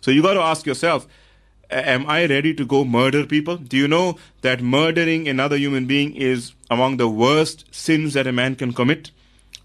So 0.00 0.10
you 0.10 0.22
got 0.22 0.34
to 0.34 0.42
ask 0.42 0.66
yourself, 0.66 1.08
am 1.70 2.06
I 2.06 2.26
ready 2.26 2.54
to 2.54 2.64
go 2.64 2.84
murder 2.84 3.26
people? 3.26 3.56
Do 3.56 3.76
you 3.76 3.88
know 3.88 4.18
that 4.42 4.62
murdering 4.62 5.28
another 5.28 5.56
human 5.56 5.86
being 5.86 6.14
is 6.14 6.52
among 6.70 6.98
the 6.98 7.08
worst 7.08 7.64
sins 7.74 8.14
that 8.14 8.26
a 8.26 8.32
man 8.32 8.54
can 8.54 8.72
commit? 8.72 9.10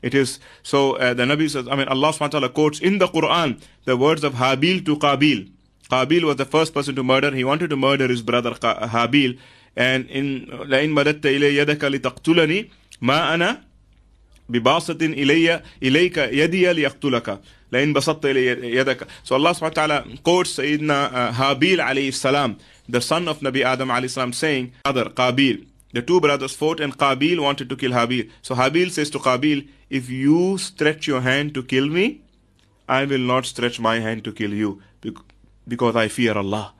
It 0.01 0.15
is 0.15 0.39
so. 0.63 0.93
Uh, 0.93 1.13
the 1.13 1.23
Nabi 1.23 1.49
says, 1.49 1.67
I 1.67 1.75
mean, 1.75 1.87
Allah 1.87 2.13
subhanahu 2.13 2.33
wa 2.33 2.39
taala 2.39 2.53
quotes 2.53 2.79
in 2.79 2.99
the 2.99 3.07
Quran 3.07 3.61
the 3.85 3.97
words 3.97 4.23
of 4.23 4.35
Habil 4.35 4.85
to 4.85 4.95
Qabil. 4.95 5.51
Qabil 5.90 6.24
was 6.24 6.36
the 6.36 6.44
first 6.46 6.72
person 6.74 6.94
to 6.96 7.02
murder. 7.02 7.30
He 7.30 7.44
wanted 7.44 7.70
to 7.70 7.76
murder 7.76 8.08
his 8.08 8.22
brother 8.22 8.52
Habil. 8.52 9.38
And 9.76 10.08
in 10.08 10.46
لَإِن 10.46 10.90
مَدَدْتَ 10.90 11.20
إِلَيَّ 11.20 11.56
يَدَكَ 11.66 11.78
لِتَقْتُلَنِي 11.78 12.70
مَا 13.02 13.34
أَنَا 13.34 13.60
بباسط 14.48 15.02
إلي 15.02 15.62
إليك 15.82 16.18
يدي 16.18 16.72
ليقتلك 16.72 17.40
لئن 17.72 17.92
بسطت 17.92 18.26
إلي 18.26 18.46
يدك 18.76 19.06
So 19.24 19.34
Allah 19.36 19.50
subhanahu 19.54 19.62
wa 19.62 19.68
ta'ala 19.70 20.04
quotes 20.22 20.58
Sayyidina 20.58 21.12
uh, 21.12 21.32
Habil 21.32 21.78
alayhi 21.78 22.12
salam, 22.12 22.58
the 22.88 23.00
son 23.00 23.26
of 23.26 23.40
Nabi 23.40 23.64
Adam 23.64 23.88
alayhi 23.88 24.10
salam 24.10 24.32
saying, 24.32 24.72
other 24.84 25.06
Qabil, 25.06 25.66
the 25.92 26.02
two 26.02 26.20
brothers 26.20 26.54
fought 26.54 26.80
and 26.80 26.96
Qabil 26.98 27.40
wanted 27.40 27.68
to 27.70 27.76
kill 27.76 27.92
Habil. 27.92 28.30
So 28.42 28.54
Habil 28.54 28.90
says 28.90 29.08
to 29.10 29.18
Qabil, 29.18 29.66
if 29.88 30.10
you 30.10 30.58
stretch 30.58 31.06
your 31.06 31.22
hand 31.22 31.54
to 31.54 31.62
kill 31.62 31.88
me, 31.88 32.20
I 32.86 33.06
will 33.06 33.20
not 33.20 33.46
stretch 33.46 33.80
my 33.80 34.00
hand 34.00 34.24
to 34.24 34.32
kill 34.32 34.52
you 34.52 34.82
because 35.69 35.95
I 35.95 36.07
fear 36.07 36.37
Allah. 36.37 36.73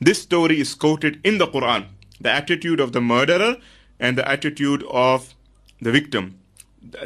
This 0.00 0.22
story 0.22 0.60
is 0.60 0.74
quoted 0.74 1.20
in 1.24 1.38
the 1.38 1.46
Quran. 1.46 1.86
The 2.20 2.30
attitude 2.30 2.80
of 2.80 2.92
the 2.92 3.00
murderer 3.00 3.56
and 3.98 4.18
the 4.18 4.28
attitude 4.28 4.84
of 4.90 5.34
the 5.80 5.92
victim. 5.92 6.38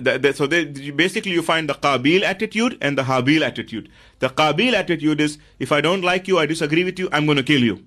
The, 0.00 0.18
the, 0.18 0.32
so 0.34 0.46
they, 0.46 0.64
basically, 0.64 1.32
you 1.32 1.42
find 1.42 1.68
the 1.68 1.74
Qabil 1.74 2.22
attitude 2.22 2.78
and 2.80 2.98
the 2.98 3.04
Habil 3.04 3.42
attitude. 3.42 3.88
The 4.18 4.28
Qabil 4.28 4.72
attitude 4.72 5.20
is 5.20 5.38
if 5.58 5.70
I 5.70 5.80
don't 5.80 6.02
like 6.02 6.26
you, 6.26 6.38
I 6.38 6.46
disagree 6.46 6.84
with 6.84 6.98
you, 6.98 7.08
I'm 7.12 7.26
going 7.26 7.36
to 7.36 7.44
kill 7.44 7.62
you. 7.62 7.84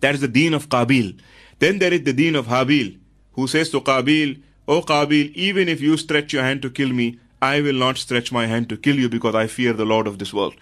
That 0.00 0.14
is 0.14 0.22
the 0.22 0.28
deen 0.28 0.54
of 0.54 0.68
Qabil. 0.68 1.18
Then 1.58 1.78
there 1.78 1.92
is 1.92 2.04
the 2.04 2.12
deen 2.12 2.34
of 2.36 2.46
Habil, 2.46 2.98
who 3.32 3.46
says 3.46 3.70
to 3.70 3.80
Qabil, 3.80 4.42
O 4.66 4.80
Qabil, 4.80 5.32
even 5.34 5.68
if 5.68 5.80
you 5.80 5.96
stretch 5.96 6.32
your 6.32 6.42
hand 6.42 6.62
to 6.62 6.70
kill 6.70 6.88
me, 6.88 7.18
I 7.42 7.60
will 7.60 7.74
not 7.74 7.98
stretch 7.98 8.32
my 8.32 8.46
hand 8.46 8.70
to 8.70 8.76
kill 8.78 8.96
you 8.96 9.08
because 9.10 9.34
I 9.34 9.46
fear 9.46 9.74
the 9.74 9.84
Lord 9.84 10.06
of 10.06 10.18
this 10.18 10.32
world. 10.32 10.54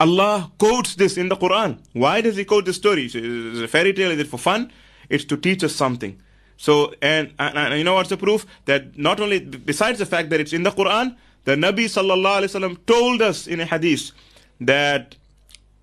Allah 0.00 0.50
quotes 0.58 0.96
this 0.96 1.16
in 1.16 1.28
the 1.28 1.36
Quran. 1.36 1.78
Why 1.92 2.20
does 2.20 2.36
He 2.36 2.44
quote 2.44 2.64
this 2.64 2.76
story? 2.76 3.06
Is 3.06 3.14
it 3.14 3.64
a 3.64 3.68
fairy 3.68 3.92
tale? 3.92 4.10
Is 4.10 4.18
it 4.18 4.26
for 4.26 4.38
fun? 4.38 4.72
It's 5.08 5.24
to 5.26 5.36
teach 5.36 5.62
us 5.62 5.74
something. 5.74 6.20
So, 6.56 6.94
and, 7.02 7.32
and, 7.38 7.58
and, 7.58 7.78
you 7.78 7.84
know 7.84 7.94
what's 7.94 8.08
the 8.08 8.16
proof? 8.16 8.46
That 8.66 8.96
not 8.96 9.20
only, 9.20 9.40
besides 9.40 9.98
the 9.98 10.06
fact 10.06 10.30
that 10.30 10.40
it's 10.40 10.52
in 10.52 10.62
the 10.62 10.70
Quran, 10.70 11.16
the 11.44 11.56
Nabi 11.56 11.86
sallallahu 11.86 12.42
alayhi 12.42 12.60
wasallam 12.60 12.86
told 12.86 13.20
us 13.20 13.46
in 13.46 13.60
a 13.60 13.64
hadith 13.64 14.12
that 14.60 15.16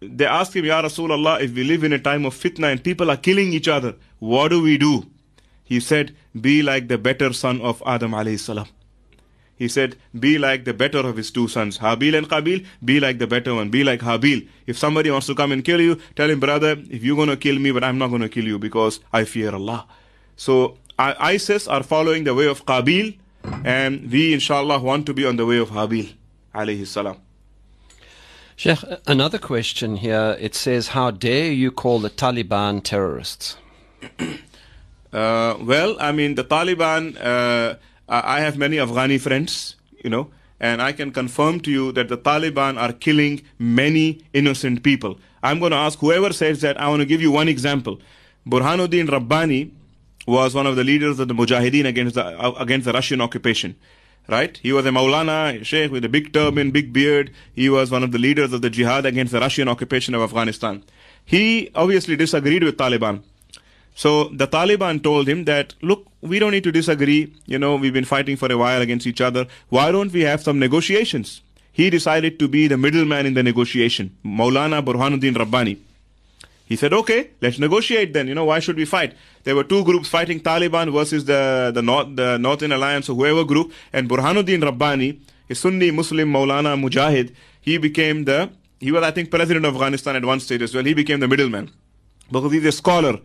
they 0.01 0.26
asked 0.26 0.55
him, 0.55 0.66
Ya 0.66 0.82
Rasulullah, 0.82 1.41
if 1.41 1.53
we 1.53 1.64
live 1.64 1.84
in 1.84 1.91
a 1.91 1.99
time 1.99 2.26
of 2.26 2.34
fitna 2.34 2.72
and 2.72 2.84
people 2.84 3.12
are 3.12 3.18
killing 3.18 3.51
each 3.51 3.68
other, 3.68 3.95
what 4.20 4.49
do 4.49 4.62
we 4.62 4.78
do? 4.78 5.05
He 5.66 5.80
said, 5.80 6.16
be 6.39 6.62
like 6.62 6.88
the 6.88 6.97
better 6.97 7.34
son 7.34 7.60
of 7.62 7.84
Adam 7.86 8.12
alayhi 8.12 8.39
salam. 8.39 8.68
He 9.60 9.68
said, 9.68 9.97
Be 10.18 10.38
like 10.38 10.64
the 10.64 10.74
better 10.74 10.99
of 10.99 11.18
his 11.18 11.30
two 11.32 11.49
sons, 11.49 11.80
Habil 11.80 12.18
and 12.18 12.30
Qabil, 12.30 12.66
be 12.84 13.01
like 13.01 13.20
the 13.20 13.28
better 13.28 13.53
one, 13.53 13.70
be 13.70 13.84
like 13.84 13.99
Habil. 13.99 14.47
If 14.66 14.78
somebody 14.78 15.12
wants 15.12 15.28
to 15.28 15.36
come 15.36 15.51
and 15.51 15.64
kill 15.66 15.82
you, 15.82 15.99
tell 16.16 16.30
him, 16.30 16.39
brother, 16.39 16.78
if 16.89 17.03
you're 17.03 17.18
going 17.18 17.28
to 17.28 17.36
kill 17.36 17.60
me, 17.60 17.72
but 17.72 17.84
I'm 17.84 17.97
not 17.97 18.07
going 18.07 18.22
to 18.22 18.30
kill 18.30 18.45
you 18.45 18.57
because 18.57 19.01
I 19.12 19.26
fear 19.26 19.53
Allah. 19.53 19.86
So 20.38 20.78
ISIS 20.97 21.68
are 21.68 21.84
following 21.84 22.24
the 22.24 22.34
way 22.34 22.47
of 22.47 22.66
Qabil, 22.66 23.18
and 23.66 24.10
we, 24.10 24.34
inshallah, 24.34 24.80
want 24.80 25.05
to 25.07 25.14
be 25.14 25.26
on 25.26 25.36
the 25.36 25.45
way 25.45 25.57
of 25.57 25.72
Habil, 25.72 26.14
alayhi 26.55 26.88
salam. 26.88 27.18
Sheikh, 28.55 28.80
another 29.07 29.38
question 29.39 29.97
here. 29.97 30.38
It 30.39 30.55
says, 30.55 30.89
How 30.89 31.12
dare 31.12 31.51
you 31.51 31.70
call 31.70 31.99
the 31.99 32.10
Taliban 32.10 32.82
terrorists? 32.82 33.57
uh, 35.14 35.57
well, 35.60 35.97
I 35.99 36.14
mean, 36.14 36.36
the 36.36 36.45
Taliban. 36.45 37.18
Uh, 37.22 37.76
I 38.10 38.39
have 38.41 38.57
many 38.57 38.78
Afghani 38.78 39.20
friends, 39.20 39.76
you 40.03 40.10
know, 40.10 40.32
and 40.60 40.82
I 40.82 40.91
can 40.91 41.12
confirm 41.12 41.60
to 41.62 41.72
you 41.72 41.91
that 41.93 42.10
the 42.10 42.18
Taliban 42.18 42.80
are 42.82 42.91
killing 42.91 43.41
many 43.57 44.26
innocent 44.34 44.84
people. 44.84 45.20
I'm 45.43 45.60
going 45.60 45.72
to 45.72 45.78
ask 45.78 45.99
whoever 45.99 46.34
says 46.34 46.62
that, 46.62 46.80
I 46.80 46.89
want 46.89 47.01
to 47.01 47.05
give 47.05 47.22
you 47.22 47.32
one 47.32 47.47
example. 47.47 47.99
Burhanuddin 48.47 49.10
Rabbani 49.12 49.72
was 50.28 50.55
one 50.55 50.68
of 50.68 50.76
the 50.76 50.84
leaders 50.84 51.20
of 51.20 51.28
the 51.28 51.34
Mujahideen 51.34 51.86
against 51.86 52.16
the, 52.16 52.26
uh, 52.26 52.51
against 52.60 52.86
the 52.86 52.93
Russian 52.93 53.22
occupation. 53.22 53.76
Right? 54.28 54.57
He 54.57 54.72
was 54.72 54.86
a 54.86 54.89
Maulana, 54.89 55.62
a 55.62 55.64
sheikh 55.64 55.91
with 55.91 56.05
a 56.05 56.10
big 56.10 56.34
turban, 56.34 56.70
big 56.70 56.93
beard. 56.93 57.32
He 57.55 57.68
was 57.68 57.89
one 57.89 58.03
of 58.03 58.12
the 58.12 58.20
leaders 58.20 58.53
of 58.53 58.62
the 58.62 58.70
jihad 58.70 59.07
against 59.07 59.32
the 59.34 59.39
Russian 59.39 59.68
occupation 59.68 60.14
of 60.14 60.22
Afghanistan. 60.22 60.84
He 61.26 61.72
obviously 61.74 62.16
disagreed 62.16 62.64
with 62.64 62.78
Taliban. 62.78 63.24
So 63.95 64.26
the 64.26 64.47
Taliban 64.47 65.01
told 65.01 65.28
him 65.28 65.45
that, 65.45 65.74
look, 65.82 66.09
we 66.22 66.40
don't 66.40 66.52
need 66.52 66.64
to 66.64 66.72
disagree. 66.72 67.34
You 67.46 67.60
know, 67.60 67.76
we've 67.76 67.94
been 67.94 68.06
fighting 68.06 68.36
for 68.36 68.52
a 68.52 68.58
while 68.58 68.82
against 68.82 69.08
each 69.08 69.22
other. 69.22 69.48
Why 69.70 69.92
don't 69.92 70.12
we 70.12 70.22
have 70.22 70.42
some 70.42 70.60
negotiations? 70.60 71.42
He 71.72 71.90
decided 71.90 72.40
to 72.40 72.48
be 72.48 72.68
the 72.68 72.78
middleman 72.78 73.26
in 73.26 73.34
the 73.36 73.44
negotiation. 73.44 74.16
Maulana 74.26 74.84
Burhanuddin 74.84 75.38
Rabbani. 75.38 75.80
He 76.66 76.76
said, 76.76 76.94
okay, 76.94 77.32
let's 77.42 77.58
negotiate 77.58 78.14
then. 78.14 78.28
You 78.28 78.36
know, 78.36 78.46
why 78.46 78.60
should 78.60 78.76
we 78.76 78.86
fight? 78.86 79.14
There 79.44 79.56
were 79.56 79.64
two 79.64 79.84
groups 79.84 80.08
fighting 80.08 80.40
Taliban 80.40 80.92
versus 80.94 81.26
the, 81.26 81.72
the, 81.74 81.82
North, 81.82 82.16
the 82.16 82.38
Northern 82.38 82.72
Alliance 82.72 83.10
or 83.10 83.16
whoever 83.16 83.44
group. 83.44 83.72
And 83.92 84.08
Burhanuddin 84.08 84.64
Rabbani, 84.64 85.20
a 85.50 85.56
Sunni 85.56 85.90
Muslim 85.90 86.32
Maulana 86.32 86.80
Mujahid, 86.80 87.34
he 87.62 87.78
became 87.80 88.26
the, 88.26 88.52
he 88.80 88.92
was, 88.92 89.02
I 89.02 89.12
think, 89.12 89.32
president 89.32 89.66
of 89.66 89.74
Afghanistan 89.74 90.16
at 90.16 90.26
one 90.26 90.40
stage 90.40 90.62
as 90.62 90.76
well. 90.76 90.84
He 90.84 90.94
became 90.94 91.20
the 91.20 91.28
middleman 91.28 91.72
because 92.32 92.52
he's 92.52 92.66
a 92.66 92.72
scholar 92.72 93.20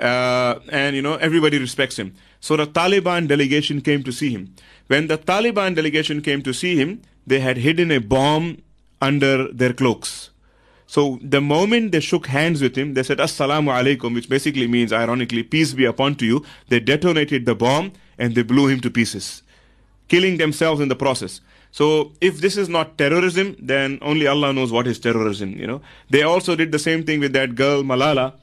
uh, 0.00 0.58
and 0.70 0.96
you 0.96 1.02
know 1.02 1.14
everybody 1.16 1.58
respects 1.58 1.98
him. 1.98 2.14
So 2.40 2.56
the 2.56 2.66
Taliban 2.66 3.28
delegation 3.28 3.80
came 3.80 4.02
to 4.02 4.12
see 4.12 4.30
him. 4.30 4.54
When 4.86 5.06
the 5.06 5.18
Taliban 5.18 5.76
delegation 5.76 6.22
came 6.22 6.42
to 6.42 6.52
see 6.52 6.76
him, 6.76 7.02
they 7.26 7.40
had 7.40 7.58
hidden 7.58 7.90
a 7.90 7.98
bomb 7.98 8.62
under 9.00 9.52
their 9.52 9.72
cloaks. 9.72 10.30
So 10.86 11.20
the 11.22 11.40
moment 11.40 11.92
they 11.92 12.00
shook 12.00 12.26
hands 12.26 12.60
with 12.60 12.76
him, 12.76 12.94
they 12.94 13.04
said 13.04 13.18
Assalamu 13.18 13.70
alaikum, 13.70 14.12
which 14.12 14.28
basically 14.28 14.66
means, 14.66 14.92
ironically, 14.92 15.44
peace 15.44 15.72
be 15.72 15.84
upon 15.84 16.16
to 16.16 16.26
you. 16.26 16.44
They 16.68 16.80
detonated 16.80 17.46
the 17.46 17.54
bomb 17.54 17.92
and 18.18 18.34
they 18.34 18.42
blew 18.42 18.66
him 18.66 18.80
to 18.80 18.90
pieces, 18.90 19.44
killing 20.08 20.38
themselves 20.38 20.80
in 20.80 20.88
the 20.88 20.96
process. 20.96 21.40
So 21.70 22.12
if 22.20 22.40
this 22.40 22.56
is 22.56 22.68
not 22.68 22.98
terrorism, 22.98 23.54
then 23.60 24.00
only 24.02 24.26
Allah 24.26 24.52
knows 24.52 24.72
what 24.72 24.88
is 24.88 24.98
terrorism. 24.98 25.52
You 25.52 25.68
know, 25.68 25.80
they 26.08 26.22
also 26.24 26.56
did 26.56 26.72
the 26.72 26.80
same 26.80 27.04
thing 27.04 27.20
with 27.20 27.32
that 27.34 27.54
girl 27.54 27.84
Malala 27.84 28.34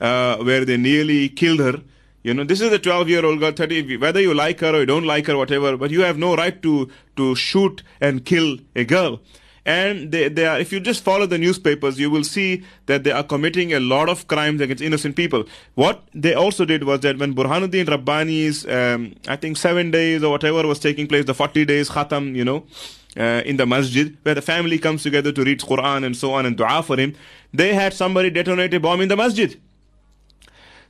uh, 0.00 0.36
where 0.38 0.64
they 0.64 0.76
nearly 0.76 1.28
killed 1.28 1.60
her. 1.60 1.82
You 2.22 2.34
know, 2.34 2.44
this 2.44 2.60
is 2.60 2.72
a 2.72 2.78
12 2.78 3.08
year 3.08 3.24
old 3.24 3.40
girl, 3.40 3.52
30, 3.52 3.96
whether 3.96 4.20
you 4.20 4.34
like 4.34 4.60
her 4.60 4.74
or 4.74 4.80
you 4.80 4.86
don't 4.86 5.04
like 5.04 5.26
her, 5.26 5.36
whatever, 5.36 5.76
but 5.76 5.90
you 5.90 6.02
have 6.02 6.18
no 6.18 6.36
right 6.36 6.60
to, 6.62 6.90
to 7.16 7.34
shoot 7.34 7.82
and 8.00 8.24
kill 8.24 8.58
a 8.76 8.84
girl. 8.84 9.20
and 9.66 10.10
they, 10.10 10.28
they 10.28 10.46
are, 10.46 10.58
if 10.58 10.72
you 10.72 10.80
just 10.80 11.02
follow 11.04 11.26
the 11.26 11.38
newspapers, 11.38 11.98
you 12.00 12.10
will 12.10 12.24
see 12.24 12.64
that 12.86 13.04
they 13.04 13.10
are 13.10 13.22
committing 13.22 13.72
a 13.72 13.80
lot 13.80 14.08
of 14.08 14.26
crimes 14.26 14.60
against 14.60 14.82
innocent 14.82 15.16
people. 15.16 15.44
What 15.74 16.02
they 16.14 16.34
also 16.34 16.64
did 16.64 16.84
was 16.84 17.00
that 17.00 17.18
when 17.18 17.34
Burhanuddin 17.34 17.86
Rabbani's, 17.86 18.66
um, 18.66 19.14
I 19.28 19.36
think 19.36 19.56
seven 19.56 19.90
days 19.90 20.22
or 20.22 20.30
whatever 20.30 20.66
was 20.66 20.78
taking 20.78 21.06
place, 21.06 21.24
the 21.26 21.34
40 21.34 21.64
days 21.64 21.90
khatam, 21.90 22.34
you 22.34 22.44
know, 22.44 22.64
uh, 23.16 23.42
in 23.44 23.56
the 23.56 23.66
masjid, 23.66 24.16
where 24.22 24.34
the 24.34 24.42
family 24.42 24.78
comes 24.78 25.02
together 25.02 25.32
to 25.32 25.44
read 25.44 25.60
Quran 25.60 26.04
and 26.04 26.16
so 26.16 26.32
on 26.32 26.46
and 26.46 26.56
dua 26.56 26.82
for 26.82 26.96
him, 26.96 27.14
they 27.52 27.74
had 27.74 27.92
somebody 27.92 28.30
detonate 28.30 28.72
a 28.74 28.80
bomb 28.80 29.00
in 29.00 29.08
the 29.08 29.16
masjid. 29.16 29.60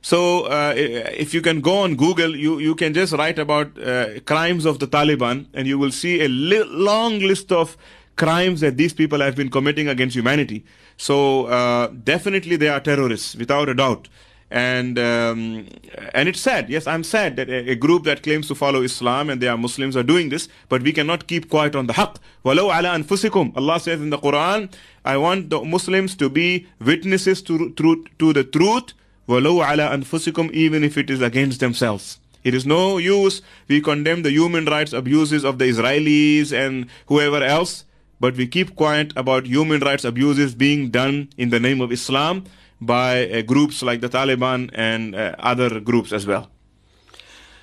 So 0.01 0.45
uh, 0.45 0.73
if 0.75 1.33
you 1.33 1.41
can 1.41 1.61
go 1.61 1.77
on 1.77 1.95
Google, 1.95 2.35
you, 2.35 2.59
you 2.59 2.73
can 2.73 2.93
just 2.93 3.13
write 3.13 3.37
about 3.37 3.77
uh, 3.79 4.19
crimes 4.21 4.65
of 4.65 4.79
the 4.79 4.87
Taliban 4.87 5.45
and 5.53 5.67
you 5.67 5.77
will 5.77 5.91
see 5.91 6.21
a 6.23 6.27
li- 6.27 6.63
long 6.63 7.19
list 7.19 7.51
of 7.51 7.77
crimes 8.15 8.61
that 8.61 8.77
these 8.77 8.93
people 8.93 9.19
have 9.19 9.35
been 9.35 9.49
committing 9.49 9.87
against 9.87 10.15
humanity. 10.15 10.65
So 10.97 11.45
uh, 11.45 11.87
definitely 12.03 12.55
they 12.55 12.69
are 12.69 12.79
terrorists, 12.79 13.35
without 13.35 13.69
a 13.69 13.75
doubt. 13.75 14.09
And 14.49 14.99
um, 14.99 15.69
and 16.13 16.27
it's 16.27 16.41
sad. 16.41 16.69
Yes, 16.69 16.85
I'm 16.85 17.05
sad 17.05 17.37
that 17.37 17.49
a, 17.49 17.69
a, 17.69 17.75
group 17.75 18.03
that 18.03 18.21
claims 18.21 18.49
to 18.49 18.55
follow 18.55 18.81
Islam 18.81 19.29
and 19.29 19.39
they 19.41 19.47
are 19.47 19.57
Muslims 19.57 19.95
are 19.95 20.03
doing 20.03 20.27
this. 20.27 20.49
But 20.67 20.81
we 20.81 20.91
cannot 20.91 21.27
keep 21.27 21.49
quiet 21.49 21.73
on 21.73 21.87
the 21.87 21.93
haqq. 21.93 22.17
Walau 22.43 22.65
ala 22.65 22.89
anfusikum. 22.99 23.55
Allah 23.55 23.79
says 23.79 24.01
in 24.01 24.09
the 24.09 24.17
Quran, 24.17 24.69
I 25.05 25.15
want 25.15 25.51
the 25.51 25.61
Muslims 25.63 26.15
to 26.17 26.29
be 26.29 26.67
witnesses 26.81 27.41
to, 27.43 27.69
to, 27.71 28.05
to 28.19 28.33
the 28.33 28.43
truth 28.43 28.91
وَلَوْ 29.30 29.64
عَلَىٰ 29.64 29.90
أَنفُسِكُمْ 30.02 30.52
Even 30.52 30.84
if 30.84 30.96
it 30.96 31.10
is 31.10 31.20
against 31.20 31.60
themselves. 31.60 32.18
It 32.44 32.54
is 32.54 32.64
no 32.64 32.98
use 32.98 33.42
we 33.66 33.80
condemn 33.80 34.22
the 34.22 34.30
human 34.30 34.66
rights 34.66 34.92
abuses 34.92 35.44
of 35.44 35.58
the 35.58 35.64
Israelis 35.64 36.52
and 36.52 36.86
whoever 37.06 37.42
else, 37.42 37.84
but 38.20 38.36
we 38.36 38.46
keep 38.46 38.76
quiet 38.76 39.12
about 39.16 39.46
human 39.46 39.80
rights 39.80 40.04
abuses 40.04 40.54
being 40.54 40.90
done 40.90 41.28
in 41.36 41.50
the 41.50 41.58
name 41.58 41.80
of 41.80 41.90
Islam 41.90 42.44
by 42.80 43.28
uh, 43.28 43.42
groups 43.42 43.82
like 43.82 44.00
the 44.00 44.08
Taliban 44.08 44.70
and 44.74 45.16
uh, 45.16 45.34
other 45.40 45.80
groups 45.80 46.12
as 46.12 46.24
well. 46.24 46.48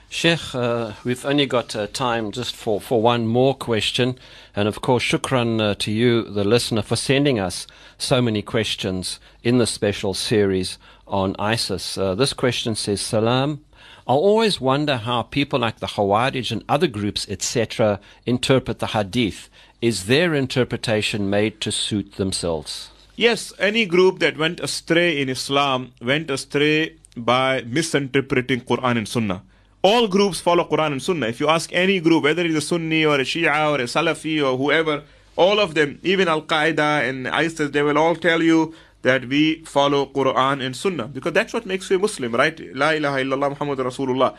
Sheikh, 0.09 0.53
uh, 0.53 0.93
we've 1.03 1.25
only 1.25 1.47
got 1.47 1.75
uh, 1.75 1.87
time 1.87 2.31
just 2.31 2.55
for, 2.55 2.79
for 2.79 3.01
one 3.01 3.25
more 3.25 3.55
question. 3.55 4.19
And 4.55 4.67
of 4.67 4.81
course, 4.81 5.01
shukran 5.01 5.59
uh, 5.59 5.73
to 5.75 5.91
you, 5.91 6.21
the 6.23 6.43
listener, 6.43 6.83
for 6.83 6.95
sending 6.95 7.39
us 7.39 7.65
so 7.97 8.21
many 8.21 8.43
questions 8.43 9.19
in 9.41 9.57
the 9.57 9.65
special 9.65 10.13
series 10.13 10.77
on 11.08 11.36
ISIS. 11.38 11.98
Uh, 11.98 12.14
this 12.14 12.32
question 12.32 12.74
says, 12.74 13.00
Salam. 13.00 13.64
I 14.06 14.12
always 14.12 14.58
wonder 14.58 14.96
how 14.96 15.22
people 15.22 15.58
like 15.58 15.80
the 15.80 15.86
Khawarij 15.86 16.50
and 16.50 16.64
other 16.68 16.86
groups, 16.86 17.28
etc., 17.28 18.00
interpret 18.24 18.78
the 18.78 18.88
Hadith. 18.88 19.50
Is 19.82 20.06
their 20.06 20.34
interpretation 20.34 21.28
made 21.28 21.60
to 21.60 21.70
suit 21.70 22.14
themselves? 22.14 22.90
Yes, 23.16 23.52
any 23.58 23.84
group 23.84 24.20
that 24.20 24.38
went 24.38 24.60
astray 24.60 25.20
in 25.20 25.28
Islam 25.28 25.92
went 26.00 26.30
astray 26.30 26.96
by 27.16 27.62
misinterpreting 27.62 28.62
Quran 28.62 28.96
and 28.98 29.08
Sunnah. 29.08 29.42
All 29.82 30.08
groups 30.08 30.40
follow 30.40 30.64
Quran 30.64 30.92
and 30.92 31.02
Sunnah. 31.02 31.26
If 31.26 31.38
you 31.40 31.48
ask 31.48 31.70
any 31.72 32.00
group, 32.00 32.24
whether 32.24 32.44
it's 32.44 32.54
a 32.56 32.60
Sunni 32.60 33.04
or 33.04 33.16
a 33.16 33.24
Shia 33.24 33.70
or 33.70 33.80
a 33.80 33.84
Salafi 33.84 34.42
or 34.42 34.56
whoever, 34.56 35.02
all 35.36 35.60
of 35.60 35.74
them, 35.74 36.00
even 36.02 36.28
Al 36.28 36.42
Qaeda 36.42 37.08
and 37.08 37.28
ISIS, 37.28 37.70
they 37.70 37.82
will 37.82 37.98
all 37.98 38.16
tell 38.16 38.42
you 38.42 38.74
that 39.02 39.26
we 39.26 39.62
follow 39.64 40.06
Quran 40.06 40.64
and 40.64 40.76
Sunnah 40.76 41.08
because 41.08 41.32
that's 41.32 41.52
what 41.52 41.66
makes 41.66 41.90
you 41.90 41.96
a 41.96 41.98
Muslim, 41.98 42.34
right? 42.34 42.58
La 42.74 42.90
ilaha 42.90 43.18
illallah 43.18 43.50
Muhammad 43.50 43.78
Rasulullah. 43.78 44.36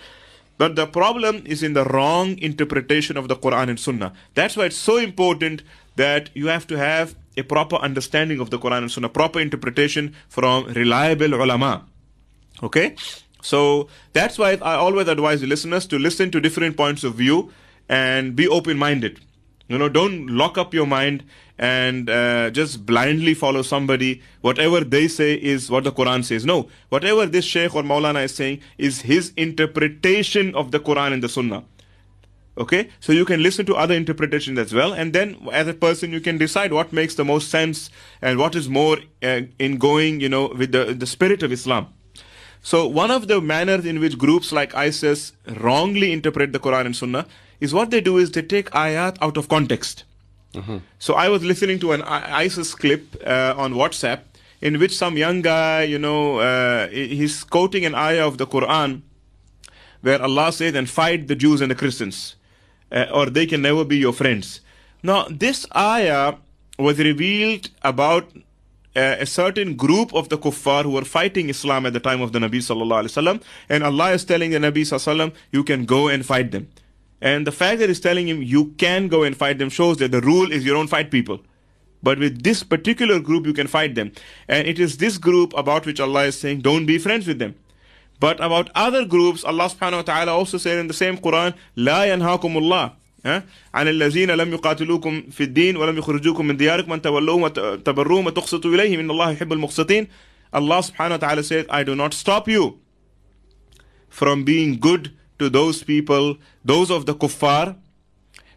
But 0.57 0.75
the 0.75 0.85
problem 0.85 1.43
is 1.45 1.63
in 1.63 1.73
the 1.73 1.85
wrong 1.85 2.37
interpretation 2.39 3.15
of 3.15 3.29
the 3.29 3.35
Quran 3.37 3.69
and 3.69 3.79
Sunnah. 3.79 4.13
That's 4.35 4.57
why 4.57 4.65
it's 4.65 4.75
so 4.75 4.97
important 4.97 5.63
that 5.95 6.29
you 6.33 6.47
have 6.47 6.67
to 6.67 6.77
have 6.77 7.15
a 7.37 7.43
proper 7.43 7.77
understanding 7.77 8.41
of 8.41 8.49
the 8.49 8.59
Quran 8.59 8.79
and 8.79 8.91
Sunnah, 8.91 9.07
proper 9.07 9.39
interpretation 9.39 10.13
from 10.27 10.65
reliable 10.73 11.33
ulama. 11.33 11.85
Okay? 12.61 12.95
So 13.41 13.87
that's 14.11 14.37
why 14.37 14.57
I 14.61 14.75
always 14.75 15.07
advise 15.07 15.39
the 15.39 15.47
listeners 15.47 15.87
to 15.87 15.97
listen 15.97 16.29
to 16.31 16.41
different 16.41 16.75
points 16.75 17.05
of 17.05 17.15
view 17.15 17.51
and 17.87 18.35
be 18.35 18.47
open 18.47 18.77
minded. 18.77 19.21
You 19.69 19.77
know, 19.77 19.87
don't 19.87 20.27
lock 20.27 20.57
up 20.57 20.73
your 20.73 20.87
mind 20.87 21.23
and 21.59 22.09
uh, 22.09 22.49
just 22.49 22.85
blindly 22.85 23.33
follow 23.33 23.61
somebody. 23.61 24.21
Whatever 24.41 24.79
they 24.81 25.07
say 25.07 25.33
is 25.33 25.69
what 25.69 25.83
the 25.83 25.91
Quran 25.91 26.23
says. 26.23 26.45
No, 26.45 26.69
whatever 26.87 27.25
this 27.25 27.45
Sheikh 27.45 27.75
or 27.75 27.83
Maulana 27.83 28.23
is 28.23 28.33
saying 28.33 28.61
is 28.77 29.01
his 29.01 29.33
interpretation 29.35 30.55
of 30.55 30.71
the 30.71 30.79
Quran 30.79 31.13
and 31.13 31.21
the 31.21 31.29
Sunnah. 31.29 31.65
Okay, 32.57 32.89
so 32.99 33.13
you 33.13 33.23
can 33.23 33.41
listen 33.43 33.65
to 33.67 33.75
other 33.75 33.93
interpretations 33.93 34.59
as 34.59 34.73
well, 34.73 34.91
and 34.91 35.13
then 35.13 35.37
as 35.53 35.67
a 35.67 35.73
person, 35.73 36.11
you 36.11 36.19
can 36.19 36.37
decide 36.37 36.73
what 36.73 36.91
makes 36.91 37.15
the 37.15 37.23
most 37.23 37.49
sense 37.49 37.89
and 38.21 38.37
what 38.37 38.53
is 38.53 38.67
more 38.67 38.97
uh, 39.23 39.41
in 39.59 39.77
going, 39.77 40.19
you 40.19 40.27
know, 40.27 40.47
with 40.57 40.73
the 40.73 40.93
the 40.93 41.07
spirit 41.07 41.41
of 41.43 41.53
Islam. 41.53 41.87
So 42.61 42.85
one 42.85 43.11
of 43.11 43.29
the 43.29 43.39
manners 43.39 43.85
in 43.85 44.01
which 44.01 44.17
groups 44.17 44.51
like 44.51 44.75
ISIS 44.75 45.31
wrongly 45.61 46.11
interpret 46.11 46.51
the 46.51 46.59
Quran 46.59 46.87
and 46.87 46.95
Sunnah 46.95 47.25
is 47.61 47.73
what 47.73 47.91
they 47.91 48.01
do 48.01 48.17
is 48.17 48.31
they 48.31 48.41
take 48.41 48.69
ayat 48.71 49.17
out 49.21 49.37
of 49.37 49.47
context. 49.47 50.03
Mm-hmm. 50.53 50.77
So 50.97 51.13
I 51.13 51.29
was 51.29 51.43
listening 51.43 51.79
to 51.79 51.91
an 51.91 52.01
ISIS 52.03 52.73
clip 52.73 53.15
uh, 53.25 53.53
on 53.57 53.73
WhatsApp 53.73 54.21
in 54.61 54.79
which 54.79 54.95
some 54.95 55.17
young 55.17 55.41
guy, 55.41 55.83
you 55.83 55.99
know, 55.99 56.39
uh, 56.39 56.87
he's 56.89 57.43
quoting 57.43 57.85
an 57.85 57.95
ayah 57.95 58.27
of 58.27 58.37
the 58.37 58.47
Quran 58.47 59.01
where 60.01 60.21
Allah 60.21 60.51
says, 60.51 60.75
and 60.75 60.89
fight 60.89 61.27
the 61.27 61.35
Jews 61.35 61.61
and 61.61 61.69
the 61.69 61.75
Christians, 61.75 62.35
uh, 62.91 63.05
or 63.13 63.27
they 63.27 63.45
can 63.45 63.61
never 63.61 63.83
be 63.83 63.97
your 63.97 64.13
friends. 64.13 64.61
Now, 65.03 65.27
this 65.29 65.65
ayah 65.75 66.35
was 66.77 66.97
revealed 66.99 67.69
about 67.83 68.31
uh, 68.95 69.17
a 69.19 69.25
certain 69.25 69.75
group 69.75 70.13
of 70.13 70.29
the 70.29 70.37
kuffar 70.37 70.83
who 70.83 70.91
were 70.91 71.05
fighting 71.05 71.49
Islam 71.49 71.85
at 71.85 71.93
the 71.93 71.99
time 71.99 72.21
of 72.21 72.31
the 72.31 72.39
Nabi 72.39 72.59
sallallahu 72.59 73.03
alaihi 73.03 73.13
wasallam, 73.13 73.41
and 73.67 73.83
Allah 73.83 74.11
is 74.11 74.25
telling 74.25 74.51
the 74.51 74.57
Nabi 74.57 74.81
sallallahu 74.81 75.15
alaihi 75.15 75.31
wasallam, 75.31 75.33
you 75.51 75.63
can 75.63 75.85
go 75.85 76.07
and 76.07 76.25
fight 76.25 76.51
them. 76.51 76.69
And 77.20 77.46
the 77.46 77.52
fact 77.52 77.80
that 77.80 77.88
he's 77.88 78.00
telling 78.00 78.28
him 78.28 78.42
you 78.42 78.74
can 78.76 79.08
go 79.08 79.22
and 79.22 79.36
fight 79.36 79.58
them 79.58 79.70
shows 79.70 79.96
that 79.98 80.12
the 80.12 80.20
rule 80.20 80.52
is 80.52 80.64
you 80.64 80.72
don't 80.72 80.88
fight 80.88 81.10
people. 81.10 81.40
But 82.02 82.18
with 82.18 82.42
this 82.42 82.62
particular 82.62 83.18
group, 83.18 83.46
you 83.46 83.54
can 83.54 83.66
fight 83.66 83.94
them. 83.94 84.12
And 84.46 84.68
it 84.68 84.78
is 84.78 84.98
this 84.98 85.16
group 85.16 85.54
about 85.56 85.86
which 85.86 86.00
Allah 86.00 86.24
is 86.24 86.38
saying, 86.38 86.60
don't 86.60 86.84
be 86.84 86.98
friends 86.98 87.26
with 87.26 87.38
them. 87.38 87.54
But 88.20 88.44
about 88.44 88.70
other 88.74 89.04
groups, 89.06 89.42
Allah 89.42 89.70
subhanahu 89.70 89.96
wa 89.96 90.02
ta'ala 90.02 90.32
also 90.32 90.58
said 90.58 90.78
in 90.78 90.86
the 90.86 90.94
same 90.94 91.16
Quran, 91.16 91.54
لا 91.76 92.04
ينهاكم 92.04 92.58
الله 92.58 92.92
عن 93.74 93.88
الذين 93.88 94.30
لم 94.30 94.52
يقاتلوكم 94.52 95.30
في 95.30 95.42
الدين 95.42 95.76
ولم 95.76 95.98
يخرجوكم 95.98 96.46
من 96.46 96.56
دياركم 96.56 96.92
أن 96.92 97.02
تولوهم 97.02 97.42
وتبروهم 97.42 98.26
وتقسطوا 98.26 98.74
إليهم 98.74 99.00
إن 99.00 99.10
الله 99.10 99.30
يحب 99.30 99.52
المقسطين 99.52 100.08
Allah 100.52 100.78
subhanahu 100.82 101.10
wa 101.10 101.16
ta'ala 101.16 101.42
said, 101.42 101.66
I 101.68 101.82
do 101.82 101.96
not 101.96 102.14
stop 102.14 102.48
you 102.48 102.78
from 104.08 104.44
being 104.44 104.78
good 104.78 105.10
to 105.38 105.48
those 105.48 105.82
people, 105.82 106.36
those 106.64 106.90
of 106.90 107.06
the 107.06 107.14
kuffar 107.14 107.76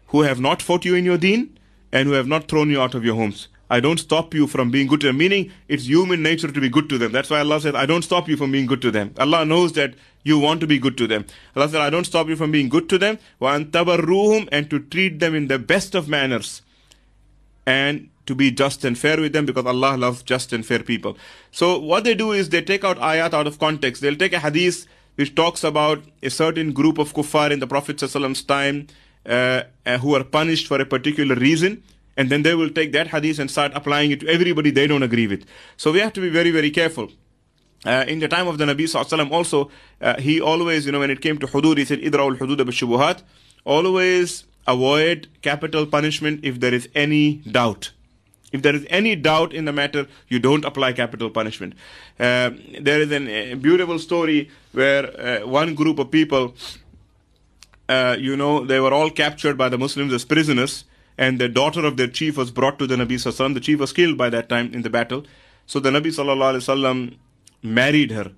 who 0.08 0.22
have 0.22 0.40
not 0.40 0.62
fought 0.62 0.84
you 0.84 0.94
in 0.94 1.04
your 1.04 1.18
deen 1.18 1.58
and 1.92 2.08
who 2.08 2.14
have 2.14 2.26
not 2.26 2.48
thrown 2.48 2.70
you 2.70 2.80
out 2.80 2.94
of 2.94 3.04
your 3.04 3.14
homes. 3.14 3.48
I 3.70 3.80
don't 3.80 3.98
stop 3.98 4.32
you 4.34 4.46
from 4.46 4.70
being 4.70 4.86
good 4.86 5.00
to 5.02 5.08
them. 5.08 5.18
Meaning, 5.18 5.52
it's 5.68 5.86
human 5.86 6.22
nature 6.22 6.50
to 6.50 6.60
be 6.60 6.70
good 6.70 6.88
to 6.88 6.96
them. 6.96 7.12
That's 7.12 7.28
why 7.28 7.40
Allah 7.40 7.60
said, 7.60 7.74
I 7.74 7.84
don't 7.84 8.02
stop 8.02 8.28
you 8.28 8.36
from 8.36 8.50
being 8.50 8.66
good 8.66 8.80
to 8.82 8.90
them. 8.90 9.14
Allah 9.18 9.44
knows 9.44 9.74
that 9.74 9.94
you 10.24 10.38
want 10.38 10.60
to 10.60 10.66
be 10.66 10.78
good 10.78 10.96
to 10.98 11.06
them. 11.06 11.26
Allah 11.54 11.68
said, 11.68 11.80
I 11.82 11.90
don't 11.90 12.04
stop 12.04 12.28
you 12.28 12.36
from 12.36 12.50
being 12.50 12.70
good 12.70 12.88
to 12.88 12.98
them. 12.98 13.18
وَأَن 13.42 13.70
تَبَرُّوهُمْ 13.70 14.48
And 14.50 14.70
to 14.70 14.78
treat 14.78 15.20
them 15.20 15.34
in 15.34 15.48
the 15.48 15.58
best 15.58 15.94
of 15.94 16.08
manners. 16.08 16.62
And 17.66 18.08
to 18.24 18.34
be 18.34 18.50
just 18.50 18.84
and 18.84 18.96
fair 18.96 19.20
with 19.20 19.32
them 19.32 19.46
because 19.46 19.66
Allah 19.66 19.96
loves 19.96 20.22
just 20.22 20.52
and 20.52 20.64
fair 20.64 20.82
people. 20.82 21.16
So 21.50 21.78
what 21.78 22.04
they 22.04 22.14
do 22.14 22.32
is 22.32 22.48
they 22.48 22.62
take 22.62 22.84
out 22.84 22.98
ayat 22.98 23.34
out 23.34 23.46
of 23.46 23.58
context. 23.58 24.00
They'll 24.00 24.16
take 24.16 24.32
a 24.32 24.38
hadith 24.38 24.86
which 25.15 25.35
talks 25.35 25.63
about 25.63 26.03
a 26.21 26.29
certain 26.29 26.73
group 26.73 26.97
of 26.97 27.13
kuffar 27.13 27.51
in 27.51 27.59
the 27.59 27.67
Prophet's 27.67 28.43
time 28.43 28.87
uh, 29.25 29.63
uh, 29.85 29.97
who 29.99 30.15
are 30.15 30.23
punished 30.23 30.67
for 30.67 30.79
a 30.81 30.85
particular 30.85 31.35
reason. 31.35 31.83
And 32.15 32.29
then 32.29 32.43
they 32.43 32.53
will 32.53 32.69
take 32.69 32.91
that 32.91 33.07
hadith 33.07 33.39
and 33.39 33.49
start 33.49 33.71
applying 33.73 34.11
it 34.11 34.19
to 34.19 34.27
everybody 34.27 34.69
they 34.69 34.85
don't 34.85 35.01
agree 35.01 35.27
with. 35.27 35.45
So 35.77 35.91
we 35.91 35.99
have 35.99 36.13
to 36.13 36.21
be 36.21 36.29
very, 36.29 36.51
very 36.51 36.69
careful. 36.69 37.09
Uh, 37.85 38.05
in 38.07 38.19
the 38.19 38.27
time 38.27 38.47
of 38.47 38.57
the 38.57 38.65
Nabi 38.65 38.83
Sallallahu 38.83 39.31
also, 39.31 39.69
uh, 39.99 40.19
he 40.19 40.39
always, 40.39 40.85
you 40.85 40.91
know, 40.91 40.99
when 40.99 41.09
it 41.09 41.21
came 41.21 41.37
to 41.39 41.47
hudud, 41.47 41.77
he 41.77 41.85
said, 41.85 41.99
Idra'ul 41.99 42.37
hudud 42.37 42.57
shubuhat 42.57 43.23
Always 43.65 44.45
avoid 44.67 45.27
capital 45.41 45.85
punishment 45.85 46.41
if 46.43 46.59
there 46.59 46.73
is 46.73 46.87
any 46.95 47.35
doubt. 47.49 47.91
If 48.53 48.61
there 48.61 48.75
is 48.75 48.85
any 48.89 49.15
doubt 49.15 49.51
in 49.51 49.65
the 49.65 49.73
matter, 49.73 50.07
you 50.29 50.39
don't 50.39 50.63
apply 50.63 50.93
capital 50.93 51.29
punishment. 51.31 51.73
Uh, 52.19 52.51
there 52.79 53.01
is 53.01 53.11
an, 53.11 53.27
a 53.27 53.55
beautiful 53.55 53.97
story 53.97 54.49
where 54.73 55.05
uh, 55.19 55.47
one 55.47 55.73
group 55.73 55.97
of 55.97 56.11
people, 56.11 56.53
uh, 57.89 58.15
you 58.19 58.37
know, 58.37 58.63
they 58.63 58.79
were 58.79 58.93
all 58.93 59.09
captured 59.09 59.57
by 59.57 59.69
the 59.69 59.77
Muslims 59.79 60.13
as 60.13 60.23
prisoners, 60.23 60.85
and 61.17 61.41
the 61.41 61.49
daughter 61.49 61.83
of 61.83 61.97
their 61.97 62.07
chief 62.07 62.37
was 62.37 62.51
brought 62.51 62.77
to 62.77 62.85
the 62.85 62.95
Nabi 62.95 63.15
Sallallahu 63.23 63.55
The 63.55 63.59
chief 63.59 63.79
was 63.79 63.91
killed 63.91 64.17
by 64.19 64.29
that 64.29 64.49
time 64.49 64.71
in 64.71 64.83
the 64.83 64.89
battle. 64.91 65.25
So 65.65 65.79
the 65.79 65.89
Nabi 65.89 66.11
Sallallahu 66.19 67.17
married 67.63 68.11
her. 68.11 68.31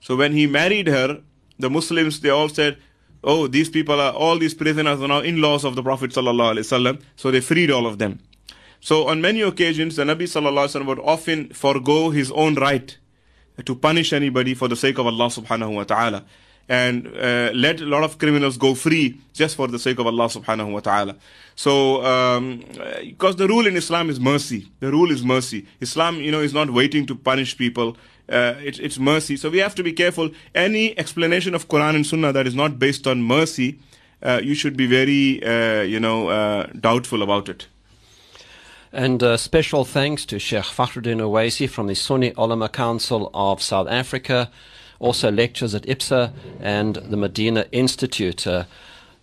So 0.00 0.14
when 0.14 0.32
he 0.34 0.46
married 0.46 0.88
her, 0.88 1.22
the 1.58 1.70
Muslims 1.70 2.20
they 2.20 2.28
all 2.28 2.50
said, 2.50 2.76
"Oh, 3.22 3.46
these 3.46 3.70
people 3.70 3.98
are 4.00 4.12
all 4.12 4.38
these 4.38 4.52
prisoners 4.52 5.00
are 5.00 5.08
now 5.08 5.20
in-laws 5.20 5.64
of 5.64 5.74
the 5.76 5.82
Prophet. 5.82 6.12
So 6.12 7.30
they 7.30 7.40
freed 7.40 7.70
all 7.70 7.86
of 7.86 7.98
them. 7.98 8.18
So 8.84 9.08
on 9.08 9.22
many 9.22 9.40
occasions, 9.40 9.96
the 9.96 10.04
Nabi 10.04 10.24
sallallahu 10.24 10.84
would 10.84 10.98
often 10.98 11.48
forego 11.54 12.10
his 12.10 12.30
own 12.32 12.54
right 12.56 12.94
to 13.64 13.74
punish 13.74 14.12
anybody 14.12 14.52
for 14.52 14.68
the 14.68 14.76
sake 14.76 14.98
of 14.98 15.06
Allah 15.06 15.28
subhanahu 15.28 15.74
wa 15.74 15.84
ta'ala 15.84 16.22
and 16.68 17.06
uh, 17.06 17.50
let 17.54 17.80
a 17.80 17.86
lot 17.86 18.04
of 18.04 18.18
criminals 18.18 18.58
go 18.58 18.74
free 18.74 19.18
just 19.32 19.56
for 19.56 19.68
the 19.68 19.78
sake 19.78 19.98
of 19.98 20.06
Allah 20.06 20.26
subhanahu 20.26 20.70
wa 20.70 20.80
ta'ala. 20.80 21.16
So, 21.56 22.04
um, 22.04 22.62
because 23.02 23.36
the 23.36 23.48
rule 23.48 23.66
in 23.66 23.74
Islam 23.74 24.10
is 24.10 24.20
mercy. 24.20 24.70
The 24.80 24.90
rule 24.92 25.10
is 25.10 25.24
mercy. 25.24 25.66
Islam, 25.80 26.16
you 26.16 26.30
know, 26.30 26.40
is 26.40 26.52
not 26.52 26.68
waiting 26.68 27.06
to 27.06 27.14
punish 27.14 27.56
people. 27.56 27.96
Uh, 28.28 28.52
it, 28.62 28.78
it's 28.80 28.98
mercy. 28.98 29.38
So 29.38 29.48
we 29.48 29.60
have 29.60 29.74
to 29.76 29.82
be 29.82 29.94
careful. 29.94 30.28
Any 30.54 30.98
explanation 30.98 31.54
of 31.54 31.68
Quran 31.68 31.94
and 31.94 32.06
Sunnah 32.06 32.34
that 32.34 32.46
is 32.46 32.54
not 32.54 32.78
based 32.78 33.06
on 33.06 33.22
mercy, 33.22 33.78
uh, 34.22 34.42
you 34.44 34.54
should 34.54 34.76
be 34.76 34.86
very, 34.86 35.42
uh, 35.42 35.80
you 35.80 36.00
know, 36.00 36.28
uh, 36.28 36.66
doubtful 36.78 37.22
about 37.22 37.48
it. 37.48 37.68
And 38.94 39.40
special 39.40 39.84
thanks 39.84 40.24
to 40.26 40.38
Sheikh 40.38 40.62
Fakhruddin 40.62 41.18
Owaisi 41.20 41.68
from 41.68 41.88
the 41.88 41.96
Sunni 41.96 42.32
Ulama 42.38 42.68
Council 42.68 43.28
of 43.34 43.60
South 43.60 43.88
Africa, 43.88 44.52
also 45.00 45.32
lectures 45.32 45.74
at 45.74 45.82
IPSA 45.82 46.32
and 46.60 46.94
the 46.94 47.16
Medina 47.16 47.66
Institute. 47.72 48.46
Uh, 48.46 48.66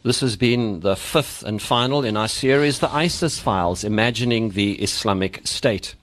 this 0.04 0.20
has 0.20 0.36
been 0.36 0.82
the 0.82 0.98
fifth 0.98 1.42
and 1.44 1.62
final 1.62 2.04
in 2.04 2.18
our 2.18 2.28
series, 2.28 2.80
The 2.80 2.94
ISIS 2.94 3.40
Files 3.40 3.86
Imagining 3.86 4.50
the 4.50 4.74
Islamic 4.74 5.40
State. 5.48 5.96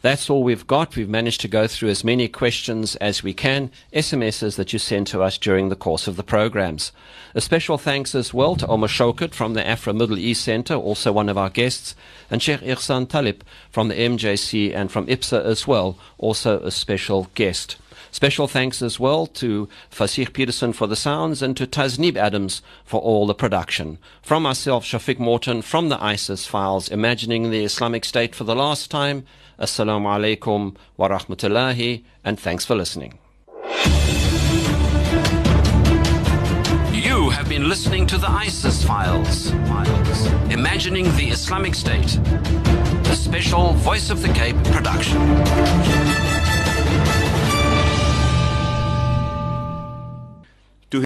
That's 0.00 0.30
all 0.30 0.44
we've 0.44 0.66
got. 0.66 0.94
We've 0.94 1.08
managed 1.08 1.40
to 1.40 1.48
go 1.48 1.66
through 1.66 1.88
as 1.88 2.04
many 2.04 2.28
questions 2.28 2.94
as 2.96 3.24
we 3.24 3.34
can, 3.34 3.72
SMSs 3.92 4.54
that 4.54 4.72
you 4.72 4.78
send 4.78 5.08
to 5.08 5.22
us 5.22 5.36
during 5.36 5.68
the 5.68 5.76
course 5.76 6.06
of 6.06 6.14
the 6.14 6.22
programs. 6.22 6.92
A 7.34 7.40
special 7.40 7.78
thanks 7.78 8.14
as 8.14 8.32
well 8.32 8.54
to 8.56 8.66
Omar 8.68 8.88
Shokat 8.88 9.34
from 9.34 9.54
the 9.54 9.66
Afro 9.66 9.92
Middle 9.92 10.18
East 10.18 10.44
Center, 10.44 10.74
also 10.74 11.10
one 11.10 11.28
of 11.28 11.36
our 11.36 11.50
guests, 11.50 11.96
and 12.30 12.40
Sheikh 12.40 12.60
Ihsan 12.60 13.08
Talib 13.08 13.42
from 13.70 13.88
the 13.88 13.96
MJC 13.96 14.72
and 14.72 14.90
from 14.92 15.06
IPSA 15.08 15.44
as 15.44 15.66
well, 15.66 15.98
also 16.16 16.60
a 16.60 16.70
special 16.70 17.28
guest. 17.34 17.76
Special 18.10 18.46
thanks 18.46 18.80
as 18.80 18.98
well 18.98 19.26
to 19.26 19.68
Fasih 19.90 20.32
Peterson 20.32 20.72
for 20.72 20.86
the 20.86 20.96
sounds 20.96 21.42
and 21.42 21.56
to 21.56 21.66
Taznib 21.66 22.16
Adams 22.16 22.62
for 22.84 23.00
all 23.00 23.26
the 23.26 23.34
production. 23.34 23.98
From 24.22 24.44
myself, 24.44 24.84
Shafiq 24.84 25.18
Morton, 25.18 25.60
from 25.60 25.88
the 25.88 26.02
ISIS 26.02 26.46
files, 26.46 26.88
imagining 26.88 27.50
the 27.50 27.64
Islamic 27.64 28.04
State 28.04 28.34
for 28.34 28.44
the 28.44 28.56
last 28.56 28.90
time. 28.90 29.26
Assalamu 29.58 30.06
alaikum 30.06 30.76
wa 30.96 31.08
rahmatullahi, 31.08 32.04
and 32.24 32.38
thanks 32.38 32.64
for 32.64 32.76
listening. 32.76 33.18
You 36.92 37.30
have 37.30 37.48
been 37.48 37.68
listening 37.68 38.06
to 38.06 38.18
the 38.18 38.30
ISIS 38.30 38.84
files, 38.84 39.50
imagining 40.52 41.04
the 41.16 41.28
Islamic 41.30 41.74
State, 41.74 42.18
a 43.08 43.16
special 43.16 43.72
Voice 43.72 44.10
of 44.10 44.22
the 44.22 44.28
Cape 44.28 44.56
production. 44.66 45.18